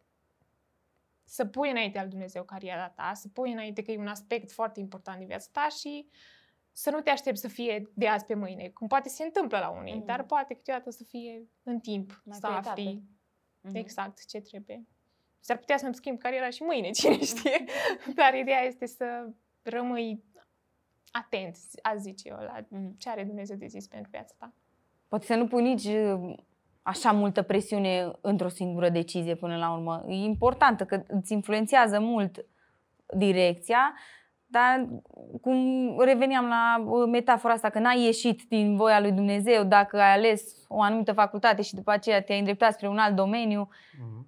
să 1.24 1.46
pui 1.46 1.70
înainte 1.70 1.98
al 1.98 2.08
Dumnezeu 2.08 2.44
cariera 2.44 2.88
ta, 2.88 3.10
să 3.14 3.28
pui 3.28 3.52
înainte 3.52 3.82
că 3.82 3.90
e 3.90 3.98
un 3.98 4.06
aspect 4.06 4.50
foarte 4.52 4.80
important 4.80 5.18
din 5.18 5.26
viața 5.26 5.48
ta 5.52 5.68
și 5.68 6.08
să 6.72 6.90
nu 6.90 7.00
te 7.00 7.10
aștepți 7.10 7.40
să 7.40 7.48
fie 7.48 7.90
de 7.94 8.08
azi 8.08 8.24
pe 8.24 8.34
mâine, 8.34 8.68
cum 8.68 8.86
poate 8.86 9.08
se 9.08 9.24
întâmplă 9.24 9.58
la 9.58 9.68
unii, 9.68 9.94
Mhm. 9.96 10.04
dar 10.06 10.22
poate 10.24 10.54
câteodată 10.54 10.90
să 10.90 11.04
fie 11.04 11.48
în 11.62 11.80
timp, 11.80 12.22
Mai 12.24 12.38
să 12.40 12.46
pe 12.46 12.52
etape. 12.52 12.68
afli 12.68 13.02
Mhm. 13.60 13.76
exact 13.76 14.26
ce 14.26 14.40
trebuie. 14.40 14.86
S-ar 15.40 15.56
putea 15.58 15.76
să-mi 15.76 15.94
schimb 15.94 16.18
cariera 16.18 16.50
și 16.50 16.62
mâine, 16.62 16.90
cine 17.00 17.18
știe, 17.24 17.64
dar 18.14 18.34
ideea 18.34 18.60
este 18.62 18.86
să 18.86 19.28
rămâi 19.62 20.22
atent, 21.10 21.56
aș 21.82 21.96
zice 21.98 22.28
eu, 22.28 22.36
la 22.36 22.58
Mhm. 22.68 22.96
ce 22.98 23.08
are 23.08 23.24
Dumnezeu 23.24 23.56
de 23.56 23.66
zis 23.66 23.86
pentru 23.86 24.10
viața 24.10 24.34
ta. 24.38 24.52
Poate 25.08 25.26
să 25.26 25.34
nu 25.34 25.46
pui 25.46 25.62
nici 25.62 25.84
uh, 25.84 26.34
așa 26.82 27.12
multă 27.12 27.42
presiune 27.42 28.10
într-o 28.20 28.48
singură 28.48 28.88
decizie 28.88 29.34
până 29.34 29.56
la 29.56 29.72
urmă. 29.72 30.04
E 30.08 30.14
importantă 30.14 30.84
că 30.84 31.02
îți 31.08 31.32
influențează 31.32 32.00
mult 32.00 32.46
direcția, 33.16 33.94
dar 34.52 34.88
cum 35.40 35.56
reveneam 35.98 36.46
la 36.46 36.84
uh, 36.86 37.08
metafora 37.10 37.52
asta, 37.52 37.68
că 37.68 37.78
n-ai 37.78 38.04
ieșit 38.04 38.42
din 38.48 38.76
voia 38.76 39.00
lui 39.00 39.12
Dumnezeu 39.12 39.64
dacă 39.64 40.00
ai 40.00 40.12
ales 40.12 40.42
o 40.68 40.80
anumită 40.82 41.12
facultate 41.12 41.62
și 41.62 41.74
după 41.74 41.90
aceea 41.90 42.22
te-ai 42.22 42.38
îndreptat 42.38 42.72
spre 42.72 42.88
un 42.88 42.98
alt 42.98 43.16
domeniu. 43.16 43.68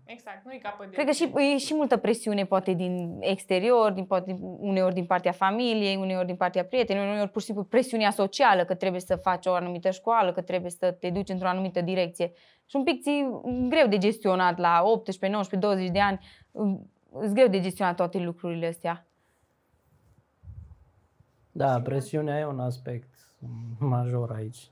Exact, 0.05 0.45
nu-i 0.45 0.59
capăt 0.59 0.89
de... 0.89 0.95
Cred 0.95 1.07
că 1.07 1.13
și, 1.13 1.33
e 1.55 1.59
și 1.59 1.75
multă 1.75 1.97
presiune 1.97 2.45
poate 2.45 2.73
din 2.73 3.17
exterior, 3.21 3.93
din, 3.93 4.05
poate, 4.05 4.37
uneori 4.59 4.95
din 4.95 5.05
partea 5.05 5.33
familiei, 5.33 5.97
uneori 5.97 6.27
din 6.27 6.37
partea 6.37 6.65
prietenilor, 6.65 7.09
uneori 7.09 7.31
pur 7.31 7.41
și 7.41 7.47
simplu 7.47 7.65
presiunea 7.65 8.11
socială 8.11 8.65
că 8.65 8.75
trebuie 8.75 9.01
să 9.01 9.17
faci 9.17 9.47
o 9.47 9.53
anumită 9.53 9.91
școală, 9.91 10.33
că 10.33 10.41
trebuie 10.41 10.71
să 10.71 10.91
te 10.91 11.11
duci 11.11 11.29
într-o 11.29 11.49
anumită 11.49 11.81
direcție. 11.81 12.33
Și 12.67 12.77
un 12.77 12.85
pic 12.85 13.03
ți 13.03 13.27
greu 13.69 13.87
de 13.87 13.99
gestionat 13.99 14.59
la 14.59 14.83
18, 14.85 15.33
19, 15.33 15.69
20 15.69 15.91
de 15.91 16.01
ani, 16.01 16.19
îți 17.11 17.35
greu 17.35 17.49
de 17.49 17.61
gestionat 17.61 17.97
toate 17.97 18.19
lucrurile 18.19 18.67
astea. 18.67 19.07
Da, 21.57 21.81
presiunea 21.81 22.39
e 22.39 22.47
un 22.47 22.61
aspect 22.61 23.09
major 23.79 24.31
aici. 24.33 24.69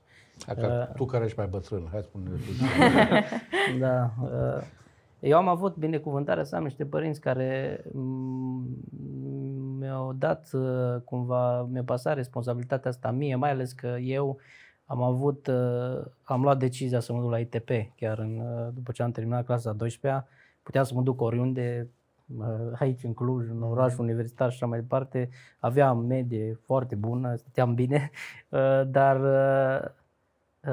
Dacă 0.47 0.87
Uh. 0.89 0.95
tu 0.95 1.05
care 1.05 1.25
ești 1.25 1.37
mai 1.37 1.47
bătrân, 1.47 1.87
hai 1.91 2.01
spune 2.03 2.29
Da. 3.79 4.11
uh, 4.23 4.63
Eu 5.19 5.37
am 5.37 5.47
avut 5.47 5.75
binecuvântarea 5.75 6.43
să 6.43 6.55
am 6.55 6.63
niște 6.63 6.85
părinți 6.85 7.19
care 7.19 7.83
mm, 7.93 8.67
mi-au 9.79 10.13
dat 10.13 10.49
uh, 10.53 10.95
cumva, 11.05 11.61
mi-a 11.61 11.83
pasat 11.83 12.15
responsabilitatea 12.15 12.89
asta 12.89 13.11
mie, 13.11 13.35
mai 13.35 13.49
ales 13.49 13.71
că 13.71 13.87
eu 13.87 14.37
am 14.85 15.01
avut, 15.01 15.47
uh, 15.47 16.05
am 16.23 16.41
luat 16.41 16.57
decizia 16.59 16.99
să 16.99 17.13
mă 17.13 17.21
duc 17.21 17.29
la 17.29 17.39
ITP, 17.39 17.69
chiar 17.95 18.19
în, 18.19 18.39
uh, 18.39 18.67
după 18.73 18.91
ce 18.91 19.03
am 19.03 19.11
terminat 19.11 19.45
clasa 19.45 19.69
a 19.69 19.85
12-a, 19.85 20.27
puteam 20.63 20.83
să 20.83 20.93
mă 20.93 21.01
duc 21.01 21.21
oriunde, 21.21 21.87
uh, 21.87 21.87
aici 22.79 23.03
în 23.03 23.13
Cluj, 23.13 23.49
în 23.49 23.61
oraș 23.61 23.97
universitar 23.97 24.49
și 24.49 24.55
așa 24.55 24.65
mai 24.65 24.79
departe, 24.79 25.29
aveam 25.59 25.97
medie 25.97 26.59
foarte 26.65 26.95
bună, 26.95 27.35
stăteam 27.35 27.73
bine, 27.73 28.11
uh, 28.49 28.81
dar 28.87 29.19
uh, 29.19 29.89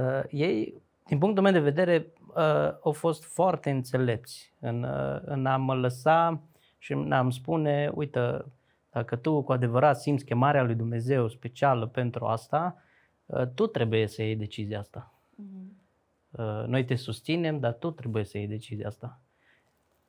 uh, 0.01 0.23
ei, 0.31 0.83
din 1.07 1.19
punctul 1.19 1.43
meu 1.43 1.53
de 1.53 1.61
vedere, 1.61 2.07
uh, 2.27 2.79
au 2.83 2.93
fost 2.93 3.25
foarte 3.25 3.71
înțelepți 3.71 4.55
în, 4.61 4.83
uh, 4.83 5.21
în 5.25 5.47
a 5.47 5.57
mă 5.57 5.75
lăsa 5.75 6.41
și 6.79 6.93
în 6.93 7.13
a-mi 7.13 7.33
spune, 7.33 7.91
uite, 7.95 8.45
dacă 8.91 9.17
tu 9.17 9.43
cu 9.43 9.53
adevărat 9.53 10.01
simți 10.01 10.25
chemarea 10.25 10.63
lui 10.63 10.75
Dumnezeu 10.75 11.29
specială 11.29 11.87
pentru 11.87 12.25
asta, 12.25 12.77
uh, 13.27 13.47
tu 13.55 13.67
trebuie 13.67 14.07
să 14.07 14.23
iei 14.23 14.37
decizia 14.37 14.79
asta. 14.79 15.15
Uh, 16.31 16.65
Noi 16.67 16.85
te 16.85 16.95
susținem, 16.95 17.59
dar 17.59 17.73
tu 17.73 17.91
trebuie 17.91 18.25
să 18.25 18.39
iei 18.39 18.47
decizia 18.47 18.87
asta. 18.87 19.21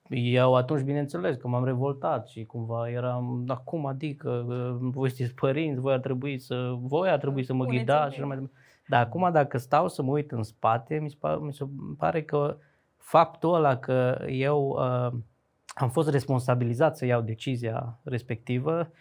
Eu 0.09 0.55
atunci, 0.55 0.81
bineînțeles, 0.81 1.35
că 1.35 1.47
m-am 1.47 1.65
revoltat 1.65 2.27
și 2.27 2.45
cumva 2.45 2.89
eram, 2.89 3.43
acum 3.47 3.85
adică, 3.85 4.45
uh, 4.47 4.75
voi 4.79 5.09
sunteți 5.09 5.35
părinți, 5.35 5.79
voi 5.79 5.93
ar 5.93 5.99
trebui 5.99 6.39
să, 6.39 6.75
voi 6.79 7.09
ar 7.09 7.17
trebui 7.17 7.43
să 7.43 7.53
mă 7.53 7.63
Puneți 7.63 7.83
ghidați 7.83 8.05
în 8.05 8.11
și 8.11 8.17
așa 8.17 8.27
mai 8.27 8.35
departe. 8.35 8.57
Dar 8.87 9.05
acum 9.05 9.31
dacă 9.31 9.57
stau 9.57 9.87
să 9.87 10.01
mă 10.01 10.11
uit 10.11 10.31
în 10.31 10.43
spate, 10.43 10.99
mi 10.99 11.09
se 11.09 11.15
pare, 11.19 11.37
mi 11.41 11.53
se 11.53 11.65
pare 11.97 12.23
că 12.23 12.57
faptul 12.97 13.53
ăla 13.53 13.77
că 13.77 14.25
eu 14.27 14.67
uh, 14.69 15.19
am 15.73 15.89
fost 15.89 16.09
responsabilizat 16.09 16.97
să 16.97 17.05
iau 17.05 17.21
decizia 17.21 17.99
respectivă 18.03 18.91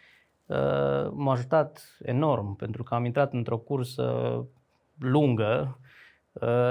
uh, 0.47 1.11
m-a 1.13 1.33
ajutat 1.33 1.97
enorm 2.03 2.57
pentru 2.57 2.83
că 2.83 2.95
am 2.95 3.05
intrat 3.05 3.33
într-o 3.33 3.59
cursă 3.59 4.37
lungă 4.99 5.79
uh, 5.81 5.90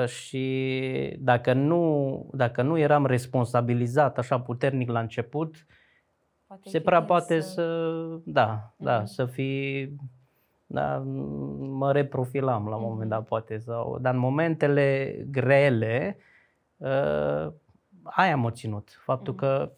și 0.06 1.16
dacă 1.20 1.54
nu, 1.54 2.30
dacă 2.34 2.62
nu 2.62 2.78
eram 2.78 3.06
responsabilizat 3.06 4.18
așa 4.18 4.40
puternic 4.40 4.90
la 4.90 5.00
început, 5.00 5.66
Poate 6.48 6.70
se 6.70 6.78
fi 6.78 6.84
prea 6.84 6.98
tins 6.98 7.10
poate 7.10 7.40
să- 7.40 7.50
să, 7.52 8.20
da, 8.26 8.74
da, 8.78 8.96
Mhm. 8.98 9.06
să 9.06 9.26
fi, 9.26 9.90
da, 10.66 10.98
mă 11.60 11.92
reprofilam 11.92 12.68
la 12.68 12.76
un 12.76 12.82
Mhm. 12.82 12.92
moment 12.92 13.10
dat 13.10 13.26
poate, 13.26 13.58
sau, 13.58 13.98
dar 14.02 14.14
în 14.14 14.20
momentele 14.20 15.16
grele, 15.32 16.18
uh, 16.78 17.52
aia 18.04 18.36
m-a 18.36 18.52
ținut, 18.52 18.90
faptul 19.04 19.34
Mhm. 19.34 19.42
că 19.46 19.72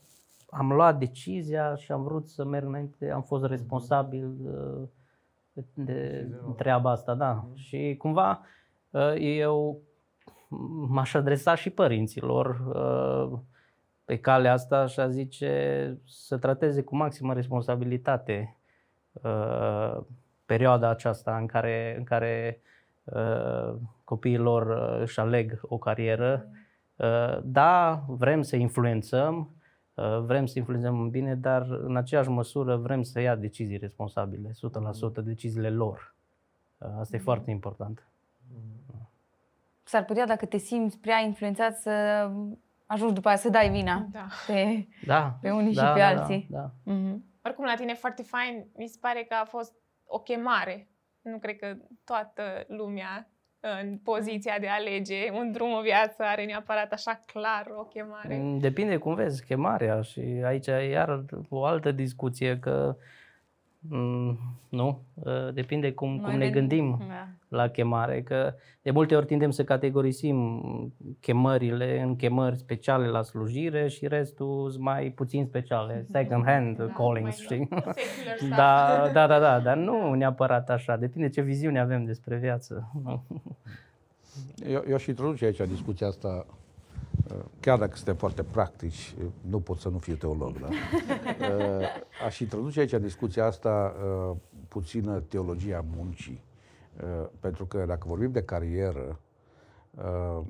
am 0.50 0.72
luat 0.72 0.98
decizia 1.00 1.76
și 1.76 1.92
am 1.92 2.04
vrut 2.04 2.28
să 2.28 2.46
merg 2.46 2.66
înainte, 2.66 3.12
am 3.12 3.22
fost 3.22 3.46
responsabil 3.46 4.26
uh, 4.44 4.88
de 5.74 6.28
treaba 6.58 6.92
asta, 6.92 7.14
da. 7.14 7.46
Și 7.56 7.96
cumva 7.98 8.30
uh, 8.42 8.46
eu 9.20 9.82
m-aș 10.88 11.14
adresa 11.14 11.56
și 11.56 11.70
părinților 11.70 12.60
uh, 12.76 13.40
pe 14.06 14.18
calea 14.18 14.54
asta 14.54 14.86
și 14.86 15.00
a 15.00 15.10
zice 15.10 15.98
să 16.06 16.38
trateze 16.38 16.82
cu 16.82 16.96
maximă 16.96 17.34
responsabilitate 17.34 18.58
uh, 19.12 19.98
perioada 20.46 20.90
aceasta 20.90 21.38
în 21.38 21.46
care, 21.46 21.96
în 21.98 22.04
care 22.04 22.62
uh, 23.04 23.74
copiii 24.04 24.38
lor 24.38 24.68
uh, 24.68 25.02
își 25.02 25.20
aleg 25.20 25.60
o 25.62 25.78
carieră. 25.78 26.48
Uh, 26.96 27.40
da, 27.44 28.04
vrem 28.08 28.42
să 28.42 28.56
influențăm, 28.56 29.56
uh, 29.94 30.20
vrem 30.20 30.46
să 30.46 30.60
influențăm 30.60 31.00
în 31.00 31.10
bine, 31.10 31.36
dar 31.36 31.62
în 31.70 31.96
aceeași 31.96 32.30
măsură 32.30 32.76
vrem 32.76 33.02
să 33.02 33.20
ia 33.20 33.36
decizii 33.36 33.78
responsabile, 33.78 34.52
100% 35.20 35.24
deciziile 35.24 35.70
lor. 35.70 36.16
Uh, 36.78 36.88
asta 37.00 37.16
e 37.16 37.20
foarte 37.20 37.52
important. 37.52 38.11
S-ar 39.92 40.06
putea, 40.06 40.26
dacă 40.26 40.46
te 40.46 40.58
simți 40.58 41.00
prea 41.00 41.20
influențat, 41.20 41.78
să 41.78 41.92
ajungi 42.86 43.14
după 43.14 43.28
aia 43.28 43.38
să 43.38 43.50
dai 43.50 43.70
vina 43.70 44.08
Da. 44.12 44.28
pe, 44.48 44.88
Da. 45.06 45.38
pe 45.42 45.52
unii 45.52 45.74
da, 45.74 45.86
și 45.88 45.94
pe 45.94 46.00
da, 46.00 46.08
alții. 46.08 46.48
Da, 46.50 46.60
da. 46.60 46.94
Mhm. 46.94 47.24
Oricum, 47.44 47.66
la 47.66 47.76
tine 47.76 47.94
foarte 47.94 48.24
fain, 48.24 48.66
mi 48.78 48.88
se 48.88 48.98
pare 49.02 49.24
că 49.24 49.36
a 49.42 49.46
fost 49.46 49.74
o 50.06 50.20
chemare. 50.20 50.88
Nu 51.22 51.38
cred 51.40 51.58
că 51.58 51.76
toată 52.04 52.44
lumea 52.68 53.30
în 53.60 53.98
poziția 53.98 54.58
de 54.60 54.68
a 54.68 54.74
alege 54.74 55.32
un 55.32 55.52
drum 55.52 55.74
în 55.74 55.82
viață 55.82 56.24
are 56.24 56.46
neapărat 56.46 56.92
așa 56.92 57.20
clar 57.26 57.68
o 57.78 57.84
chemare. 57.84 58.38
Mm, 58.38 58.58
Depinde 58.60 58.98
cum 58.98 59.14
vezi 59.16 59.46
chemarea 59.46 60.02
și 60.02 60.20
aici 60.46 60.68
e 60.68 60.90
iar 60.90 61.26
o 61.50 61.64
altă 61.66 61.92
discuție 61.92 62.60
că 62.60 62.96
mm, 62.96 63.04
nu, 64.70 65.02
uh, 65.14 65.54
depinde 65.54 65.92
cum, 65.92 66.18
cum 66.18 66.30
Noi 66.30 66.38
ne 66.38 66.46
le- 66.46 66.50
gândim 66.52 66.98
Da. 67.08 67.28
la 67.58 67.68
chemare, 67.68 68.22
că 68.22 68.54
de 68.82 68.92
multe 68.92 69.16
ori 69.16 69.26
tindem 69.26 69.52
să 69.52 69.64
categorisim 69.64 70.62
chemările 71.20 72.02
în 72.02 72.16
chemări 72.16 72.58
speciale 72.58 73.08
la 73.08 73.22
slujire 73.22 73.88
și 73.88 74.08
restul 74.08 74.70
sunt 74.70 74.84
mai 74.84 75.10
puțin 75.10 75.46
speciale, 75.46 76.06
second 76.12 76.46
hand 76.46 76.78
Da, 76.78 76.84
callings, 76.86 77.22
mai 77.22 77.32
știi? 77.32 77.68
secular 77.70 77.96
stuff. 78.38 78.56
Da, 78.56 79.10
da, 79.14 79.28
da, 79.28 79.40
da, 79.40 79.60
dar 79.60 79.78
nu 79.78 80.14
neapărat 80.14 80.70
așa, 80.70 80.96
depinde 80.96 81.30
ce 81.30 81.42
viziune 81.42 81.80
avem 81.80 82.06
despre 82.06 82.38
viață. 82.38 82.92
Eu, 84.68 84.84
eu 84.88 84.96
aș 84.96 85.06
introduce 85.06 85.46
aici 85.46 85.58
discuția 85.68 86.08
asta, 86.08 86.46
uh, 86.50 86.54
chiar 87.60 87.80
dacă 87.80 87.96
suntem 87.96 88.16
foarte 88.16 88.44
practici, 88.44 89.16
uh, 89.20 89.26
nu 89.42 89.60
pot 89.60 89.78
să 89.78 89.90
nu 89.90 89.98
fiu 89.98 90.16
teolog, 90.16 90.60
da? 90.60 90.68
Uh, 90.68 91.86
Aș 92.26 92.40
introduce 92.40 92.80
aici 92.80 92.94
discuția 92.94 93.46
asta 93.46 93.96
uh, 94.30 94.36
puțină 94.68 95.20
teologia 95.20 95.86
muncii. 95.96 96.44
Uh, 97.04 97.28
Pentru 97.40 97.66
că 97.66 97.84
dacă 97.88 98.08
vorbim 98.08 98.32
de 98.32 98.44
carieră, 98.44 99.20
uh, 99.92 100.42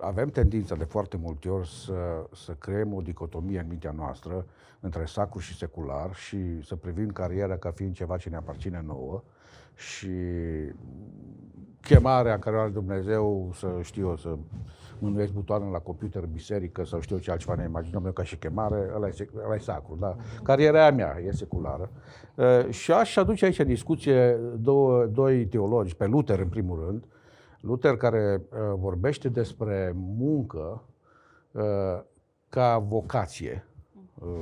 avem 0.00 0.28
tendința 0.28 0.74
de 0.74 0.84
foarte 0.84 1.16
multe 1.16 1.48
ori 1.48 1.68
să, 1.68 2.26
să 2.34 2.52
creăm 2.52 2.94
o 2.94 3.00
dicotomie 3.00 3.60
în 3.60 3.66
mintea 3.68 3.90
noastră 3.96 4.46
între 4.80 5.04
sacru 5.04 5.38
și 5.38 5.56
secular 5.56 6.14
și 6.14 6.62
să 6.64 6.76
privim 6.76 7.08
cariera 7.08 7.56
ca 7.56 7.70
fiind 7.70 7.94
ceva 7.94 8.16
ce 8.16 8.28
ne 8.28 8.36
aparține 8.36 8.82
nouă 8.86 9.22
și 9.74 10.08
chemarea 11.80 12.38
care 12.38 12.56
o 12.56 12.60
are 12.60 12.70
Dumnezeu 12.70 13.50
să 13.54 13.78
știu 13.82 14.08
eu, 14.08 14.16
să 14.16 14.36
mânuiesc 15.00 15.32
butoane 15.32 15.70
la 15.70 15.78
computer, 15.78 16.26
biserică 16.26 16.84
sau 16.84 17.00
știu 17.00 17.16
eu 17.16 17.22
ce 17.22 17.30
altceva 17.30 17.54
ne 17.54 17.64
imaginăm 17.64 18.04
eu 18.04 18.12
ca 18.12 18.22
și 18.22 18.36
chemare, 18.36 18.90
ăla 18.94 19.06
e, 19.06 19.10
sec- 19.10 19.44
ăla 19.44 19.54
e 19.54 19.58
sacru, 19.58 19.96
da? 20.00 20.16
Cariera 20.42 20.80
aia 20.80 20.92
mea 20.92 21.16
e 21.26 21.32
seculară. 21.32 21.90
Uh, 22.34 22.70
și 22.70 22.92
aș 22.92 23.16
aduce 23.16 23.44
aici 23.44 23.58
în 23.58 23.66
discuție 23.66 24.38
două, 24.58 25.06
doi 25.06 25.46
teologi, 25.46 25.96
pe 25.96 26.06
Luther 26.06 26.38
în 26.38 26.48
primul 26.48 26.84
rând, 26.86 27.04
Luther 27.60 27.96
care 27.96 28.42
uh, 28.50 28.58
vorbește 28.76 29.28
despre 29.28 29.92
muncă 29.96 30.82
uh, 31.52 31.62
ca 32.48 32.78
vocație. 32.78 33.64
Uh, 34.14 34.40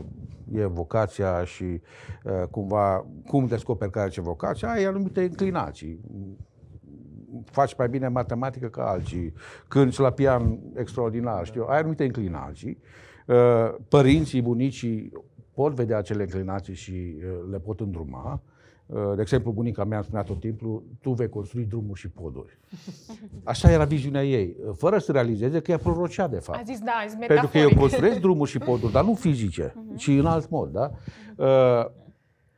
e 0.53 0.65
vocația 0.65 1.45
și 1.45 1.65
uh, 1.65 2.43
cumva 2.51 3.07
cum 3.27 3.47
descoperi 3.47 3.91
care 3.91 4.09
ce 4.09 4.21
vocație, 4.21 4.69
ai 4.69 4.85
anumite 4.85 5.21
inclinații. 5.21 6.01
Faci 7.51 7.77
mai 7.77 7.89
bine 7.89 8.09
matematică 8.09 8.67
ca 8.67 8.89
alții, 8.89 9.33
cânti 9.69 10.01
la 10.01 10.11
pian 10.11 10.59
extraordinar, 10.75 11.47
știu, 11.47 11.67
ai 11.69 11.79
anumite 11.79 12.05
inclinații. 12.05 12.79
Uh, 13.27 13.75
Părinții, 13.89 14.43
bunicii 14.43 15.13
pot 15.53 15.73
vedea 15.73 15.99
acele 15.99 16.23
inclinații 16.23 16.75
și 16.75 16.93
uh, 16.93 17.51
le 17.51 17.59
pot 17.59 17.81
îndruma. 17.81 18.41
Uh, 18.87 19.13
De 19.15 19.21
exemplu, 19.21 19.51
bunica 19.53 19.85
mea 19.85 19.97
îmi 19.97 20.07
spunea 20.07 20.23
tot 20.25 20.41
timpul, 20.41 20.83
tu 21.01 21.11
vei 21.11 21.29
construi 21.29 21.65
drumuri 21.65 22.01
și 22.01 22.09
poduri. 22.09 22.59
Așa 23.45 23.71
era 23.71 23.85
viziunea 23.85 24.25
ei, 24.25 24.57
uh, 24.67 24.75
fără 24.77 24.99
să 24.99 25.13
realizeze 25.13 25.61
că 25.61 25.71
ea 25.71 25.79
prorocea 25.79 26.29
de 26.29 26.39
fapt. 26.39 26.59
A 26.59 26.63
zis, 26.65 26.79
da, 26.79 26.93
e 27.23 27.27
Pentru 27.27 27.49
că 27.49 27.59
eu 27.59 27.63
metaforic. 27.63 27.79
construiesc 27.85 28.21
drumuri 28.21 28.51
și 28.51 28.59
poduri, 28.59 28.93
dar 28.93 29.05
nu 29.05 29.15
fizice, 29.15 29.75
ci 29.97 30.07
în 30.07 30.27
alt 30.27 30.51
mod. 30.51 30.71
Da? 30.73 30.91
Uh, 31.37 31.87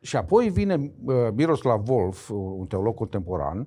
și 0.01 0.17
apoi 0.17 0.49
vine 0.49 0.93
uh, 1.05 1.15
Miroslav 1.35 1.89
Wolf, 1.89 2.29
un 2.31 2.67
teolog 2.67 2.95
contemporan, 2.95 3.59
uh, 3.59 3.67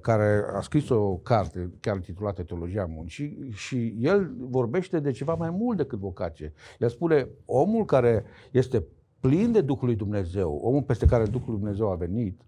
care 0.00 0.44
a 0.52 0.60
scris 0.60 0.88
o 0.88 1.16
carte 1.16 1.70
chiar 1.80 1.98
titulată 1.98 2.42
Teologia 2.42 2.84
Muncii 2.84 3.50
și 3.52 3.96
el 3.98 4.34
vorbește 4.38 5.00
de 5.00 5.10
ceva 5.10 5.34
mai 5.34 5.50
mult 5.50 5.76
decât 5.76 5.98
vocație. 5.98 6.52
El 6.78 6.88
spune, 6.88 7.28
omul 7.44 7.84
care 7.84 8.24
este 8.50 8.84
plin 9.20 9.52
de 9.52 9.60
Duhul 9.60 9.86
lui 9.86 9.96
Dumnezeu, 9.96 10.54
omul 10.54 10.82
peste 10.82 11.06
care 11.06 11.24
Duhul 11.24 11.50
lui 11.50 11.58
Dumnezeu 11.58 11.90
a 11.90 11.94
venit, 11.94 12.40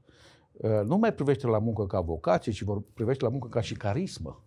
uh, 0.52 0.80
nu 0.84 0.96
mai 0.96 1.14
privește 1.14 1.46
la 1.46 1.58
muncă 1.58 1.86
ca 1.86 2.00
vocație, 2.00 2.52
ci 2.52 2.62
vor 2.62 2.82
privește 2.94 3.24
la 3.24 3.30
muncă 3.30 3.48
ca 3.48 3.60
și 3.60 3.76
carismă. 3.76 4.44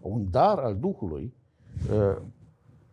Un 0.00 0.30
dar 0.30 0.58
al 0.58 0.76
Duhului 0.76 1.34
uh, 1.92 2.22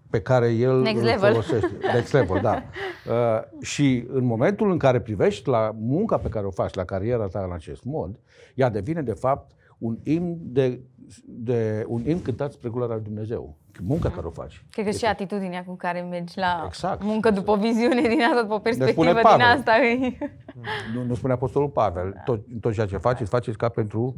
pe 0.10 0.22
care 0.22 0.48
el 0.52 0.80
Next 0.82 1.00
îl 1.02 1.06
level. 1.06 1.30
folosește. 1.32 1.72
Next 1.94 2.14
level, 2.14 2.40
da. 2.42 2.64
Uh, 3.08 3.14
și 3.62 4.06
în 4.08 4.24
momentul 4.26 4.72
în 4.72 4.78
care 4.78 5.00
privești 5.02 5.50
la 5.50 5.72
munca 5.80 6.18
pe 6.18 6.30
care 6.30 6.46
o 6.46 6.52
faci, 6.52 6.74
la 6.74 6.84
cariera 6.84 7.28
ta 7.28 7.44
în 7.48 7.52
acest 7.52 7.84
mod, 7.84 8.20
ea 8.56 8.70
devine 8.70 9.02
de 9.02 9.14
fapt 9.14 9.52
un 9.78 9.98
imn 10.04 10.38
de, 10.42 10.80
de 11.26 11.86
un 11.88 12.02
imn 12.08 12.22
cântat 12.22 12.52
spre 12.52 12.70
gloria 12.70 12.96
lui 12.96 13.04
Dumnezeu. 13.04 13.58
Munca 13.84 14.10
care 14.10 14.26
o 14.26 14.30
faci. 14.30 14.66
Cred 14.72 14.86
că 14.86 14.92
și 14.92 15.06
atitudinea 15.06 15.64
cu 15.64 15.76
care 15.76 16.02
mergi 16.02 16.38
la 16.38 16.64
Exact. 16.66 17.04
muncă 17.04 17.32
după 17.32 17.52
o 17.52 17.56
viziune 17.56 18.02
din 18.02 18.22
asta, 18.22 18.42
după 18.42 18.54
o 18.54 18.60
perspectivă 18.60 19.04
din 19.14 19.20
Pavel. 19.22 19.46
asta. 19.46 19.78
e- 19.78 20.18
Nu, 20.96 21.04
nu 21.04 21.16
spune 21.16 21.34
Apostolul 21.34 21.70
Pavel, 21.70 22.22
tot, 22.26 22.42
tot 22.62 22.74
ceea 22.74 22.86
ce 22.86 22.98
faceți, 22.98 23.30
faceți 23.30 23.58
ca 23.58 23.70
pentru, 23.70 24.16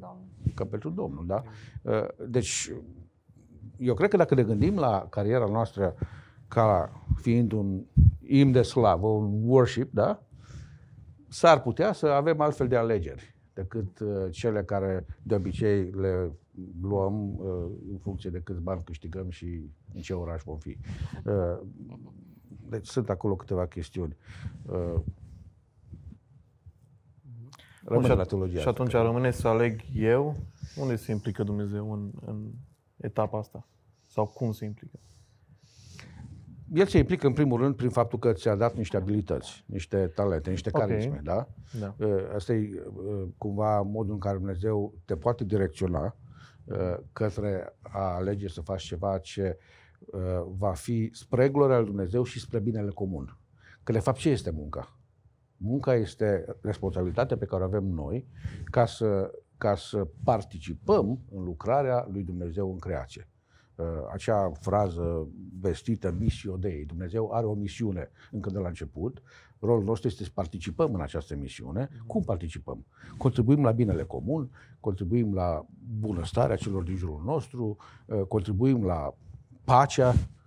ca 0.55 0.65
pentru 0.65 0.89
Domnul. 0.89 1.23
Da? 1.27 1.43
Uh, 1.81 2.05
Deci, 2.27 2.71
eu 3.79 3.93
cred 3.93 4.09
că 4.09 4.17
dacă 4.17 4.35
ne 4.35 4.43
gândim 4.43 4.75
la 4.75 5.07
cariera 5.09 5.45
noastră 5.45 5.95
ca 6.47 6.91
fiind 7.15 7.51
un 7.51 7.83
imn 8.21 8.51
de 8.51 8.61
slavă, 8.61 9.07
un 9.07 9.41
worship, 9.43 9.93
da? 9.93 10.23
S-ar 11.27 11.61
putea 11.61 11.93
să 11.93 12.07
avem 12.07 12.41
altfel 12.41 12.67
de 12.67 12.75
alegeri 12.75 13.35
decât 13.53 13.99
uh, 13.99 14.31
cele 14.31 14.63
care 14.63 15.05
de 15.23 15.35
obicei 15.35 15.83
le 15.83 16.31
luăm 16.81 17.37
uh, 17.37 17.71
în 17.91 17.97
funcție 17.97 18.29
de 18.29 18.41
câți 18.41 18.61
bani 18.61 18.81
câștigăm 18.83 19.29
și 19.29 19.61
în 19.93 20.01
ce 20.01 20.13
oraș 20.13 20.41
vom 20.43 20.57
fi. 20.57 20.77
Uh, 21.25 21.59
deci 22.69 22.87
sunt 22.87 23.09
acolo 23.09 23.35
câteva 23.35 23.65
chestiuni. 23.65 24.17
Uh, 24.65 24.99
Bun, 27.83 28.03
și, 28.03 28.09
la 28.09 28.23
at- 28.23 28.27
teologia 28.27 28.51
și 28.51 28.57
asta. 28.57 28.69
atunci 28.69 28.91
rămâne 28.91 29.31
să 29.31 29.47
aleg 29.47 29.81
eu 29.93 30.35
unde 30.75 30.95
se 30.95 31.11
implică 31.11 31.43
Dumnezeu 31.43 31.93
în, 31.93 32.11
în 32.25 32.51
etapa 33.01 33.37
asta? 33.37 33.67
Sau 34.07 34.25
cum 34.25 34.51
se 34.51 34.65
implică? 34.65 34.99
El 36.73 36.85
se 36.85 36.97
implică 36.97 37.27
în 37.27 37.33
primul 37.33 37.59
rând 37.59 37.75
prin 37.75 37.89
faptul 37.89 38.19
că 38.19 38.33
ți-a 38.33 38.55
dat 38.55 38.75
niște 38.75 38.97
abilități, 38.97 39.63
niște 39.65 40.07
talente, 40.07 40.49
niște 40.49 40.69
Ok. 40.73 40.79
carisme, 40.79 41.19
da? 41.23 41.47
Da. 41.79 41.95
Uh, 41.97 42.31
Asta 42.35 42.53
e 42.53 42.83
uh, 42.85 43.27
cumva 43.37 43.81
modul 43.81 44.13
în 44.13 44.19
care 44.19 44.37
Dumnezeu 44.37 44.93
te 45.05 45.15
poate 45.15 45.43
direcționa 45.43 46.15
uh, 46.65 46.97
către 47.13 47.75
a 47.81 47.99
alege 47.99 48.47
să 48.47 48.61
faci 48.61 48.83
ceva 48.83 49.17
ce 49.17 49.57
uh, 49.99 50.21
va 50.57 50.73
fi 50.73 51.09
spre 51.13 51.49
gloria 51.49 51.77
lui 51.77 51.85
Dumnezeu 51.85 52.23
și 52.23 52.39
spre 52.39 52.59
binele 52.59 52.89
comun. 52.89 53.37
Că 53.83 53.91
de 53.91 53.99
fapt 53.99 54.17
ce 54.17 54.29
este 54.29 54.51
munca? 54.51 54.97
Munca 55.57 55.95
este 55.95 56.45
responsabilitatea 56.61 57.37
pe 57.37 57.45
care 57.45 57.63
o 57.63 57.65
avem 57.65 57.83
noi 57.83 58.27
ca 58.65 58.85
să, 58.85 59.31
ca 59.59 59.75
să 59.75 60.07
participăm 60.23 61.19
în 61.35 61.43
lucrarea 61.43 62.07
lui 62.11 62.23
Dumnezeu 62.23 62.71
în 62.71 62.77
creație. 62.77 63.27
Uh, 63.75 63.85
Acea 64.13 64.51
frază 64.59 65.27
vestită, 65.59 66.15
missio 66.19 66.57
Dei, 66.57 66.85
Dumnezeu 66.85 67.31
are 67.31 67.45
o 67.45 67.53
misiune 67.53 68.09
încă 68.31 68.49
de 68.49 68.57
la 68.57 68.67
început, 68.67 69.21
rolul 69.59 69.83
nostru 69.83 70.07
este 70.07 70.23
să 70.23 70.29
participăm 70.33 70.93
în 70.93 71.01
această 71.01 71.35
misiune. 71.35 71.89
Cum 72.07 72.23
participăm? 72.23 72.85
Contribuim 73.17 73.63
la 73.63 73.71
binele 73.71 74.03
comun, 74.03 74.49
contribuim 74.79 75.33
la 75.33 75.65
bunăstarea 75.99 76.55
celor 76.55 76.83
din 76.83 76.95
jurul 76.95 77.21
nostru, 77.25 77.77
uh, 78.05 78.21
contribuim 78.27 78.85
la 78.85 79.13
pacea 79.63 80.09
uh, 80.09 80.38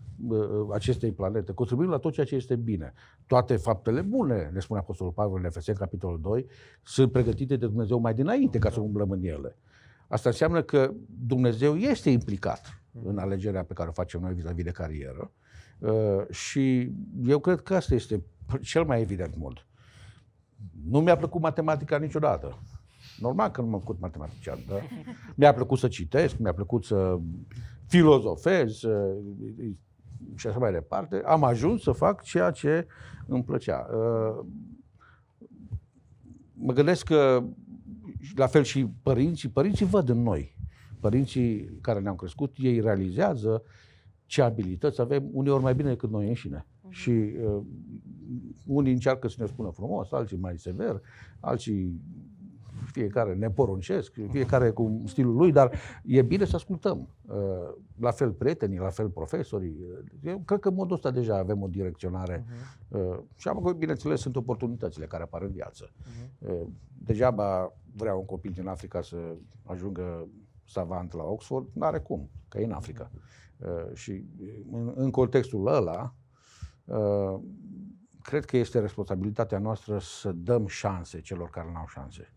acestei 0.72 1.12
planete, 1.12 1.52
contribuim 1.52 1.90
la 1.90 1.98
tot 1.98 2.12
ceea 2.12 2.26
ce 2.26 2.34
este 2.34 2.56
bine. 2.56 2.92
Toate 3.26 3.56
faptele 3.56 4.00
bune, 4.00 4.50
ne 4.52 4.60
spune 4.60 4.80
Apostolul 4.80 5.12
Pavel 5.12 5.38
în 5.38 5.44
Efeseni, 5.44 5.78
capitolul 5.78 6.20
2, 6.20 6.46
sunt 6.82 7.12
pregătite 7.12 7.56
de 7.56 7.66
Dumnezeu 7.66 7.98
mai 7.98 8.14
dinainte 8.14 8.58
ca 8.58 8.70
să 8.70 8.80
umblăm 8.80 9.10
în 9.10 9.22
ele. 9.22 9.56
Asta 10.08 10.28
înseamnă 10.28 10.62
că 10.62 10.92
Dumnezeu 11.26 11.76
este 11.76 12.10
implicat 12.10 12.82
în 13.04 13.18
alegerea 13.18 13.64
pe 13.64 13.72
care 13.72 13.88
o 13.88 13.92
facem 13.92 14.20
noi 14.20 14.34
vis-a-vis 14.34 14.64
de 14.64 14.70
carieră 14.70 15.32
uh, 15.78 16.28
și 16.30 16.92
eu 17.26 17.38
cred 17.38 17.60
că 17.60 17.74
asta 17.74 17.94
este 17.94 18.22
cel 18.62 18.84
mai 18.84 19.00
evident 19.00 19.36
mod. 19.36 19.66
Nu 20.90 21.00
mi-a 21.00 21.16
plăcut 21.16 21.40
matematica 21.40 21.98
niciodată. 21.98 22.58
Normal 23.18 23.50
că 23.50 23.60
nu 23.60 23.66
m-am 23.66 23.80
făcut 23.80 24.00
matematician, 24.00 24.58
dar 24.68 24.88
mi-a 25.34 25.54
plăcut 25.54 25.78
să 25.78 25.88
citesc, 25.88 26.38
mi-a 26.38 26.52
plăcut 26.52 26.84
să 26.84 27.18
filozofez 27.86 28.72
să, 28.72 29.16
și 30.34 30.46
așa 30.46 30.58
mai 30.58 30.72
departe. 30.72 31.22
Am 31.24 31.44
ajuns 31.44 31.82
să 31.82 31.92
fac 31.92 32.22
ceea 32.22 32.50
ce 32.50 32.86
îmi 33.26 33.44
plăcea. 33.44 33.86
Uh, 33.92 34.44
Mă 36.64 36.72
gândesc 36.72 37.04
că 37.04 37.44
la 38.36 38.46
fel 38.46 38.62
și 38.62 38.86
părinții, 39.02 39.48
părinții 39.48 39.86
văd 39.86 40.08
în 40.08 40.22
noi. 40.22 40.56
Părinții 41.00 41.78
care 41.80 42.00
ne-au 42.00 42.14
crescut, 42.14 42.54
ei 42.58 42.80
realizează 42.80 43.62
ce 44.26 44.42
abilități 44.42 45.00
avem, 45.00 45.28
uneori 45.32 45.62
mai 45.62 45.74
bine 45.74 45.88
decât 45.88 46.10
noi 46.10 46.28
înșine. 46.28 46.66
Și 46.88 47.10
uh, 47.10 47.62
unii 48.66 48.92
încearcă 48.92 49.28
să 49.28 49.36
ne 49.38 49.46
spună 49.46 49.70
frumos, 49.70 50.12
alții 50.12 50.36
mai 50.36 50.58
sever, 50.58 51.00
alții 51.40 52.00
fiecare 52.92 53.34
ne 53.34 53.50
poruncesc, 53.50 54.12
fiecare 54.30 54.70
cu 54.70 55.02
stilul 55.06 55.34
lui, 55.34 55.52
dar 55.52 55.72
e 56.04 56.22
bine 56.22 56.44
să 56.44 56.56
ascultăm. 56.56 57.08
Uh, 57.26 57.34
La 58.00 58.10
fel 58.10 58.32
prietenii, 58.32 58.78
la 58.78 58.88
fel 58.90 59.08
profesorii. 59.08 59.76
Eu 60.22 60.42
cred 60.44 60.58
că 60.60 60.68
în 60.68 60.74
modul 60.74 60.94
ăsta 60.94 61.10
deja 61.10 61.36
avem 61.36 61.62
o 61.62 61.66
direcționare. 61.66 62.44
Uh, 62.88 63.18
Și 63.36 63.48
apoi, 63.48 63.74
bineînțeles, 63.74 64.20
sunt 64.20 64.36
oportunitățile 64.36 65.06
care 65.06 65.22
apar 65.22 65.42
în 65.42 65.50
viață. 65.50 65.90
Uh, 66.38 66.60
Degeaba 67.04 67.72
vrea 67.96 68.14
un 68.14 68.24
copil 68.24 68.50
din 68.54 68.66
Africa 68.66 69.02
să 69.02 69.16
ajungă 69.64 70.28
savant 70.64 71.12
la 71.12 71.22
Oxford, 71.22 71.68
nu 71.72 71.86
are 71.86 71.98
cum, 71.98 72.30
că 72.48 72.58
e 72.60 72.64
în 72.64 72.72
Africa. 72.72 73.10
Uh, 73.58 73.94
Și 73.94 74.24
în, 74.72 74.92
în 74.94 75.10
contextul 75.10 75.66
ăla, 75.66 76.14
uh, 76.84 77.40
cred 78.22 78.44
că 78.44 78.56
este 78.56 78.78
responsabilitatea 78.80 79.58
noastră 79.58 79.98
să 79.98 80.32
dăm 80.32 80.66
șanse 80.66 81.20
celor 81.20 81.50
care 81.50 81.68
nu 81.72 81.78
au 81.78 81.86
șanse. 81.88 82.32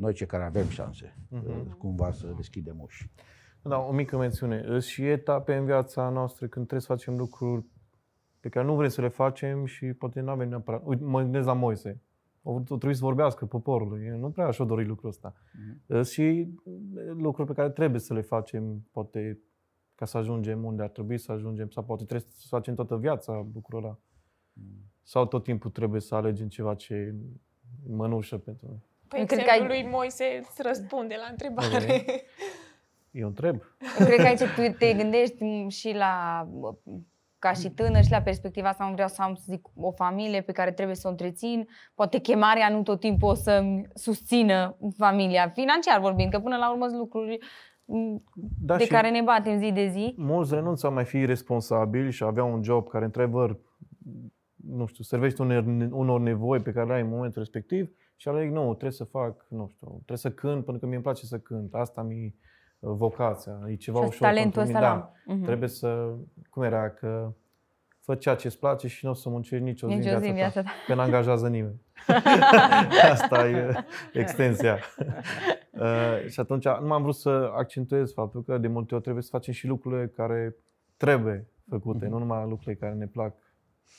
Noi 0.00 0.12
cei 0.12 0.26
care 0.26 0.44
avem 0.44 0.68
șanse, 0.68 1.16
uh, 1.28 1.40
cumva 1.78 2.10
să 2.10 2.32
deschidem 2.36 2.80
uși. 2.80 3.10
Da, 3.62 3.78
o 3.78 3.92
mică 3.92 4.16
mențiune. 4.16 4.62
Sunt 4.64 4.82
și 4.82 5.06
etape 5.06 5.54
în 5.54 5.64
viața 5.64 6.08
noastră 6.08 6.46
când 6.46 6.66
trebuie 6.66 6.80
să 6.80 6.92
facem 6.92 7.16
lucruri 7.16 7.64
pe 8.40 8.48
care 8.48 8.66
nu 8.66 8.74
vrem 8.74 8.88
să 8.88 9.00
le 9.00 9.08
facem 9.08 9.64
și 9.64 9.86
poate 9.86 10.20
nu 10.20 10.30
avem 10.30 10.48
neapărat. 10.48 10.82
Uite, 10.84 11.04
mă 11.04 11.20
gândesc 11.20 11.46
la 11.46 11.52
Moise. 11.52 12.02
O 12.42 12.60
trebuie 12.60 12.94
să 12.94 13.04
vorbească 13.04 13.46
poporului. 13.46 14.04
El 14.06 14.18
Nu 14.18 14.30
prea 14.30 14.50
și-o 14.50 14.64
dori 14.64 14.84
lucrul 14.86 15.08
ăsta. 15.08 15.34
Sunt 15.86 16.06
și 16.06 16.54
lucruri 17.16 17.48
pe 17.48 17.54
care 17.54 17.70
trebuie 17.70 18.00
să 18.00 18.14
le 18.14 18.20
facem, 18.20 18.86
poate 18.90 19.40
ca 19.94 20.04
să 20.04 20.18
ajungem 20.18 20.64
unde 20.64 20.82
ar 20.82 20.88
trebui 20.88 21.18
să 21.18 21.32
ajungem, 21.32 21.68
sau 21.68 21.84
poate 21.84 22.04
trebuie 22.04 22.30
să 22.30 22.46
facem 22.48 22.74
toată 22.74 22.96
viața 22.96 23.48
lucrul 23.54 23.84
ăla. 23.84 23.98
Sau 25.02 25.26
tot 25.26 25.44
timpul 25.44 25.70
trebuie 25.70 26.00
să 26.00 26.14
alegem 26.14 26.48
ceva 26.48 26.74
ce 26.74 26.94
e 26.94 27.14
mănușă 27.86 28.38
pentru 28.38 28.66
noi. 28.66 28.89
Păi 29.10 29.18
Eu 29.20 29.26
cred 29.26 29.38
că 29.38 29.44
exemplul 29.50 29.70
ai- 29.76 29.82
lui 29.82 29.90
Moise 29.90 30.24
îți 30.42 30.62
răspunde 30.62 31.14
la 31.18 31.26
întrebare. 31.30 32.04
Eu 33.10 33.26
întreb. 33.26 33.56
Eu 34.00 34.06
cred 34.06 34.18
că 34.20 34.26
aici 34.26 34.40
tu 34.40 34.76
te 34.78 34.92
gândești 34.94 35.42
m, 35.44 35.68
și 35.68 35.92
la, 35.92 36.46
ca 37.38 37.52
și 37.52 37.70
tânăr, 37.70 38.04
și 38.04 38.10
la 38.10 38.20
perspectiva 38.22 38.68
asta, 38.68 38.84
nu 38.84 38.92
vreau 38.92 39.08
să 39.08 39.22
am, 39.22 39.34
să 39.34 39.44
zic, 39.48 39.66
o 39.74 39.90
familie 39.92 40.40
pe 40.40 40.52
care 40.52 40.72
trebuie 40.72 40.96
să 40.96 41.06
o 41.06 41.10
întrețin. 41.10 41.68
Poate 41.94 42.18
chemarea 42.18 42.68
nu 42.68 42.82
tot 42.82 43.00
timpul 43.00 43.28
o 43.28 43.34
să 43.34 43.64
susțină 43.94 44.76
familia, 44.96 45.48
financiar 45.48 46.00
vorbind, 46.00 46.30
că 46.32 46.38
până 46.38 46.56
la 46.56 46.70
urmă 46.70 46.86
sunt 46.86 46.98
lucruri 46.98 47.38
m, 47.84 48.22
Da, 48.60 48.76
de 48.76 48.82
și- 48.84 48.90
care 48.90 49.10
ne 49.10 49.20
batem 49.20 49.58
zi 49.58 49.72
de 49.72 49.86
zi. 49.86 50.14
mulți 50.16 50.54
renunță 50.54 50.86
a 50.86 50.90
mai 50.90 51.04
fi 51.04 51.24
responsabili 51.24 52.10
și 52.12 52.22
a 52.22 52.26
avea 52.26 52.44
un 52.44 52.62
job 52.62 52.88
care, 52.88 53.04
într-adevăr, 53.04 53.58
nu 54.54 54.86
știu, 54.86 55.04
servește 55.04 55.42
unor, 55.42 55.64
unor 55.90 56.20
nevoi 56.20 56.60
pe 56.60 56.72
care 56.72 56.86
le 56.86 56.92
ai 56.94 57.00
în 57.00 57.08
momentul 57.08 57.38
respectiv 57.42 57.90
și 58.20 58.28
aleg, 58.28 58.50
nu, 58.52 58.68
trebuie 58.68 58.90
să 58.90 59.04
fac, 59.04 59.44
nu 59.48 59.68
știu, 59.72 59.88
trebuie 59.88 60.16
să 60.18 60.30
cânt 60.30 60.64
pentru 60.64 60.78
că 60.82 60.86
mi-e 60.86 61.00
place 61.00 61.26
să 61.26 61.38
cânt. 61.38 61.74
Asta 61.74 62.02
mi 62.02 62.34
vocația, 62.78 63.58
e 63.68 63.74
ceva 63.74 64.00
Și 64.00 64.06
ușor 64.06 64.26
talentul 64.28 64.62
pentru 64.62 64.78
ăsta 64.78 64.78
mine. 64.78 64.90
l-am. 64.90 65.12
Da, 65.26 65.32
Mhm. 65.34 65.44
trebuie 65.44 65.68
să, 65.68 66.12
cum 66.50 66.62
era, 66.62 66.90
că 66.90 67.32
fă 68.00 68.14
ceea 68.14 68.34
ce 68.34 68.46
îți 68.46 68.58
place 68.58 68.88
și 68.88 69.04
nu 69.04 69.10
o 69.10 69.14
să 69.14 69.28
muncești 69.28 69.64
nicio 69.64 69.88
zi, 69.88 69.94
Nici 69.94 70.06
o 70.06 70.08
zi 70.08 70.14
în 70.14 70.28
în 70.28 70.34
viața 70.34 70.34
viața 70.34 70.62
ta. 70.62 70.66
ta, 70.68 70.72
că 70.86 70.94
n-angajează 70.94 71.48
nimeni. 71.48 71.80
Asta 73.12 73.48
e 73.48 73.84
extensia. 74.12 74.78
Uh, 75.72 76.26
și 76.28 76.40
atunci 76.40 76.64
nu 76.64 76.86
m-am 76.86 77.02
vrut 77.02 77.14
să 77.14 77.50
accentuez 77.56 78.12
faptul 78.12 78.42
că 78.42 78.58
de 78.58 78.68
multe 78.68 78.94
ori 78.94 79.02
trebuie 79.02 79.22
să 79.22 79.28
facem 79.32 79.52
și 79.52 79.66
lucrurile 79.66 80.06
care 80.08 80.56
trebuie 80.96 81.46
făcute, 81.68 82.06
nu 82.06 82.18
numai 82.18 82.42
lucrurile 82.48 82.74
care 82.74 82.92
ne 82.94 83.06
plac. 83.06 83.34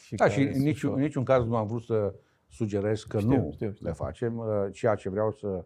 Și 0.06 0.16
Da, 0.16 0.24
care 0.26 0.36
și 0.40 0.46
în 0.48 0.54
sunt 0.54 0.66
niciun, 0.66 0.90
ușor. 0.90 0.98
în 1.00 1.06
niciun 1.06 1.24
caz 1.24 1.46
nu 1.46 1.56
am 1.56 1.68
vrut 1.68 1.84
să 1.84 2.14
sugerez 2.52 3.04
că 3.04 3.20
Știu, 3.20 3.30
nu 3.36 3.52
știu, 3.52 3.72
știu. 3.72 3.86
le 3.86 3.94
facem. 3.94 4.38
Uh, 4.38 4.46
Ceea 4.72 4.96
ce 4.96 5.10
vreau 5.10 5.32
să 5.32 5.66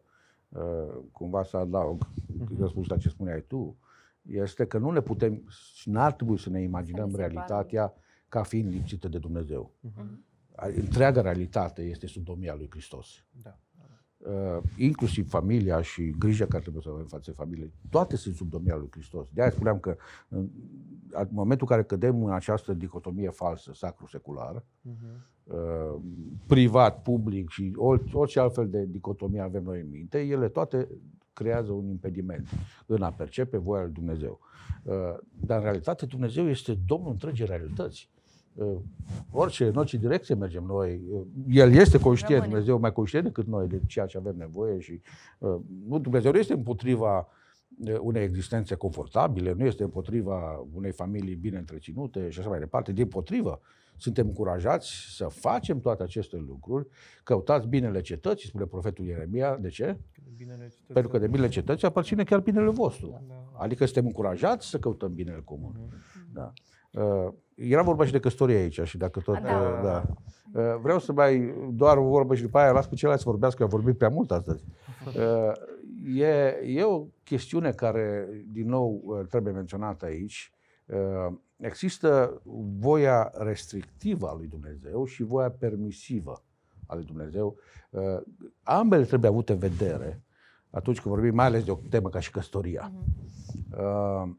uh, 0.49 0.97
cumva 1.11 1.43
să 1.43 1.57
adaug, 1.57 2.07
Mhm. 2.37 2.59
răspuns 2.59 2.87
la 2.87 2.97
ce 2.97 3.09
spuneai 3.09 3.43
tu, 3.47 3.77
este 4.21 4.65
că 4.65 4.77
nu 4.77 4.89
ne 4.91 5.01
putem 5.01 5.43
și 5.73 5.89
n-ar 5.89 6.13
trebui 6.13 6.37
să 6.39 6.49
ne 6.49 6.61
imaginăm 6.61 7.09
Să 7.09 7.15
ne 7.17 7.21
realitatea 7.21 7.93
ca 8.29 8.43
fiind 8.43 8.71
lipsită 8.71 9.07
de 9.07 9.17
Dumnezeu. 9.17 9.71
Mhm. 9.79 10.23
Întreaga 10.75 11.21
realitate 11.21 11.81
este 11.81 12.07
sub 12.07 12.23
domnia 12.23 12.55
lui 12.55 12.67
Hristos. 12.69 13.07
Da. 13.43 13.57
Uh, 14.17 14.57
inclusiv 14.77 15.29
familia 15.29 15.81
și 15.81 16.09
grija 16.19 16.45
care 16.45 16.61
trebuie 16.61 16.81
să 16.83 16.89
o 16.89 16.93
avem 16.93 17.05
față 17.05 17.23
de 17.31 17.35
familie, 17.37 17.71
toate 17.89 18.15
sunt 18.15 18.35
sub 18.35 18.49
domnia 18.49 18.75
lui 18.75 18.87
Hristos. 18.91 19.27
De 19.33 19.41
aia 19.41 19.51
spuneam 19.51 19.79
că 19.79 19.95
în, 20.27 20.49
în 21.09 21.27
momentul 21.31 21.67
în 21.69 21.75
care 21.75 21.83
cădem 21.87 22.23
în 22.23 22.31
această 22.31 22.73
dicotomie 22.73 23.29
falsă, 23.29 23.73
sacru-secular, 23.73 24.63
Mhm. 24.81 25.25
Uh, 25.45 25.95
privat, 26.47 27.01
public 27.01 27.49
și 27.49 27.73
orice, 27.75 28.17
orice 28.17 28.39
altfel 28.39 28.69
de 28.69 28.85
dicotomie 28.85 29.41
avem 29.41 29.63
noi 29.63 29.79
în 29.79 29.89
minte, 29.89 30.19
ele 30.19 30.47
toate 30.47 30.87
creează 31.33 31.71
un 31.71 31.87
impediment 31.89 32.47
în 32.85 33.01
a 33.01 33.09
percepe 33.09 33.57
voia 33.57 33.83
lui 33.83 33.91
Dumnezeu. 33.91 34.39
Uh, 34.83 34.93
Dar 35.45 35.57
în 35.57 35.63
realitate 35.63 36.05
Dumnezeu 36.05 36.49
este 36.49 36.77
Domnul 36.85 37.11
întregii 37.11 37.45
realități. 37.45 38.09
Uh, 38.53 38.75
Orice, 39.31 39.65
în 39.65 39.75
orice 39.75 39.97
direcție 39.97 40.35
mergem 40.35 40.63
noi, 40.63 41.01
uh, 41.11 41.21
El 41.47 41.71
este 41.71 41.99
conștient, 41.99 42.41
Rămâne. 42.41 42.49
Dumnezeu 42.51 42.79
mai 42.79 42.93
conștient 42.93 43.25
decât 43.25 43.47
noi 43.47 43.67
de 43.67 43.81
ceea 43.87 44.05
ce 44.05 44.17
avem 44.17 44.35
nevoie 44.37 44.79
și 44.79 45.01
uh, 45.37 45.55
nu, 45.87 45.99
Dumnezeu 45.99 46.31
nu 46.31 46.37
este 46.37 46.53
împotriva 46.53 47.27
unei 48.01 48.23
existențe 48.23 48.75
confortabile, 48.75 49.53
nu 49.53 49.65
este 49.65 49.83
împotriva 49.83 50.65
unei 50.73 50.91
familii 50.91 51.35
bine 51.35 51.57
întreținute 51.57 52.29
și 52.29 52.39
așa 52.39 52.49
mai 52.49 52.59
departe. 52.59 52.91
Din 52.91 53.07
potrivă, 53.07 53.61
suntem 53.97 54.27
încurajați 54.27 54.89
să 55.15 55.27
facem 55.27 55.79
toate 55.79 56.03
aceste 56.03 56.37
lucruri. 56.47 56.87
Căutați 57.23 57.67
binele 57.67 58.01
cetății, 58.01 58.47
spune 58.47 58.65
profetul 58.65 59.05
Ieremia. 59.05 59.57
De 59.57 59.69
ce? 59.69 59.97
Binele 60.37 60.63
cetății. 60.63 60.93
Pentru 60.93 61.11
că 61.11 61.17
de 61.17 61.27
binele 61.27 61.49
cetății 61.49 61.87
aparține 61.87 62.23
chiar 62.23 62.39
binele 62.39 62.69
vostru. 62.69 63.23
Da. 63.27 63.63
Adică 63.63 63.85
suntem 63.85 64.05
încurajați 64.05 64.67
să 64.69 64.79
căutăm 64.79 65.13
binele 65.13 65.41
comun. 65.45 65.75
Mhm. 65.75 66.33
Da. 66.33 66.53
Uh, 67.01 67.33
era 67.55 67.81
vorba 67.81 68.05
și 68.05 68.11
de 68.11 68.19
căsătorie 68.19 68.55
aici 68.55 68.81
și 68.83 68.97
dacă 68.97 69.19
tot... 69.19 69.39
Da. 69.41 69.59
Uh, 69.59 69.83
da. 69.83 70.03
Uh, 70.53 70.79
vreau 70.81 70.99
să 70.99 71.13
mai 71.13 71.53
doar 71.71 71.97
o 71.97 72.03
vorbă 72.03 72.35
și 72.35 72.41
după 72.41 72.57
aia 72.57 72.71
las 72.71 72.87
pe 72.87 72.95
ceilalți 72.95 73.23
să 73.23 73.29
vorbească, 73.29 73.57
că 73.57 73.63
am 73.63 73.69
vorbit 73.69 73.97
prea 73.97 74.09
mult 74.09 74.31
astăzi. 74.31 74.63
Uh, 75.05 75.51
e, 76.19 76.61
e 76.65 76.83
o 76.83 77.05
chestiune 77.23 77.71
care, 77.71 78.27
din 78.51 78.67
nou, 78.67 79.01
uh, 79.05 79.27
trebuie 79.29 79.53
menționată 79.53 80.05
aici. 80.05 80.53
Uh, 80.85 81.37
există 81.57 82.41
voia 82.79 83.31
restrictivă 83.33 84.27
a 84.29 84.33
lui 84.33 84.47
Dumnezeu 84.47 85.05
și 85.05 85.23
voia 85.23 85.51
permisivă 85.51 86.43
a 86.87 86.95
lui 86.95 87.05
Dumnezeu. 87.05 87.57
Uh, 87.89 88.21
ambele 88.63 89.03
trebuie 89.03 89.29
avute 89.29 89.51
în 89.51 89.59
vedere 89.59 90.23
atunci 90.69 91.01
când 91.01 91.15
vorbim 91.15 91.35
mai 91.35 91.45
ales 91.45 91.63
de 91.63 91.71
o 91.71 91.79
temă 91.89 92.09
ca 92.09 92.19
și 92.19 92.31
căsătoria. 92.31 92.91
Uh, 93.77 94.29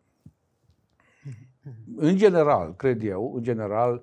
în 1.96 2.16
general, 2.16 2.74
cred 2.74 3.02
eu, 3.02 3.34
în 3.34 3.42
general, 3.42 4.02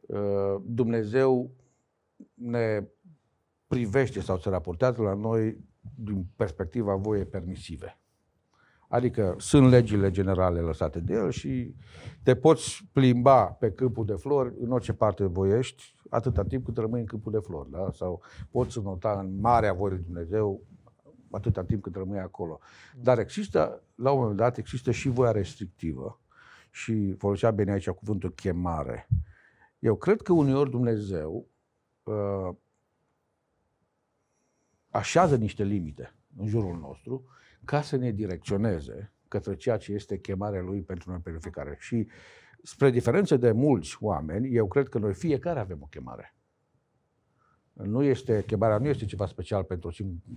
uh, 0.00 0.56
Dumnezeu 0.64 1.50
ne 2.34 2.88
privește 3.66 4.20
sau 4.20 4.38
se 4.38 4.48
raportează 4.48 5.02
la 5.02 5.14
noi 5.14 5.64
din 5.94 6.26
perspectiva 6.36 6.94
voiei 6.94 7.24
permisive. 7.24 8.01
Adică 8.92 9.34
sunt 9.38 9.68
legile 9.68 10.10
generale 10.10 10.60
lăsate 10.60 11.00
de 11.00 11.14
el 11.14 11.30
și 11.30 11.74
te 12.22 12.34
poți 12.34 12.88
plimba 12.92 13.44
pe 13.44 13.70
câmpul 13.70 14.04
de 14.04 14.12
flori 14.12 14.54
în 14.60 14.72
orice 14.72 14.92
parte 14.92 15.24
voiești, 15.24 15.94
atâta 16.10 16.44
timp 16.44 16.64
cât 16.64 16.76
rămâi 16.76 17.00
în 17.00 17.06
câmpul 17.06 17.32
de 17.32 17.38
flori. 17.38 17.70
Da? 17.70 17.90
Sau 17.94 18.22
poți 18.50 18.80
nota 18.80 19.18
în 19.20 19.40
marea 19.40 19.72
voie 19.72 19.92
lui 19.92 20.02
Dumnezeu 20.02 20.62
atâta 21.30 21.64
timp 21.64 21.82
cât 21.82 21.94
rămâi 21.94 22.18
acolo. 22.18 22.58
Dar 23.00 23.18
există, 23.18 23.82
la 23.94 24.10
un 24.10 24.20
moment 24.20 24.36
dat, 24.36 24.56
există 24.56 24.90
și 24.90 25.08
voia 25.08 25.30
restrictivă. 25.30 26.20
Și 26.70 27.14
folosea 27.18 27.50
bine 27.50 27.72
aici 27.72 27.90
cuvântul 27.90 28.30
chemare. 28.30 29.08
Eu 29.78 29.94
cred 29.94 30.22
că 30.22 30.32
uneori 30.32 30.70
Dumnezeu 30.70 31.46
uh, 32.02 32.54
așează 34.90 35.36
niște 35.36 35.64
limite 35.64 36.14
în 36.36 36.46
jurul 36.46 36.78
nostru 36.78 37.24
ca 37.64 37.82
să 37.82 37.96
ne 37.96 38.10
direcționeze 38.10 39.12
către 39.28 39.56
ceea 39.56 39.76
ce 39.76 39.92
este 39.92 40.18
chemarea 40.18 40.60
Lui 40.60 40.82
pentru 40.82 41.10
noi 41.10 41.18
pe 41.18 41.36
fiecare. 41.40 41.76
Și 41.78 42.08
spre 42.62 42.90
diferență 42.90 43.36
de 43.36 43.52
mulți 43.52 43.96
oameni, 44.00 44.54
eu 44.54 44.68
cred 44.68 44.88
că 44.88 44.98
noi 44.98 45.14
fiecare 45.14 45.60
avem 45.60 45.78
o 45.82 45.86
chemare. 45.86 46.34
Nu 47.72 48.02
este, 48.02 48.44
chemarea 48.46 48.78
nu 48.78 48.88
este 48.88 49.04
ceva 49.04 49.26
special 49.26 49.64
pentru 49.64 49.94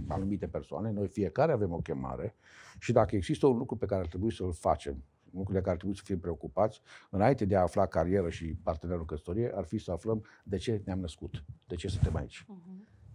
anumite 0.07 0.47
persoane, 0.47 0.91
noi 0.91 1.07
fiecare 1.07 1.51
avem 1.51 1.71
o 1.71 1.77
chemare 1.77 2.35
și 2.79 2.91
dacă 2.91 3.15
există 3.15 3.47
un 3.47 3.57
lucru 3.57 3.75
pe 3.75 3.85
care 3.85 4.01
ar 4.01 4.07
trebui 4.07 4.31
să-l 4.31 4.53
facem, 4.53 4.93
un 5.31 5.39
lucru 5.39 5.53
de 5.53 5.59
care 5.59 5.71
ar 5.71 5.77
trebui 5.77 5.95
să 5.95 6.01
fim 6.05 6.19
preocupați, 6.19 6.81
înainte 7.09 7.45
de 7.45 7.55
a 7.55 7.61
afla 7.61 7.85
carieră 7.85 8.29
și 8.29 8.57
partenerul 8.63 9.05
căsătorie, 9.05 9.51
ar 9.55 9.63
fi 9.63 9.77
să 9.77 9.91
aflăm 9.91 10.25
de 10.43 10.57
ce 10.57 10.81
ne-am 10.85 10.99
născut, 10.99 11.43
de 11.67 11.75
ce 11.75 11.87
suntem 11.87 12.15
aici. 12.15 12.45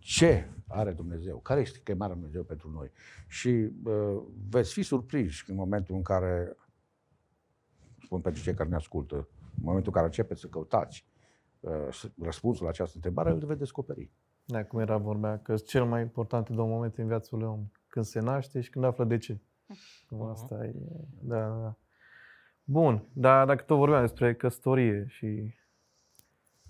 Ce 0.01 0.49
are 0.69 0.93
Dumnezeu? 0.93 1.39
Care 1.39 1.61
este 1.61 1.81
chemarea 1.85 2.15
Lui 2.15 2.23
Dumnezeu 2.23 2.43
pentru 2.43 2.71
noi? 2.71 2.91
Și 3.29 3.49
uh, 3.85 4.23
veți 4.49 4.73
fi 4.73 4.83
surprinși 4.83 5.51
în 5.51 5.57
momentul 5.57 5.95
în 5.95 6.03
care, 6.03 6.57
spun 8.03 8.21
pentru 8.21 8.43
cei 8.43 8.55
care 8.55 8.69
ne 8.69 8.75
ascultă, 8.75 9.15
în 9.41 9.63
momentul 9.63 9.87
în 9.87 9.93
care 9.93 10.07
începeți 10.07 10.41
să 10.41 10.47
căutați 10.47 11.07
uh, 11.61 12.11
răspunsul 12.23 12.65
la 12.65 12.71
această 12.71 12.93
întrebare, 12.95 13.31
îl 13.31 13.47
veți 13.47 13.59
descoperi. 13.59 14.11
Da, 14.45 14.65
cum 14.65 14.79
era 14.79 14.97
vorbea, 14.97 15.39
că 15.39 15.57
sunt 15.57 15.69
cel 15.69 15.85
mai 15.85 16.01
importante 16.01 16.53
două 16.53 16.69
momente 16.69 17.01
în 17.01 17.07
viața 17.07 17.37
lui 17.37 17.47
om. 17.47 17.71
Când 17.87 18.05
se 18.05 18.21
naște 18.21 18.61
și 18.61 18.71
când 18.71 18.85
află 18.85 19.05
de 19.05 19.19
ce. 19.19 19.41
Cum 20.09 20.23
asta 20.23 20.65
e. 20.65 20.75
Da, 21.21 21.49
da, 21.49 21.61
da. 21.63 21.77
Bun, 22.65 23.09
dar 23.13 23.47
dacă 23.47 23.63
tot 23.63 23.77
vorbeam 23.77 24.01
despre 24.01 24.35
căsătorie 24.35 25.05
și 25.09 25.55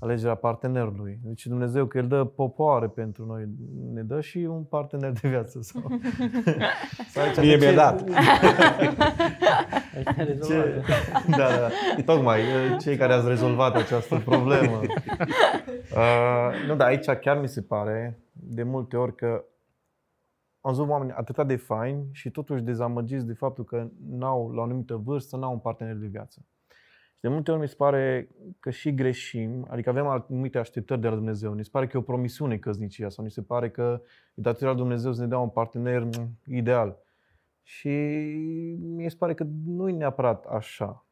alegerea 0.01 0.35
partenerului. 0.35 1.19
Deci 1.23 1.47
Dumnezeu 1.47 1.87
că 1.87 1.99
El 1.99 2.07
dă 2.07 2.25
popoare 2.25 2.89
pentru 2.89 3.27
noi, 3.27 3.49
ne 3.93 4.03
dă 4.03 4.21
și 4.21 4.39
un 4.39 4.63
partener 4.63 5.13
de 5.13 5.29
viață. 5.29 5.59
Sau... 5.63 5.83
sau 7.13 7.23
aici, 7.23 7.37
Mie 7.41 7.57
de 7.57 7.57
mi-a 7.57 7.71
ce- 7.71 7.75
dat. 7.75 8.05
Aici 9.97 10.17
ne 10.17 10.25
rezolvăm. 10.25 10.63
Ce? 10.65 10.83
Da, 11.31 11.37
da. 11.37 11.69
Tocmai, 12.05 12.41
cei 12.81 12.97
care 12.97 13.13
ați 13.13 13.29
rezolvat 13.29 13.75
această 13.77 14.19
problemă. 14.25 14.81
Uh, 15.97 16.51
nu, 16.69 16.77
dar 16.77 16.89
aici 16.89 17.11
chiar 17.11 17.41
mi 17.41 17.49
se 17.49 17.63
pare 17.63 18.19
de 18.33 18.63
multe 18.63 18.97
ori 18.97 19.15
că 19.15 19.45
am 20.61 20.73
văzut 20.73 20.89
oameni 20.89 21.13
atât 21.13 21.47
de 21.47 21.57
faini 21.57 22.09
și 22.13 22.31
totuși 22.31 22.63
dezamăgiți 22.63 23.27
de 23.27 23.33
faptul 23.33 23.65
că 23.65 23.89
n-au, 24.09 24.51
la 24.51 24.61
o 24.61 24.65
anumită 24.65 24.97
vârstă, 24.97 25.37
n-au 25.37 25.53
un 25.53 25.59
partener 25.59 25.95
de 25.95 26.07
viață. 26.07 26.45
Și 27.21 27.27
de 27.27 27.33
multe 27.33 27.51
ori 27.51 27.61
mi 27.61 27.69
se 27.69 27.75
pare 27.75 28.29
că 28.61 28.71
și 28.71 28.95
greșim, 28.95 29.67
adică 29.71 29.89
avem 29.89 30.07
anumite 30.07 30.59
așteptări 30.59 31.01
de 31.01 31.09
la 31.09 31.15
Dumnezeu. 31.15 31.53
Ni 31.53 31.65
se 31.65 31.71
pare 31.73 31.87
că 31.87 31.97
e 31.97 32.01
o 32.01 32.03
promisiune 32.03 32.59
căsnicia 32.59 33.09
sau 33.09 33.25
ni 33.25 33.31
se 33.31 33.43
pare 33.43 33.71
că 33.71 34.03
e 34.35 34.43
datoria 34.43 34.69
lui 34.69 34.77
Dumnezeu 34.77 35.13
să 35.13 35.21
ne 35.21 35.27
dea 35.27 35.39
un 35.39 35.49
partener 35.49 36.03
mm, 36.03 36.39
ideal. 36.47 36.99
Și 37.63 37.89
mi 38.81 39.11
se 39.11 39.17
pare 39.17 39.35
că 39.35 39.47
nu 39.65 39.89
e 39.89 39.93
neapărat 39.93 40.45
așa. 40.45 41.07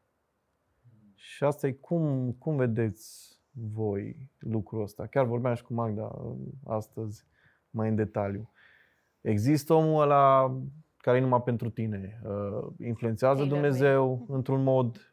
Și 1.15 1.43
asta 1.43 1.67
e 1.67 1.71
cum, 1.71 2.31
cum 2.31 2.55
vedeți 2.55 3.37
voi 3.51 4.29
lucrul 4.39 4.81
ăsta. 4.81 5.05
Chiar 5.05 5.25
vorbeam 5.25 5.55
și 5.55 5.63
cu 5.63 5.73
Magda 5.73 6.03
uh, 6.03 6.35
astăzi 6.65 7.25
mai 7.69 7.89
în 7.89 7.95
detaliu. 7.95 8.51
Există 9.21 9.73
omul 9.73 10.01
ăla 10.01 10.57
care 10.97 11.17
e 11.17 11.21
numai 11.21 11.41
pentru 11.41 11.69
tine. 11.69 12.21
Uh, 12.23 12.67
Influențează 12.85 13.39
Tailor-made. 13.39 13.67
Dumnezeu 13.67 14.25
într-un 14.29 14.63
mod 14.63 14.95
uh, 14.95 15.08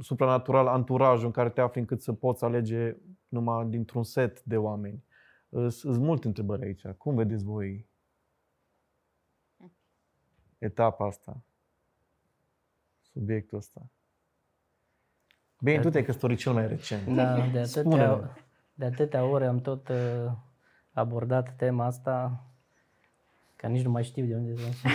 supranatural 0.00 0.66
anturajul 0.66 1.26
în 1.26 1.32
care 1.32 1.50
te 1.50 1.60
afli 1.60 1.80
încât 1.80 2.02
să 2.02 2.12
poți 2.12 2.44
alege 2.44 2.96
numai 3.28 3.66
dintr-un 3.66 4.04
set 4.04 4.42
de 4.42 4.56
oameni. 4.56 5.04
Uh, 5.48 5.68
Sunt 5.70 5.96
multe 5.98 6.26
întrebări 6.26 6.62
aici. 6.64 6.86
Cum 6.86 7.14
vedeți 7.14 7.44
voi 7.44 7.86
etapa 10.58 11.06
asta? 11.06 11.42
Subiectul 13.12 13.58
ăsta? 13.58 13.90
Bine, 15.60 15.80
tu 15.80 15.90
te-ai 15.90 16.04
căsătorit 16.04 16.38
cel 16.38 16.52
mai 16.52 16.66
recent. 16.68 17.14
Da, 17.14 17.34
de 17.34 17.40
atâtea, 17.40 17.64
Spune-ne. 17.64 18.20
de 18.74 18.84
atâtea 18.84 19.24
ore 19.24 19.46
am 19.46 19.60
tot 19.60 19.88
uh, 19.88 20.32
abordat 20.92 21.56
tema 21.56 21.84
asta, 21.84 22.44
că 23.56 23.66
nici 23.66 23.84
nu 23.84 23.90
mai 23.90 24.04
știu 24.04 24.24
de 24.26 24.34
unde 24.34 24.54
să 24.56 24.66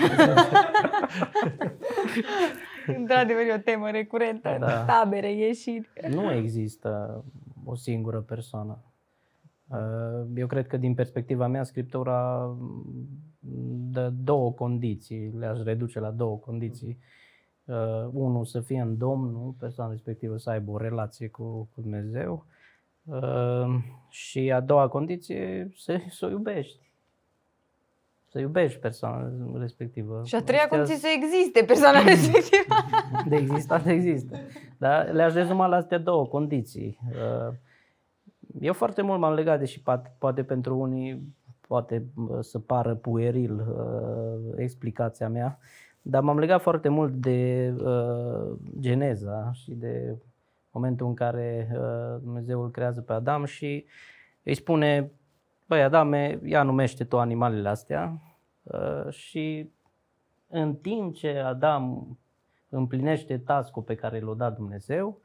Într-adevăr, 2.98 3.42
e 3.50 3.54
o 3.54 3.58
temă 3.58 3.89
recurentă. 3.92 4.58
Da. 4.60 4.86
Tabere, 4.86 5.32
ieșiri. 5.34 5.89
Nu 6.10 6.32
există 6.32 7.24
o 7.66 7.76
singură 7.76 8.20
persoană. 8.20 8.84
Uh, 9.68 10.28
Eu 10.36 10.48
cred 10.48 10.68
că 10.68 10.78
din 10.78 10.94
perspectiva 10.94 11.48
mea, 11.48 11.64
Scriptura 11.64 12.46
mm, 12.60 13.89
dă 13.92 14.14
două 14.24 14.52
condiții, 14.52 15.32
le-aș 15.38 15.60
reduce 15.60 16.00
la 16.00 16.10
două 16.10 16.38
condiții. 16.38 16.98
Uh, 17.66 18.08
Unul, 18.12 18.46
să 18.46 18.60
fie 18.62 18.82
în 18.82 18.98
Domnul, 18.98 19.56
persoana 19.60 19.92
respectivă 19.92 20.38
să 20.38 20.50
aibă 20.50 20.72
o 20.72 20.78
relație 20.78 21.28
cu, 21.28 21.70
cu 21.74 21.82
Dumnezeu. 21.82 22.46
Uh, 23.04 23.76
Și 24.10 24.52
a 24.52 24.60
doua 24.60 24.88
condiție, 24.88 25.72
să, 25.76 26.00
să 26.10 26.26
o 26.26 26.30
iubești. 26.30 26.91
Să 28.32 28.40
iubești 28.40 28.80
persoana 28.80 29.32
respectivă. 29.60 30.22
Și 30.26 30.36
a 30.36 30.44
treia 30.44 30.62
Astea 30.62 30.78
condiție 30.78 31.00
să 31.00 31.08
existe 31.16 31.64
persoana 31.64 32.02
respectivă. 32.04 32.76
de 33.30 33.36
existat 33.36 33.86
există. 33.86 34.38
Dar 34.78 35.12
le-aș 35.12 35.34
rezuma 35.34 35.68
la 35.68 35.76
astea 35.76 35.98
două 35.98 36.26
condiții. 36.26 37.00
Uh, 37.10 37.54
Eu 38.60 38.74
foarte 38.74 39.02
mult 39.02 39.20
m-am 39.20 39.34
legat, 39.34 39.60
deși 39.60 39.82
poate, 39.82 40.16
poate 40.18 40.44
pentru 40.44 40.78
unii 40.78 41.36
poate 41.68 42.06
uh, 42.16 42.38
să 42.40 42.60
pară 42.60 42.96
pueril 42.96 43.54
uh, 43.54 44.54
explicația 44.56 45.30
mea, 45.30 45.60
dar 46.02 46.22
m-am 46.22 46.40
legat 46.40 46.62
foarte 46.62 46.90
mult 46.90 47.14
de 47.14 47.74
uh, 47.84 48.52
Geneza 48.80 49.52
și 49.54 49.72
de 49.72 50.16
momentul 50.72 51.08
în 51.08 51.14
care 51.14 51.72
uh, 51.74 52.22
Dumnezeu 52.22 52.62
îl 52.64 52.72
creează 52.72 53.02
pe 53.02 53.14
Adam 53.14 53.46
și 53.46 53.86
îi 54.44 54.56
spune, 54.56 55.12
băi 55.72 55.84
Adame, 55.84 56.40
ia 56.44 56.64
numește 56.64 57.04
tu 57.04 57.20
animalele 57.20 57.70
astea 57.70 58.22
uh, 58.64 59.14
și 59.14 59.70
în 60.48 60.76
timp 60.76 61.16
ce 61.16 61.38
Adam 61.38 62.18
împlinește 62.70 63.38
tascul 63.38 63.82
pe 63.82 63.96
care 63.96 64.20
l-a 64.20 64.34
dat 64.34 64.56
Dumnezeu, 64.56 65.22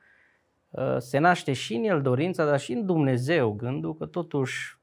uh, 0.71 0.97
se 0.99 1.19
naște 1.19 1.53
și 1.53 1.75
în 1.75 1.85
el 1.85 2.03
dorința, 2.03 2.45
dar 2.45 2.59
și 2.59 2.73
în 2.73 2.87
Dumnezeu 2.87 3.53
gândul 3.53 3.97
că 3.97 4.07
totuși 4.07 4.79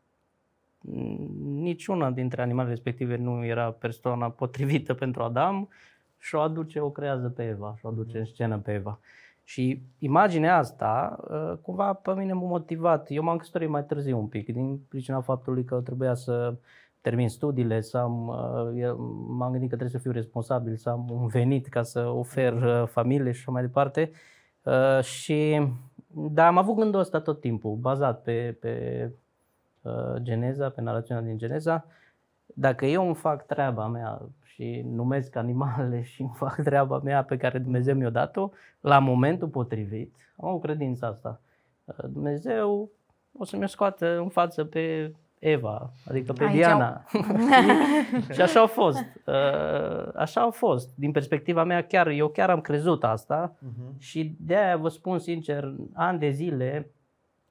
niciuna 1.44 2.12
dintre 2.12 2.42
animalele 2.42 2.74
respective 2.74 3.16
nu 3.16 3.46
era 3.46 3.72
persoana 3.72 4.30
potrivită 4.30 4.94
pentru 5.04 5.24
Adam 5.24 5.70
și 6.18 6.36
o 6.36 6.40
aduce, 6.40 6.80
o 6.80 6.90
creează 6.90 7.30
pe 7.30 7.44
Eva 7.44 7.76
și 7.78 7.86
o 7.86 7.90
aduce 7.90 8.18
în 8.18 8.26
scenă 8.26 8.58
pe 8.58 8.74
Eva. 8.74 9.00
Și 9.44 9.82
imaginea 10.00 10.58
asta 10.58 11.20
uh, 11.30 11.58
cumva 11.62 11.94
pe 11.94 12.14
mine 12.14 12.34
m-a 12.34 12.48
motivat. 12.48 13.06
Eu 13.10 13.24
m-am 13.24 13.38
căsătorit 13.38 13.70
mai 13.70 13.84
târziu 13.86 14.18
un 14.18 14.28
pic 14.28 14.54
din 14.54 14.78
pricina 14.90 15.22
faptului 15.22 15.64
că 15.64 15.82
trebuia 15.82 16.14
să 16.14 16.56
termin 17.02 17.30
studiile, 17.30 17.82
să 17.82 17.98
am, 17.98 18.28
uh, 18.28 18.94
m-am 19.28 19.52
gândit 19.52 19.70
că 19.70 19.76
trebuie 19.76 19.90
să 19.90 19.98
fiu 19.98 20.12
responsabil, 20.12 20.76
să 20.76 20.90
am 20.90 21.10
un 21.10 21.28
venit 21.28 21.68
ca 21.68 21.82
să 21.84 22.08
ofer 22.08 22.54
uh, 22.54 22.88
familie 22.88 23.32
și 23.32 23.40
așa 23.40 23.52
mai 23.52 23.62
departe. 23.62 24.12
Și 25.02 25.68
da, 26.08 26.48
am 26.48 26.58
avut 26.58 26.76
gândul 26.76 27.00
ăsta 27.00 27.20
tot 27.22 27.40
timpul, 27.40 27.76
bazat 27.76 28.22
pe, 28.22 28.58
pe 28.60 29.12
Geneza, 30.22 30.70
pe 30.70 30.82
narațiunea 30.82 31.24
din 31.24 31.38
Geneza. 31.38 31.86
Dacă 32.46 32.86
eu 32.86 33.06
îmi 33.06 33.16
fac 33.16 33.46
treaba 33.46 33.88
mea 33.88 34.22
și 34.54 34.82
numesc 34.86 35.36
animalele 35.36 36.02
și 36.02 36.22
îmi 36.22 36.32
fac 36.34 36.62
treaba 36.64 37.00
mea 37.00 37.24
pe 37.24 37.38
care 37.38 37.60
Dumnezeu 37.60 37.96
mi-a 37.96 38.10
dat-o, 38.10 38.50
la 38.80 39.00
momentul 39.00 39.48
potrivit, 39.48 40.16
am 40.38 40.54
o 40.54 40.60
credință 40.60 41.06
asta. 41.06 41.42
Dumnezeu 42.08 42.90
o 43.38 43.46
să 43.46 43.58
mi-o 43.58 43.68
scoată 43.68 44.18
în 44.18 44.30
față 44.30 44.64
pe 44.64 45.14
Eva, 45.40 45.92
adică 46.06 46.34
pe 46.34 46.44
Aici 46.44 46.54
Diana. 46.54 47.04
și 48.34 48.42
așa 48.42 48.62
a 48.62 48.66
fost. 48.66 49.04
Uh, 49.26 50.14
așa 50.16 50.42
a 50.42 50.50
fost. 50.50 50.96
Din 50.96 51.12
perspectiva 51.12 51.64
mea, 51.64 51.84
chiar, 51.84 52.08
eu 52.08 52.28
chiar 52.28 52.50
am 52.50 52.62
crezut 52.62 53.04
asta 53.04 53.56
uh-huh. 53.56 53.98
și 53.98 54.36
de 54.40 54.56
aia 54.56 54.78
vă 54.78 54.90
spun 54.90 55.20
sincer, 55.20 55.74
ani 55.94 56.20
de 56.20 56.30
zile 56.30 56.92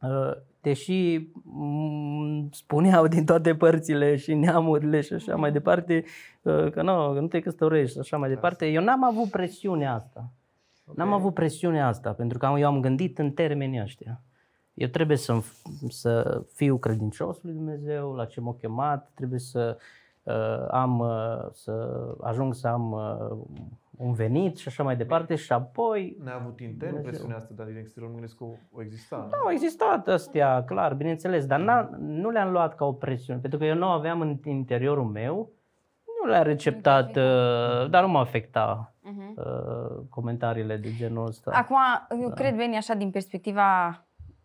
uh, 0.00 0.32
deși 0.62 1.28
spuneau 2.50 3.06
din 3.06 3.24
toate 3.24 3.54
părțile 3.54 4.16
și 4.16 4.34
neamurile 4.34 5.00
și 5.00 5.12
așa 5.12 5.36
mai 5.36 5.52
departe, 5.52 6.04
uh, 6.42 6.70
că 6.70 6.82
nu, 6.82 7.20
nu 7.20 7.26
te 7.26 7.40
căsătorești 7.40 7.92
și 7.92 7.98
așa 7.98 8.16
mai 8.16 8.28
departe, 8.28 8.66
eu 8.66 8.82
n-am 8.82 9.04
avut 9.04 9.30
presiunea 9.30 9.94
asta. 9.94 10.30
Okay. 10.86 10.94
N-am 11.04 11.12
avut 11.12 11.34
presiunea 11.34 11.86
asta, 11.86 12.12
pentru 12.12 12.38
că 12.38 12.54
eu 12.58 12.66
am 12.66 12.80
gândit 12.80 13.18
în 13.18 13.30
termenii 13.30 13.80
ăștia. 13.80 14.20
Eu 14.74 14.88
trebuie 14.88 15.16
să, 15.16 15.42
să 15.88 16.42
fiu 16.52 16.78
credincios 16.78 17.42
lui 17.42 17.52
Dumnezeu, 17.52 18.12
la 18.12 18.24
ce 18.24 18.40
m-a 18.40 18.54
chemat, 18.60 19.10
trebuie 19.14 19.38
să 19.38 19.76
uh, 20.22 20.66
am, 20.70 20.98
uh, 20.98 21.50
să 21.52 21.98
ajung 22.20 22.54
să 22.54 22.68
am 22.68 22.92
uh, 22.92 23.38
un 24.02 24.12
venit 24.12 24.58
și 24.58 24.68
așa 24.68 24.82
mai 24.82 24.96
departe 24.96 25.34
și 25.34 25.52
apoi... 25.52 26.16
Ne-a 26.24 26.34
avut 26.34 26.60
intern 26.60 26.90
Dumnezeu. 26.90 27.10
presiunea 27.10 27.36
asta, 27.36 27.54
dar 27.56 27.66
din 27.66 27.76
exterior 27.76 28.08
mă 28.08 28.14
gândesc 28.14 28.36
că 28.36 28.44
o 28.72 28.82
exista. 28.82 29.26
Da, 29.30 29.36
au 29.36 29.50
existat 29.50 30.08
astea, 30.08 30.64
clar, 30.64 30.94
bineînțeles, 30.94 31.46
dar 31.46 31.60
n-a, 31.60 31.90
nu 31.98 32.30
le-am 32.30 32.50
luat 32.50 32.74
ca 32.74 32.84
o 32.84 32.92
presiune, 32.92 33.40
pentru 33.40 33.58
că 33.58 33.64
eu 33.64 33.74
nu 33.74 33.86
aveam 33.86 34.20
în 34.20 34.38
interiorul 34.44 35.04
meu, 35.04 35.50
nu 36.22 36.30
le-am 36.30 36.42
receptat, 36.42 37.08
uh, 37.08 37.90
dar 37.90 38.02
nu 38.02 38.08
mă 38.08 38.18
afecta 38.18 38.94
uh-huh. 39.02 39.34
uh, 39.36 40.04
comentariile 40.08 40.76
de 40.76 40.94
genul 40.96 41.26
ăsta. 41.26 41.50
Acum, 41.54 41.76
eu 42.20 42.28
da. 42.28 42.34
cred, 42.34 42.56
Beni, 42.56 42.76
așa 42.76 42.94
din 42.94 43.10
perspectiva 43.10 44.04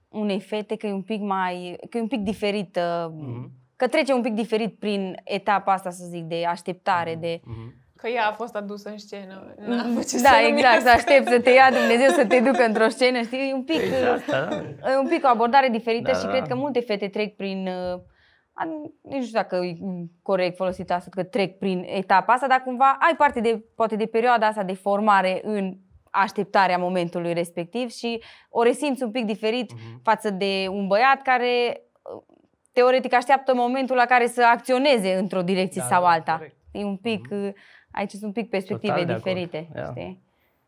unei 0.09 0.39
fete, 0.39 0.75
că 0.75 0.87
e 0.87 0.93
un 0.93 1.01
pic 1.01 1.21
mai, 1.21 1.77
că 1.89 1.97
e 1.97 2.01
un 2.01 2.07
pic 2.07 2.21
diferit, 2.21 2.79
uh-huh. 2.79 3.49
că 3.75 3.87
trece 3.87 4.13
un 4.13 4.21
pic 4.21 4.33
diferit 4.33 4.79
prin 4.79 5.15
etapa 5.23 5.73
asta, 5.73 5.89
să 5.89 6.05
zic, 6.05 6.23
de 6.23 6.45
așteptare, 6.45 7.15
uh-huh. 7.15 7.19
de... 7.19 7.39
Uh-huh 7.39 7.85
Că 7.97 8.07
ea 8.07 8.27
a 8.27 8.31
fost 8.31 8.55
adusă 8.55 8.89
în 8.89 8.97
scenă. 8.97 9.53
N-a 9.57 9.83
mm, 9.83 10.01
da, 10.21 10.47
exact, 10.47 10.81
să 10.81 10.89
aștept 10.89 11.27
să 11.27 11.41
te 11.41 11.49
ia 11.49 11.71
Dumnezeu 11.71 12.09
să 12.09 12.25
te 12.25 12.39
ducă 12.39 12.63
într-o 12.63 12.87
scenă, 12.87 13.21
știi? 13.21 13.49
E 13.49 13.53
un 13.53 13.63
pic, 13.63 13.81
exact, 13.81 14.27
da. 14.27 14.91
e 14.91 14.97
un 14.97 15.07
pic 15.07 15.23
o 15.23 15.27
abordare 15.27 15.69
diferită 15.69 16.11
da, 16.11 16.17
și 16.17 16.25
cred 16.25 16.47
că 16.47 16.55
multe 16.55 16.79
fete 16.79 17.07
trec 17.07 17.35
prin 17.35 17.67
uh, 17.67 18.01
nu 19.01 19.21
știu 19.21 19.31
dacă 19.31 19.55
e 19.55 19.77
corect 20.21 20.55
folosit 20.55 20.91
asta, 20.91 21.09
că 21.11 21.23
trec 21.23 21.57
prin 21.57 21.85
etapa 21.87 22.33
asta, 22.33 22.47
dar 22.47 22.61
cumva 22.61 22.97
ai 22.99 23.15
parte 23.17 23.39
de, 23.39 23.65
poate 23.75 23.95
de 23.95 24.05
perioada 24.05 24.47
asta 24.47 24.63
de 24.63 24.73
formare 24.73 25.41
în 25.43 25.73
așteptarea 26.11 26.77
momentului 26.77 27.33
respectiv 27.33 27.89
și 27.89 28.23
o 28.49 28.63
resimți 28.63 29.03
un 29.03 29.11
pic 29.11 29.25
diferit 29.25 29.73
uh-huh. 29.73 30.01
față 30.03 30.29
de 30.29 30.67
un 30.69 30.87
băiat 30.87 31.21
care 31.21 31.81
uh, 32.15 32.23
teoretic 32.73 33.13
așteaptă 33.13 33.53
momentul 33.55 33.95
la 33.95 34.05
care 34.05 34.27
să 34.27 34.43
acționeze 34.51 35.13
într-o 35.13 35.41
direcție 35.41 35.81
da, 35.81 35.95
sau 35.95 36.05
alta. 36.05 36.35
Corect. 36.35 36.55
E 36.71 36.83
un 36.83 36.97
pic... 36.97 37.27
Uh-huh 37.27 37.75
aici 37.97 38.11
sunt 38.11 38.23
un 38.23 38.31
pic 38.31 38.49
perspective 38.49 38.93
Total 38.93 39.15
diferite. 39.15 39.67
Știi? 39.89 40.25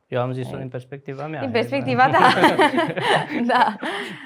Eu 0.08 0.22
am 0.22 0.32
zis-o 0.32 0.58
din 0.58 0.70
perspectiva 0.70 1.28
mea. 1.28 1.40
Din 1.40 1.52
perspectiva, 1.52 2.10
da. 2.16 2.20
da. 3.46 3.76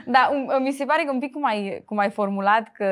Da, 0.06 0.30
mi 0.60 0.72
se 0.72 0.86
pare 0.86 1.04
că 1.04 1.12
un 1.12 1.20
pic 1.20 1.32
cum 1.32 1.46
ai, 1.46 1.84
cum 1.86 1.98
ai 1.98 2.10
formulat 2.10 2.72
că 2.72 2.88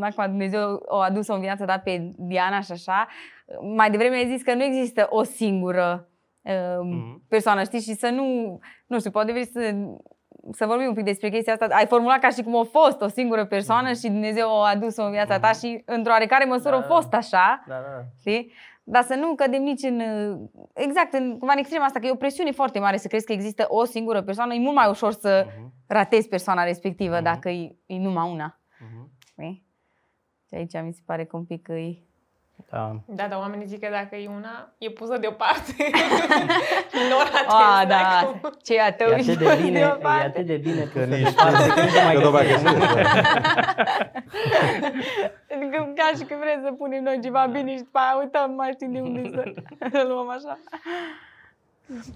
acum 0.00 0.24
Dumnezeu 0.26 0.82
o 0.86 0.96
adus 0.96 1.28
în 1.28 1.40
viață 1.40 1.64
dat 1.64 1.82
pe 1.82 2.12
Diana 2.16 2.60
și 2.60 2.72
așa, 2.72 3.08
mai 3.76 3.90
devreme 3.90 4.16
ai 4.16 4.26
zis 4.26 4.42
că 4.42 4.54
nu 4.54 4.62
există 4.62 5.06
o 5.10 5.22
singură 5.22 6.08
uh, 6.42 6.52
mm-hmm. 6.52 7.28
persoană, 7.28 7.62
știi, 7.62 7.80
și 7.80 7.94
să 7.94 8.08
nu, 8.08 8.58
nu 8.86 8.98
știu, 8.98 9.10
poate 9.10 9.32
vrei 9.32 9.46
să, 9.46 9.74
să 10.52 10.66
vorbim 10.66 10.86
un 10.86 10.94
pic 10.94 11.04
despre 11.04 11.28
chestia 11.28 11.52
asta. 11.52 11.66
Ai 11.70 11.86
formulat 11.86 12.18
ca 12.18 12.28
și 12.28 12.42
cum 12.42 12.56
a 12.56 12.64
fost 12.64 13.00
o 13.00 13.08
singură 13.08 13.44
persoană 13.44 13.90
mm-hmm. 13.90 14.00
și 14.00 14.08
Dumnezeu 14.08 14.48
o 14.48 14.60
adus 14.60 14.96
în 14.96 15.10
viața 15.10 15.36
mm-hmm. 15.36 15.40
ta 15.40 15.48
mhm. 15.48 15.58
și 15.58 15.82
într-o 15.84 16.12
oarecare 16.12 16.44
măsură 16.44 16.70
da, 16.70 16.78
a 16.78 16.82
fost 16.94 17.14
așa, 17.14 17.64
da, 17.66 17.74
da. 17.74 18.04
știi? 18.18 18.52
Dar 18.90 19.02
să 19.02 19.14
nu 19.14 19.34
cădem 19.34 19.62
nici 19.62 19.82
în, 19.82 20.00
exact, 20.74 21.12
în, 21.12 21.38
cumva 21.38 21.52
în 21.52 21.58
extrema 21.58 21.84
asta, 21.84 21.98
că 21.98 22.06
e 22.06 22.10
o 22.10 22.14
presiune 22.14 22.50
foarte 22.50 22.78
mare 22.78 22.96
să 22.96 23.08
crezi 23.08 23.26
că 23.26 23.32
există 23.32 23.64
o 23.68 23.84
singură 23.84 24.22
persoană. 24.22 24.54
E 24.54 24.58
mult 24.58 24.74
mai 24.74 24.88
ușor 24.88 25.12
să 25.12 25.46
uh-huh. 25.46 25.70
ratezi 25.86 26.28
persoana 26.28 26.64
respectivă 26.64 27.18
uh-huh. 27.18 27.22
dacă 27.22 27.48
e, 27.48 27.76
e 27.86 27.98
numai 27.98 28.30
una. 28.30 28.60
Uh-huh. 28.60 29.08
Și 30.48 30.54
aici 30.54 30.82
mi 30.82 30.92
se 30.92 31.02
pare 31.04 31.24
că 31.24 31.36
un 31.36 31.44
pic 31.44 31.68
e 31.68 32.07
da. 32.70 33.00
da, 33.06 33.28
dar 33.28 33.38
oamenii 33.38 33.66
zic 33.66 33.80
că 33.80 33.88
dacă 33.90 34.16
e 34.16 34.28
una, 34.28 34.72
e 34.78 34.90
pusă 34.90 35.18
deoparte. 35.18 35.74
nu 37.10 37.16
o 37.16 37.22
ah, 37.46 37.84
da. 37.88 38.32
Ce 38.62 38.74
e 38.74 38.82
a 38.82 38.92
tău 38.92 39.08
e 39.08 39.14
atât 39.14 39.38
de 39.38 39.58
bine, 39.62 39.78
e 39.78 40.24
atât 40.24 40.46
de 40.46 40.56
bine 40.56 40.82
că 40.92 41.04
nici 41.04 41.34
deoparte, 41.34 41.68
că 41.68 42.18
nu 42.20 42.30
mai 42.30 42.46
Adică 45.54 45.92
ca 45.94 46.10
și 46.16 46.24
când 46.24 46.40
vrem 46.40 46.60
să 46.64 46.72
punem 46.78 47.02
noi 47.02 47.20
ceva 47.22 47.46
bine 47.52 47.76
și 47.76 47.82
după 47.82 47.98
aia 47.98 48.18
uităm, 48.20 48.54
mai 48.54 48.70
știm 48.72 48.92
de 48.92 49.00
unde 49.00 49.30
să 49.90 50.04
luăm 50.08 50.28
așa. 50.28 50.58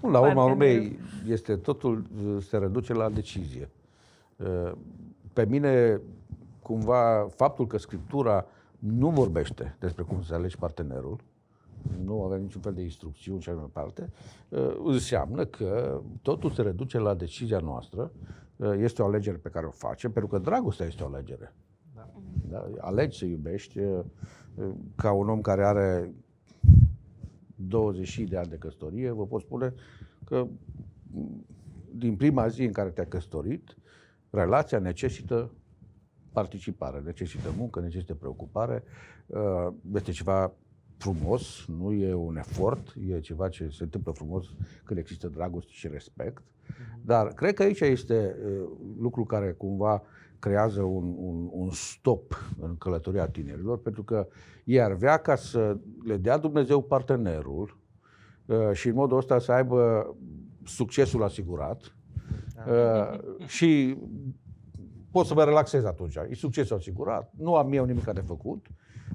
La 0.01 0.19
urma 0.19 0.43
urmei, 0.43 0.99
este 1.27 1.55
totul 1.55 2.05
se 2.49 2.57
reduce 2.57 2.93
la 2.93 3.09
decizie. 3.09 3.69
Pe 5.33 5.45
mine, 5.49 6.01
cumva, 6.61 7.27
faptul 7.35 7.67
că 7.67 7.77
Scriptura 7.77 8.45
nu 8.85 9.09
vorbește 9.09 9.75
despre 9.79 10.03
cum 10.03 10.21
să 10.21 10.33
alegi 10.33 10.57
partenerul, 10.57 11.19
nu 12.03 12.23
avem 12.23 12.41
niciun 12.41 12.61
fel 12.61 12.73
de 12.73 12.81
instrucțiuni 12.81 13.41
și 13.41 13.49
așa 13.49 13.57
mai 13.57 13.67
departe, 13.67 14.09
uh, 14.49 14.75
înseamnă 14.83 15.45
că 15.45 16.01
totul 16.21 16.51
se 16.51 16.61
reduce 16.61 16.97
la 16.97 17.13
decizia 17.13 17.59
noastră, 17.59 18.11
uh, 18.55 18.73
este 18.77 19.01
o 19.01 19.05
alegere 19.05 19.37
pe 19.37 19.49
care 19.49 19.65
o 19.65 19.69
facem, 19.69 20.11
pentru 20.11 20.31
că 20.31 20.37
dragostea 20.37 20.85
este 20.85 21.03
o 21.03 21.05
alegere. 21.05 21.53
Da. 21.95 22.09
Da? 22.49 22.65
Alegi 22.79 23.17
să 23.17 23.25
iubești 23.25 23.79
uh, 23.79 23.99
ca 24.95 25.11
un 25.11 25.29
om 25.29 25.41
care 25.41 25.65
are 25.65 26.13
20 27.55 28.19
de 28.19 28.37
ani 28.37 28.49
de 28.49 28.55
căsătorie, 28.55 29.11
vă 29.11 29.25
pot 29.25 29.41
spune 29.41 29.73
că 30.23 30.47
din 31.91 32.15
prima 32.15 32.47
zi 32.47 32.63
în 32.63 32.71
care 32.71 32.89
te-ai 32.89 33.07
căsătorit, 33.07 33.77
relația 34.29 34.79
necesită 34.79 35.51
participare, 36.33 37.01
necesită 37.05 37.53
muncă, 37.57 37.79
necesită 37.79 38.13
preocupare, 38.13 38.83
uh, 39.25 39.67
este 39.93 40.11
ceva 40.11 40.53
frumos, 40.97 41.65
nu 41.67 41.91
e 41.91 42.13
un 42.13 42.37
efort, 42.37 42.93
e 43.09 43.19
ceva 43.19 43.49
ce 43.49 43.69
se 43.71 43.83
întâmplă 43.83 44.11
frumos 44.11 44.45
când 44.83 44.99
există 44.99 45.27
dragoste 45.27 45.71
și 45.73 45.87
respect. 45.87 46.43
Mhm. 46.67 47.01
Dar 47.05 47.27
cred 47.27 47.53
că 47.53 47.63
aici 47.63 47.79
este 47.79 48.35
uh, 48.45 48.69
lucru 48.99 49.25
care 49.25 49.51
cumva 49.51 50.03
creează 50.39 50.81
un, 50.81 51.15
un, 51.17 51.49
un 51.51 51.69
stop 51.71 52.53
în 52.59 52.77
călătoria 52.77 53.27
tinerilor, 53.27 53.79
pentru 53.79 54.03
că 54.03 54.27
ei 54.63 54.81
ar 54.81 54.93
vrea 54.93 55.17
ca 55.17 55.35
să 55.35 55.77
le 56.05 56.17
dea 56.17 56.37
Dumnezeu 56.37 56.81
partenerul 56.81 57.77
uh, 58.45 58.71
și 58.71 58.87
în 58.87 58.93
modul 58.93 59.17
ăsta 59.17 59.39
să 59.39 59.51
aibă 59.51 60.15
succesul 60.63 61.23
asigurat 61.23 61.95
da. 62.65 63.19
și 63.45 63.97
pot 65.13 65.25
să 65.25 65.33
mă 65.33 65.43
relaxez 65.43 65.83
atunci. 65.85 66.15
E 66.15 66.35
succesul 66.35 66.77
asigurat, 66.77 67.33
nu 67.37 67.55
am 67.55 67.73
eu 67.73 67.85
nimic 67.85 68.03
de 68.03 68.21
făcut. 68.21 68.67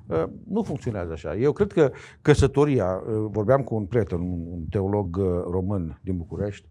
Uh, 0.07 0.25
nu 0.49 0.63
funcționează 0.63 1.13
așa. 1.13 1.37
Eu 1.37 1.53
cred 1.53 1.73
că 1.73 1.91
căsătoria, 2.23 3.03
uh, 3.07 3.27
vorbeam 3.31 3.63
cu 3.63 3.75
un 3.75 3.87
prieten, 3.87 4.21
un 4.21 4.65
teolog 4.71 5.17
uh, 5.17 5.25
român 5.51 6.01
din 6.03 6.17
București, 6.17 6.69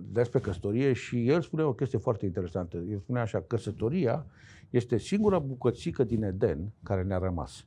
despre 0.00 0.38
căsătorie 0.38 0.92
și 0.92 1.28
el 1.28 1.40
spune 1.40 1.62
o 1.62 1.72
chestie 1.72 1.98
foarte 1.98 2.26
interesantă. 2.26 2.76
El 2.76 2.98
spune 2.98 3.20
așa, 3.20 3.40
căsătoria 3.40 4.26
este 4.70 4.98
singura 4.98 5.38
bucățică 5.38 6.04
din 6.04 6.22
Eden 6.22 6.72
care 6.82 7.02
ne-a 7.02 7.18
rămas. 7.18 7.66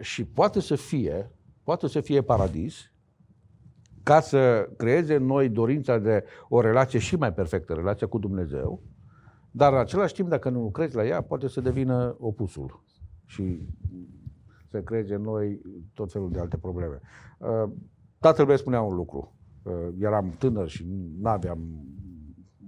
Și 0.00 0.24
poate 0.24 0.60
să 0.60 0.74
fie, 0.74 1.30
poate 1.62 1.88
să 1.88 2.00
fie 2.00 2.22
paradis, 2.22 2.92
ca 4.02 4.20
să 4.20 4.70
creeze 4.76 5.14
în 5.14 5.24
noi 5.24 5.48
dorința 5.48 5.98
de 5.98 6.24
o 6.48 6.60
relație 6.60 6.98
și 6.98 7.16
mai 7.16 7.32
perfectă, 7.32 7.72
relația 7.72 8.06
cu 8.06 8.18
Dumnezeu, 8.18 8.82
Dar 9.50 9.72
în 9.72 9.78
același 9.78 10.14
timp, 10.14 10.28
dacă 10.28 10.48
nu 10.48 10.60
lucrezi 10.60 10.96
la 10.96 11.06
ea, 11.06 11.20
poate 11.20 11.48
să 11.48 11.60
devină 11.60 12.16
opusul 12.18 12.84
și 13.24 13.60
să 14.70 14.80
creeze 14.82 15.14
în 15.14 15.22
noi 15.22 15.60
tot 15.94 16.12
felul 16.12 16.30
de 16.30 16.38
alte 16.38 16.56
probleme. 16.56 17.00
Uh, 17.38 17.70
tatăl 18.18 18.46
meu 18.46 18.56
spunea 18.56 18.80
un 18.80 18.94
lucru. 18.94 19.34
Uh, 19.62 19.88
eram 19.98 20.34
tânăr 20.38 20.68
și 20.68 20.86
nu 21.20 21.28
aveam 21.28 21.58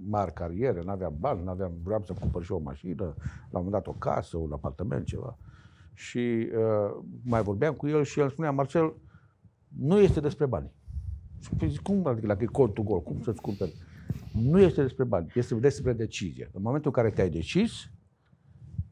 mari 0.07 0.33
cariere, 0.33 0.81
nu 0.83 0.91
aveam 0.91 1.15
bani, 1.19 1.43
nu 1.43 1.49
aveam, 1.49 1.73
vreau 1.83 2.01
să 2.03 2.13
cumpăr 2.19 2.43
și 2.43 2.51
o 2.51 2.59
mașină, 2.59 3.03
la 3.49 3.59
un 3.59 3.63
moment 3.63 3.71
dat 3.71 3.87
o 3.87 3.91
casă, 3.91 4.37
un 4.37 4.51
apartament, 4.51 5.05
ceva. 5.05 5.37
Și 5.93 6.49
uh, 6.55 7.03
mai 7.23 7.41
vorbeam 7.41 7.73
cu 7.73 7.87
el 7.87 8.03
și 8.03 8.19
el 8.19 8.29
spunea, 8.29 8.51
Marcel, 8.51 8.93
nu 9.67 9.99
este 9.99 10.19
despre 10.19 10.45
bani. 10.45 10.71
Și 11.41 11.49
păi 11.57 11.69
zic, 11.69 11.81
cum 11.81 12.07
adică 12.07 12.27
dacă 12.27 12.43
e 12.43 12.45
contul 12.45 12.83
gol, 12.83 13.01
cum 13.01 13.21
să-ți 13.21 13.41
cumperi? 13.41 13.75
Nu 14.31 14.59
este 14.59 14.81
despre 14.81 15.03
bani, 15.03 15.31
este 15.35 15.55
despre 15.55 15.93
decizie. 15.93 16.49
În 16.53 16.61
momentul 16.61 16.91
în 16.95 17.03
care 17.03 17.13
te-ai 17.13 17.29
decis, 17.29 17.71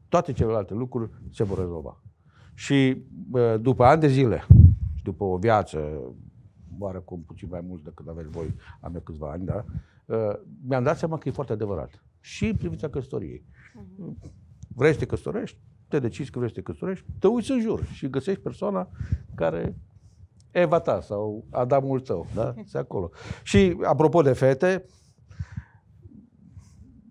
toate 0.08 0.32
celelalte 0.32 0.74
lucruri 0.74 1.10
se 1.32 1.44
vor 1.44 1.58
rezolva. 1.58 2.02
Și 2.54 3.04
uh, 3.30 3.60
după 3.60 3.84
ani 3.84 4.00
de 4.00 4.08
zile, 4.08 4.46
și 4.94 5.02
după 5.02 5.24
o 5.24 5.36
viață, 5.36 6.00
oarecum 6.78 7.22
puțin 7.26 7.48
mai 7.50 7.60
mult 7.66 7.84
decât 7.84 8.08
aveți 8.08 8.28
voi, 8.28 8.54
am 8.80 8.94
eu 8.94 9.00
câțiva 9.00 9.30
ani, 9.30 9.44
da, 9.44 9.64
uh, 10.06 10.32
mi-am 10.66 10.82
dat 10.82 10.98
seama 10.98 11.18
că 11.18 11.28
e 11.28 11.32
foarte 11.32 11.52
adevărat. 11.52 12.04
Și 12.20 12.46
în 12.46 12.56
privința 12.56 12.88
căsătoriei. 12.88 13.44
Vrei 14.68 14.92
să 14.92 14.98
te 14.98 15.06
căsătorești? 15.06 15.58
Te 15.88 15.98
decizi 15.98 16.30
că 16.30 16.38
vrei 16.38 16.50
să 16.50 16.56
te 16.56 16.62
căsătorești? 16.62 17.06
Te 17.18 17.26
uiți 17.26 17.50
în 17.50 17.60
jur 17.60 17.84
și 17.84 18.10
găsești 18.10 18.40
persoana 18.40 18.88
care 19.34 19.76
Eva 20.50 20.80
ta 20.80 21.00
sau 21.00 21.44
Adamul 21.50 22.00
tău, 22.00 22.26
da? 22.34 22.54
Se 22.70 22.78
acolo. 22.78 23.10
Și 23.42 23.76
apropo 23.82 24.22
de 24.22 24.32
fete, 24.32 24.84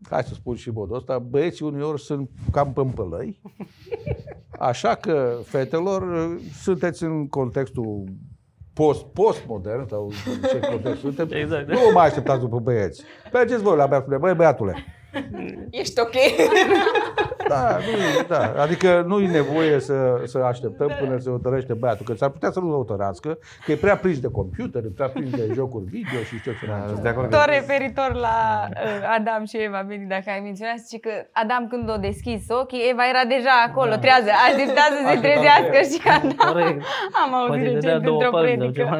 hai 0.10 0.24
să 0.24 0.34
spun 0.34 0.56
și 0.56 0.70
modul 0.70 0.96
ăsta, 0.96 1.20
băieții 1.20 1.66
uneori 1.66 2.02
sunt 2.02 2.30
cam 2.52 2.74
pămpălăi, 2.74 3.42
așa 4.70 4.96
că 4.96 5.40
fetelor 5.44 6.30
sunteți 6.62 7.04
în 7.04 7.28
contextul 7.28 8.04
post, 8.74 9.06
postmodern 9.06 9.88
sau 9.88 10.06
în 10.06 10.50
ce 10.50 10.60
context 10.60 11.02
suntem, 11.02 11.28
Exact. 11.32 11.68
nu 11.68 11.80
mai 11.94 12.06
așteptați 12.06 12.40
după 12.40 12.60
băieți. 12.60 13.04
Mergeți 13.34 13.64
voi 13.64 13.76
la 13.76 13.86
băiatule, 13.86 14.18
băi 14.18 14.34
băiatule, 14.36 14.86
Ești 15.70 16.00
ok? 16.00 16.16
Da, 17.48 17.78
nu, 17.78 18.24
da. 18.28 18.54
Adică 18.62 19.04
nu 19.08 19.20
e 19.20 19.28
nevoie 19.28 19.80
să, 19.80 20.22
să 20.26 20.38
așteptăm 20.38 20.88
Da. 20.88 20.94
până 20.94 21.18
se 21.18 21.30
hotărăște 21.30 21.74
băiatul, 21.74 22.06
că 22.06 22.14
s-ar 22.16 22.30
putea 22.30 22.52
să 22.52 22.60
nu 22.60 22.72
hotărească, 22.72 23.38
că 23.66 23.72
e 23.72 23.76
prea 23.76 23.98
prins 23.98 24.20
de 24.20 24.28
computer, 24.32 24.84
e 24.86 24.92
prea 24.96 25.08
prins 25.08 25.30
de 25.30 25.52
jocuri 25.54 25.84
video 25.86 26.20
și 26.20 26.42
ce 26.42 26.52
Da, 26.68 26.80
să 26.82 26.88
sunt 26.90 27.02
de 27.02 27.10
acord 27.10 27.30
Tot 27.30 27.40
că 27.46 27.52
referitor 27.52 28.14
la 28.14 28.68
uh, 28.70 29.16
Adam 29.18 29.46
și 29.46 29.58
Eva, 29.58 29.84
Beni, 29.88 30.08
dacă 30.08 30.24
ai 30.30 30.40
menționat, 30.40 30.78
și 30.92 30.98
că 30.98 31.10
Adam 31.32 31.68
când 31.68 31.90
o 31.90 31.98
deschis 31.98 32.42
ochii, 32.50 32.90
Eva 32.92 33.04
era 33.10 33.24
deja 33.28 33.56
acolo, 33.68 33.90
Da. 33.90 33.98
trează, 34.00 34.30
aștepta 34.48 34.82
să 34.90 34.98
se 35.02 35.08
Aștepta 35.08 35.28
trezească 35.28 35.78
să- 35.84 35.90
și 35.94 36.00
că 36.04 36.10
Adam, 36.10 36.54
Corect. 36.54 36.84
am 37.24 37.34
auzit 37.34 37.48
Poate 37.48 37.64
dădea 37.74 37.94
recent 37.94 38.04
două 38.04 38.24
într-o 38.24 38.32
părți 38.38 38.56
sau 38.58 38.70
predică. 38.70 38.82
ceva. 38.82 38.96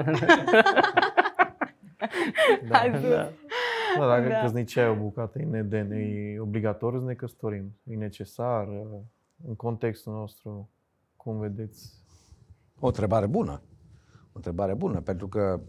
A 2.72 2.82
zis. 3.00 3.10
Da. 3.10 3.28
Da, 3.98 4.08
dacă 4.08 4.28
Da. 4.28 4.34
da. 4.34 4.42
căsnicia 4.42 4.82
e 4.82 4.88
o 4.88 4.96
bucată 4.96 5.40
în 5.40 5.54
Eden, 5.54 5.92
e 5.92 6.40
obligatoriu 6.40 7.00
să 7.00 7.06
ne 7.06 7.14
căsătorim. 7.14 7.76
E 7.84 7.96
necesar 7.96 8.68
uh, 8.68 9.00
în 9.48 9.56
contextul 9.56 10.14
nostru, 10.14 10.70
cum 11.16 11.40
vedeți? 11.40 11.94
O 12.80 12.88
întrebare 12.88 13.26
bună. 13.26 13.62
O 14.26 14.32
întrebare 14.34 14.74
bună, 14.74 15.02
pentru 15.02 15.28
că 15.28 15.60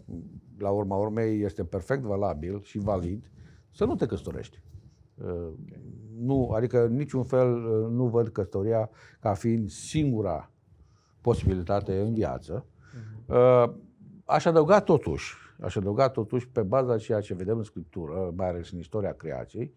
la 0.57 0.69
urma 0.69 0.95
urmei 0.95 1.41
este 1.41 1.63
perfect 1.63 2.01
valabil 2.01 2.61
și 2.61 2.77
valid 2.77 3.31
să 3.71 3.85
nu 3.85 3.95
te 3.95 4.05
căsătorești. 4.05 4.61
Uh, 5.15 5.49
Nu, 6.19 6.49
adică 6.49 6.85
în 6.85 6.95
niciun 6.95 7.23
fel 7.23 7.53
uh, 7.55 7.87
nu 7.89 8.07
văd 8.07 8.27
căsătoria 8.27 8.89
ca 9.19 9.33
fiind 9.33 9.69
singura 9.69 10.51
posibilitate 11.21 11.99
în 11.99 12.13
viață. 12.13 12.65
Uh, 13.25 13.73
Aș 14.25 14.45
adăuga 14.45 14.79
totuși, 14.79 15.35
aș 15.61 15.75
adăuga 15.75 16.09
totuși 16.09 16.49
pe 16.49 16.61
baza 16.61 16.97
ceea 16.97 17.21
ce 17.21 17.33
vedem 17.33 17.57
în 17.57 17.63
Scriptură, 17.63 18.33
mai 18.35 18.47
ales 18.47 18.71
în 18.71 18.79
istoria 18.79 19.13
creației, 19.13 19.73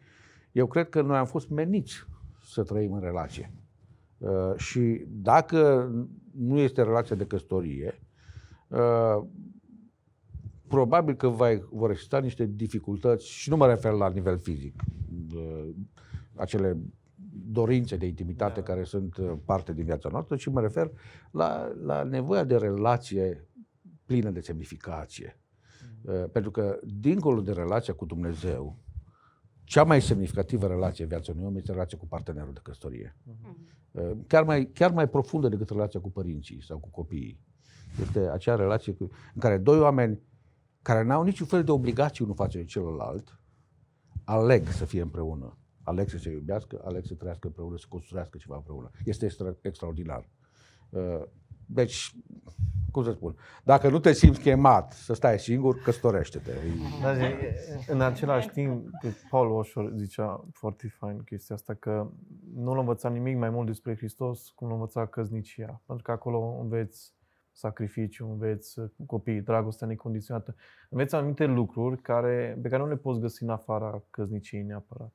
eu 0.53 0.67
cred 0.67 0.89
că 0.89 1.03
noi 1.03 1.17
am 1.17 1.27
fost 1.27 1.49
meniți 1.49 2.07
să 2.43 2.63
trăim 2.63 2.93
în 2.93 3.01
relație. 3.01 3.53
Uh, 4.19 4.57
și 4.57 5.05
dacă 5.09 5.91
nu 6.39 6.59
este 6.59 6.83
relația 6.83 7.17
de 7.17 7.27
căsătorie, 7.27 8.03
uh, 8.69 9.25
probabil 10.69 11.15
că 11.15 11.29
va, 11.29 11.49
vor 11.71 11.91
exista 11.91 12.19
niște 12.19 12.47
dificultăți, 12.47 13.29
și 13.29 13.51
nu 13.51 13.57
mă 13.57 13.67
refer 13.67 13.93
la 13.93 14.09
nivel 14.09 14.39
fizic, 14.39 14.83
uh, 15.35 15.69
acele 16.35 16.79
dorințe 17.47 17.97
de 17.97 18.07
intimitate 18.07 18.61
Da. 18.61 18.67
care 18.67 18.85
sunt 18.85 19.17
uh, 19.17 19.33
parte 19.45 19.73
din 19.73 19.85
viața 19.85 20.09
noastră, 20.13 20.37
ci 20.37 20.47
mă 20.47 20.61
refer 20.61 20.91
la, 21.31 21.73
la 21.83 22.03
nevoia 22.03 22.45
de 22.45 22.57
relație 22.57 23.49
plină 24.07 24.31
de 24.31 24.41
semnificație. 24.41 25.39
Uh, 26.05 26.25
Pentru 26.33 26.51
că, 26.51 26.79
dincolo 26.83 27.41
de 27.41 27.53
relația 27.53 27.95
cu 27.95 28.05
Dumnezeu, 28.05 28.79
cea 29.65 29.85
mai 29.85 30.03
semnificativă 30.03 30.67
relație 30.67 31.03
în 31.03 31.09
viața 31.11 31.33
unui 31.33 31.45
om 31.45 31.57
este 31.57 31.73
relația 31.73 31.99
cu 31.99 32.07
partenerul 32.07 32.53
de 32.53 32.61
căsătorie. 32.63 33.17
Uh, 33.91 34.11
Chiar 34.27 34.45
mai, 34.45 34.71
chiar 34.73 34.93
mai 34.93 35.09
profundă 35.09 35.49
decât 35.49 35.71
relația 35.71 36.01
cu 36.01 36.11
părinții 36.11 36.63
sau 36.63 36.79
cu 36.79 36.89
copiii. 36.89 37.41
Este 38.01 38.19
acea 38.19 38.55
relație 38.55 38.93
cu, 38.93 39.03
în 39.35 39.41
care 39.41 39.59
doi 39.59 39.79
oameni 39.79 40.21
care 40.83 41.03
n-au 41.03 41.23
niciun 41.23 41.47
fel 41.47 41.65
de 41.65 41.71
obligații 41.71 42.25
unul 42.25 42.37
față 42.37 42.59
de 42.59 42.65
celălalt, 42.65 43.41
aleg 44.25 44.69
să 44.69 44.85
fie 44.85 45.01
împreună. 45.01 45.59
Aleg 45.83 46.09
să 46.09 46.19
se 46.19 46.31
iubească, 46.31 46.81
aleg 46.85 47.05
să 47.05 47.15
trăiască 47.15 47.47
împreună, 47.47 47.77
să 47.79 47.87
construiască 47.89 48.39
ceva 48.39 48.57
împreună. 48.57 48.91
Este 49.05 49.25
extra, 49.25 49.57
extraordinar. 49.61 50.29
Uh, 50.91 51.23
Deci, 51.67 52.15
cum 52.95 53.03
să 53.03 53.11
spun, 53.11 53.37
dacă 53.65 53.89
nu 53.89 53.99
te 53.99 54.13
simți 54.13 54.41
chemat 54.41 54.93
să 54.93 55.15
stai 55.15 55.39
singur, 55.39 55.83
căsătorește-te. 55.83 56.51
Da, 57.03 57.15
zi, 57.15 57.23
în 57.89 58.01
același 58.01 58.49
timp, 58.49 58.89
Paul 59.31 59.57
Washer 59.57 59.91
zicea 59.95 60.45
foarte 60.53 60.89
fain 60.89 61.19
chestia 61.19 61.55
asta, 61.55 61.75
că 61.75 62.11
nu 62.55 62.75
l-a 62.75 62.81
învățat 62.81 63.13
nimic 63.13 63.37
mai 63.37 63.51
mult 63.51 63.67
despre 63.67 63.97
Hristos 63.97 64.49
cum 64.49 64.69
l-a 64.69 64.75
învățat 64.75 65.11
căsnicia. 65.11 65.83
Pentru 65.87 66.05
că 66.05 66.11
acolo 66.11 66.59
înveți 66.61 67.15
sacrificiu, 67.53 68.31
înveți 68.31 68.81
copiii, 69.07 69.41
dragostea 69.41 69.87
necondiționată. 69.87 70.55
Înveți 70.91 71.15
anumite 71.15 71.45
lucruri 71.45 72.01
care, 72.01 72.59
pe 72.63 72.69
care 72.69 72.83
nu 72.83 72.89
le 72.89 72.97
poți 72.97 73.21
găsi 73.21 73.43
în 73.43 73.49
afara 73.49 74.03
căsniciei 74.11 74.63
neapărat. 74.63 75.13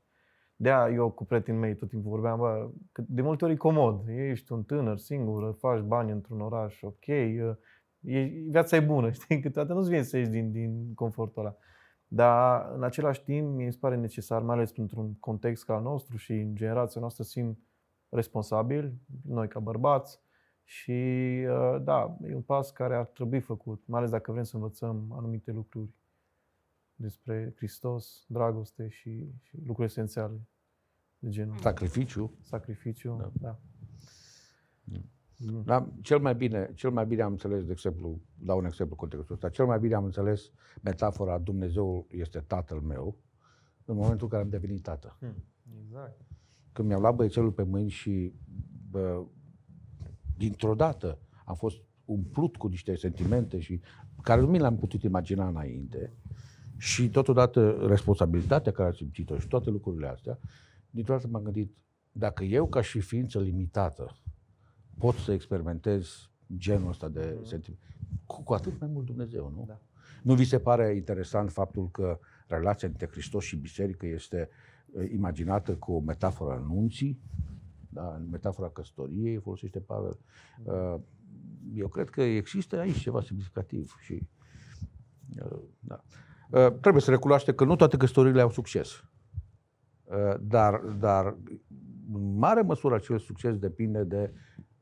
De 0.61 0.69
eu 0.93 1.09
cu 1.09 1.25
prietenii 1.25 1.59
mei 1.59 1.75
tot 1.75 1.89
timpul 1.89 2.09
vorbeam, 2.09 2.37
bă, 2.37 2.69
că 2.91 3.03
de 3.07 3.21
multe 3.21 3.43
ori 3.43 3.53
e 3.53 3.57
comod. 3.57 4.07
Ești 4.07 4.51
un 4.51 4.63
tânăr, 4.63 4.97
singur, 4.97 5.55
faci 5.59 5.81
bani 5.81 6.11
într-un 6.11 6.41
oraș, 6.41 6.81
ok, 6.81 7.07
e, 7.07 7.57
viața 8.49 8.75
e 8.75 8.79
bună, 8.79 9.11
știi? 9.19 9.39
Câteodată 9.39 9.73
nu-ți 9.73 9.89
vine 9.89 10.01
să 10.01 10.17
ieși 10.17 10.29
din, 10.29 10.51
din 10.51 10.93
confortul 10.93 11.41
ăla. 11.41 11.55
Dar 12.07 12.71
în 12.75 12.83
același 12.83 13.23
timp 13.23 13.55
mi 13.55 13.71
se 13.71 13.77
pare 13.81 13.95
necesar, 13.95 14.41
mai 14.41 14.55
ales 14.55 14.77
într-un 14.77 15.13
context 15.19 15.65
ca 15.65 15.75
al 15.75 15.81
nostru 15.81 16.17
și 16.17 16.31
în 16.31 16.55
generația 16.55 17.01
noastră 17.01 17.23
simt 17.23 17.57
responsabil, 18.09 18.93
noi 19.27 19.47
ca 19.47 19.59
bărbați, 19.59 20.19
și 20.63 20.91
uh, 21.49 21.81
da, 21.81 22.17
e 22.23 22.35
un 22.35 22.41
pas 22.41 22.71
care 22.71 22.95
ar 22.95 23.05
trebui 23.05 23.39
făcut, 23.39 23.83
mai 23.85 23.99
ales 23.99 24.11
dacă 24.11 24.31
vrem 24.31 24.43
să 24.43 24.55
învățăm 24.55 25.13
anumite 25.17 25.51
lucruri 25.51 25.89
despre 26.99 27.53
Hristos, 27.55 28.25
dragoste 28.27 28.87
și, 28.87 29.33
și 29.41 29.57
lucruri 29.65 29.89
esențiale 29.89 30.47
de 31.19 31.29
genul 31.29 31.57
Sacrificiu. 31.57 32.33
sacrificiu. 32.41 33.17
Da. 33.17 33.31
Da. 33.33 33.59
Mm. 34.83 35.63
Da, 35.65 35.91
cel 36.01 36.19
mai 36.19 36.35
bine, 36.35 36.71
cel 36.75 36.89
mai 36.89 37.05
bine 37.05 37.21
am 37.21 37.31
înțeles, 37.31 37.65
de 37.65 37.71
exemplu, 37.71 38.21
dau 38.37 38.57
un 38.57 38.65
exemplu 38.65 38.95
în 38.99 39.07
contextul 39.07 39.35
ăsta, 39.35 39.49
cel 39.49 39.65
mai 39.65 39.79
bine 39.79 39.95
am 39.95 40.03
înțeles 40.03 40.51
metafora 40.81 41.37
Dumnezeu 41.37 42.07
este 42.09 42.39
tatăl 42.39 42.79
meu 42.79 43.17
în 43.85 43.95
momentul 43.95 44.23
în 44.23 44.29
care 44.29 44.43
am 44.43 44.49
devenit 44.49 44.81
tată. 44.81 45.17
Exact. 45.83 46.21
Când 46.71 46.87
mi-am 46.87 47.01
luat 47.01 47.15
băiețelul 47.15 47.51
pe 47.51 47.63
mâini 47.63 47.89
și 47.89 48.33
bă, 48.89 49.25
dintr-o 50.37 50.75
dată 50.75 51.19
am 51.45 51.55
fost 51.55 51.77
umplut 52.05 52.57
cu 52.57 52.67
niște 52.67 52.95
sentimente 52.95 53.59
și 53.59 53.81
care 54.21 54.41
nu 54.41 54.47
mi 54.47 54.59
le-am 54.59 54.77
putut 54.77 55.03
imagina 55.03 55.47
înainte 55.47 56.13
și 56.79 57.09
totodată 57.09 57.85
responsabilitatea 57.87 58.71
care 58.71 58.87
am 58.87 58.93
simțit-o 58.93 59.37
și 59.39 59.47
toate 59.47 59.69
lucrurile 59.69 60.07
astea, 60.07 60.39
dintr-o 60.89 61.13
dată 61.13 61.27
m-am 61.27 61.43
gândit, 61.43 61.75
dacă 62.11 62.43
eu 62.43 62.67
ca 62.67 62.81
și 62.81 62.99
ființă 62.99 63.39
limitată 63.39 64.17
pot 64.97 65.15
să 65.15 65.31
experimentez 65.31 66.29
genul 66.57 66.89
ăsta 66.89 67.07
de 67.09 67.33
Mhm. 67.35 67.45
sentiment, 67.45 67.81
cu, 68.25 68.43
cu 68.43 68.53
atât 68.53 68.79
mai 68.79 68.89
mult 68.93 69.05
Dumnezeu, 69.05 69.51
nu? 69.55 69.63
Da. 69.67 69.79
Nu 70.23 70.33
vi 70.33 70.43
se 70.43 70.59
pare 70.59 70.95
interesant 70.95 71.51
faptul 71.51 71.89
că 71.91 72.19
relația 72.47 72.87
dintre 72.87 73.07
Hristos 73.07 73.43
și 73.43 73.55
biserică 73.55 74.05
este 74.05 74.49
uh, 74.91 75.09
imaginată 75.11 75.75
cu 75.75 75.91
o 75.93 75.99
metaforă 75.99 76.53
a 76.53 76.57
nunții, 76.67 77.19
da, 77.89 78.15
în 78.15 78.29
metafora 78.29 78.69
căsătoriei 78.69 79.37
folosește 79.37 79.79
Pavel. 79.79 80.17
Uh, 80.63 80.95
Eu 81.73 81.87
cred 81.87 82.09
că 82.09 82.21
există 82.21 82.79
aici 82.79 82.97
ceva 82.99 83.21
semnificativ 83.21 83.95
și 84.01 84.27
uh, 85.43 85.59
da. 85.79 86.03
Uh, 86.49 86.67
trebuie 86.81 87.01
să 87.01 87.11
recunoaște 87.11 87.53
că 87.53 87.63
nu 87.63 87.75
toate 87.75 87.97
căsătoriile 87.97 88.41
au 88.41 88.49
succes. 88.49 89.03
Uh, 90.03 90.35
dar, 90.41 90.77
dar 90.79 91.37
în 92.13 92.37
mare 92.37 92.61
măsură 92.61 92.95
acel 92.95 93.19
succes 93.19 93.57
depinde 93.57 94.03
de 94.03 94.33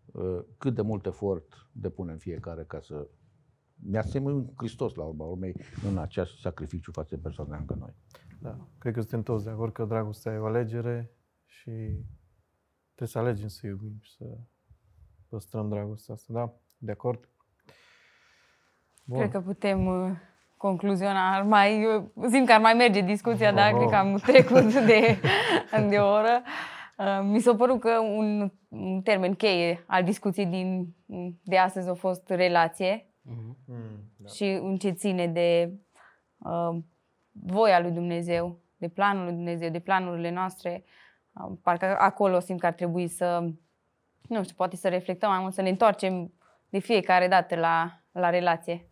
uh, 0.06 0.40
cât 0.58 0.76
de 0.76 0.82
mult 0.82 1.06
efort 1.06 1.68
depunem 1.72 2.18
fiecare 2.18 2.64
ca 2.64 2.80
să 2.80 3.08
ne 3.76 3.98
asemănăm 3.98 4.54
Hristos 4.58 4.94
la 4.94 5.04
urma 5.04 5.26
urmei 5.26 5.56
în 5.90 5.98
acest 5.98 6.40
sacrificiu 6.40 6.92
față 6.92 7.16
de 7.16 7.22
persoane 7.22 7.56
lângă 7.56 7.76
noi. 7.80 7.96
Da. 8.42 8.68
Cred 8.78 8.94
că 8.94 9.00
suntem 9.00 9.24
toți 9.24 9.44
de 9.44 9.50
acord 9.50 9.74
că 9.74 9.86
dragostea 9.86 10.34
e 10.34 10.38
o 10.38 10.46
alegere 10.46 11.12
și 11.46 11.72
trebuie 12.96 13.08
să 13.08 13.20
alegem 13.20 13.48
să 13.48 13.68
iubim 13.68 13.98
și 14.02 14.16
să 14.16 14.26
păstrăm 15.28 15.70
dragostea 15.70 16.14
asta. 16.14 16.34
Da? 16.34 16.54
De 16.78 16.92
acord? 16.92 17.30
Bun. 19.06 19.18
Cred 19.18 19.32
că 19.32 19.42
putem 19.42 19.86
uh, 19.86 20.12
concluziona. 20.58 21.36
Ar 21.36 21.44
mai, 21.44 21.82
eu 21.82 22.12
simt 22.30 22.48
că 22.48 22.54
ar 22.54 22.60
mai 22.62 22.74
merge 22.74 23.02
discuția, 23.02 23.52
dar 23.52 23.72
Oh. 23.74 23.78
cred 23.78 23.90
că 23.90 23.96
am 23.96 24.16
trecut 24.16 24.74
de, 24.90 25.20
de 25.90 25.98
o 25.98 26.12
oră. 26.12 26.42
Uh, 26.98 27.20
Mi 27.24 27.40
s-a 27.40 27.56
părut 27.56 27.80
că 27.80 28.00
un, 28.00 28.52
un 28.68 29.02
termen 29.02 29.34
cheie 29.34 29.84
al 29.88 30.04
discuției 30.04 30.46
din, 30.46 30.96
de 31.44 31.58
astăzi 31.58 31.90
a 31.90 31.94
fost 31.94 32.30
relație 32.30 33.02
Mhm. 33.30 33.58
Mm, 33.66 34.12
da. 34.18 34.28
și 34.30 34.44
în 34.44 34.78
ce 34.78 34.90
ține 34.90 35.28
de 35.28 35.72
uh, 36.38 36.78
voia 37.32 37.80
lui 37.80 37.92
Dumnezeu, 37.92 38.60
de 38.78 38.88
planul 38.88 39.24
lui 39.24 39.34
Dumnezeu, 39.34 39.70
de 39.70 39.80
planurile 39.80 40.32
noastre. 40.32 40.84
Uh, 41.34 41.52
parcă 41.64 41.96
acolo 42.00 42.40
simt 42.40 42.60
că 42.60 42.66
ar 42.66 42.74
trebui 42.74 43.08
să, 43.08 43.40
nu 44.22 44.44
știu, 44.44 44.56
poate 44.56 44.76
să 44.76 44.88
reflectăm 44.90 45.30
mai 45.30 45.40
mult, 45.40 45.54
să 45.54 45.62
ne 45.62 45.70
întoarcem 45.70 46.34
de 46.70 46.80
fiecare 46.80 47.28
dată 47.28 47.56
la, 47.56 48.00
la 48.12 48.30
relație. 48.30 48.88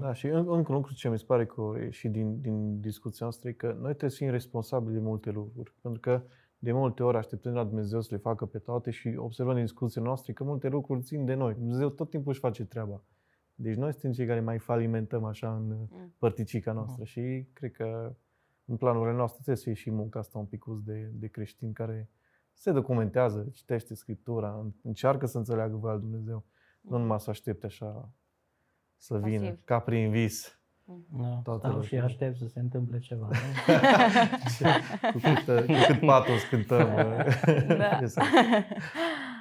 Da, 0.00 0.12
și 0.12 0.26
în- 0.26 0.48
încă 0.48 0.70
un 0.72 0.76
lucru 0.76 0.94
ce 0.94 1.08
mi 1.08 1.18
se 1.18 1.24
pare 1.24 1.46
că 1.46 1.72
e 1.80 1.90
și 1.90 2.08
din, 2.08 2.40
din 2.40 2.80
discuția 2.80 3.18
noastră 3.26 3.48
e 3.48 3.52
că 3.52 3.66
noi 3.66 3.88
trebuie 3.90 4.10
să 4.10 4.16
fim 4.16 4.30
responsabili 4.30 4.94
de 4.94 5.00
multe 5.00 5.30
lucruri. 5.30 5.74
Pentru 5.80 6.00
că 6.00 6.22
de 6.58 6.72
multe 6.72 7.02
ori 7.02 7.16
așteptăm 7.16 7.52
de 7.52 7.58
la 7.58 7.64
Dumnezeu 7.64 8.00
să 8.00 8.08
le 8.10 8.16
facă 8.20 8.46
pe 8.46 8.58
toate 8.58 8.90
și 8.90 9.14
observăm 9.16 9.54
din 9.54 9.64
discuția 9.64 10.02
noastră 10.02 10.32
că 10.32 10.44
multe 10.44 10.68
lucruri 10.68 11.02
țin 11.02 11.24
de 11.24 11.34
noi. 11.34 11.54
Dumnezeu 11.54 11.88
tot 11.88 12.10
timpul 12.10 12.30
își 12.30 12.40
face 12.40 12.64
treaba. 12.64 13.02
Deci 13.54 13.76
noi 13.76 13.92
suntem 13.92 14.12
cei 14.12 14.26
care 14.26 14.40
mai 14.40 14.58
falimentăm 14.58 15.24
așa 15.24 15.54
în 15.56 15.66
Mm. 15.90 16.14
părticica 16.18 16.72
noastră 16.72 17.04
și 17.04 17.46
cred 17.52 17.72
că 17.72 18.14
în 18.64 18.76
planurile 18.76 19.16
noastre 19.16 19.34
trebuie 19.42 19.56
să 19.56 19.62
fie 19.64 19.72
și 19.72 19.90
munca 19.90 20.18
asta 20.18 20.38
un 20.38 20.44
pic 20.46 20.64
de, 20.84 21.10
de 21.14 21.26
creștin 21.26 21.72
care 21.72 22.08
se 22.52 22.72
documentează, 22.72 23.48
citește 23.52 23.94
Scriptura, 23.94 24.66
încearcă 24.82 25.26
să 25.26 25.38
înțeleagă 25.38 25.76
voia 25.76 25.92
lui 25.94 26.02
Dumnezeu. 26.02 26.44
Nu 26.80 26.98
numai 26.98 27.20
să 27.20 27.30
aștepte 27.30 27.66
așa 27.66 28.10
să 29.04 29.18
vină, 29.22 29.38
Pasiv. 29.44 29.64
ca 29.64 29.78
prin 29.78 30.10
vis. 30.10 30.58
Da, 31.08 31.40
Toate 31.44 31.58
stau 31.58 31.70
și 31.70 31.76
lucrurile. 31.76 32.00
aștept 32.04 32.36
să 32.36 32.46
se 32.48 32.60
întâmple 32.60 32.98
ceva. 32.98 33.28
nu? 33.28 34.68
cu, 35.12 35.18
cât, 35.44 35.66
cu 35.66 35.72
cât 35.86 36.00
patos 36.06 36.42
cântăm. 36.44 36.88
Da. 37.66 37.98
Exact. 38.00 38.26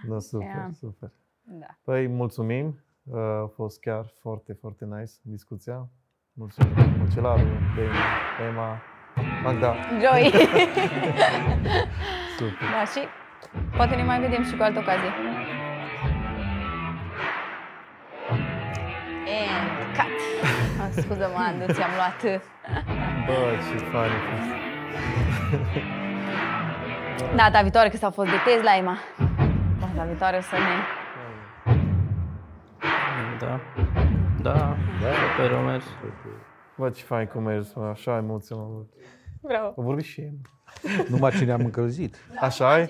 Da, 0.08 0.20
super, 0.20 0.48
Ia. 0.48 0.70
super. 0.74 1.12
Da. 1.44 1.66
Păi, 1.84 2.08
mulțumim. 2.08 2.84
Uh, 3.04 3.18
A 3.20 3.52
fost 3.56 3.80
chiar 3.80 4.06
foarte, 4.22 4.54
foarte 4.54 4.86
nice 4.86 5.12
discuția. 5.22 5.88
Mulțumim 6.34 6.74
Măcelaru, 7.00 7.44
Demi, 7.76 7.90
Emma, 8.50 8.82
Magda. 9.44 9.76
Joy! 10.02 10.32
Super. 12.38 12.68
da, 12.72 12.86
și 12.86 13.00
poate 13.76 13.96
ne 13.96 14.04
mai 14.04 14.20
vedem 14.20 14.44
și 14.44 14.56
cu 14.56 14.64
altă 14.64 14.80
ocazie. 14.80 15.10
And 19.34 19.96
cut! 19.98 20.18
Ah, 20.82 20.90
Scuză-mă, 21.02 21.40
Andu, 21.48 21.74
ți-am 21.74 21.90
luat... 22.00 22.20
Bă, 23.26 23.38
ce 23.70 23.78
fain 23.92 24.12
a 24.12 24.20
fost. 24.30 24.48
Data 27.36 27.62
viitoare, 27.62 27.90
că 27.90 27.98
s-au 27.98 28.12
fost 28.12 28.30
de 28.30 28.36
Tesla, 28.46 28.76
Emma. 28.78 28.98
Data 29.80 30.04
viitoare 30.06 30.38
o 30.38 30.42
să 30.42 30.56
ne... 30.56 30.76
Da. 33.40 33.60
Da, 34.42 34.78
super, 35.02 35.52
o 35.52 35.62
mers. 35.62 35.84
Bă, 36.78 36.90
ce 36.90 37.04
fain 37.04 37.26
cum 37.26 37.44
mers, 37.44 37.74
mă, 37.74 37.86
așa 37.86 38.18
emoție 38.18 38.56
am 38.56 38.62
avut. 38.62 38.90
Bravo! 39.42 39.68
A 39.68 39.74
vorbit 39.82 40.06
și 40.06 40.22
Emma. 40.22 40.40
Numai 41.10 41.32
cine 41.32 41.52
am 41.52 41.60
încălzit. 41.60 42.18
Așa 42.40 42.80
e? 42.80 42.88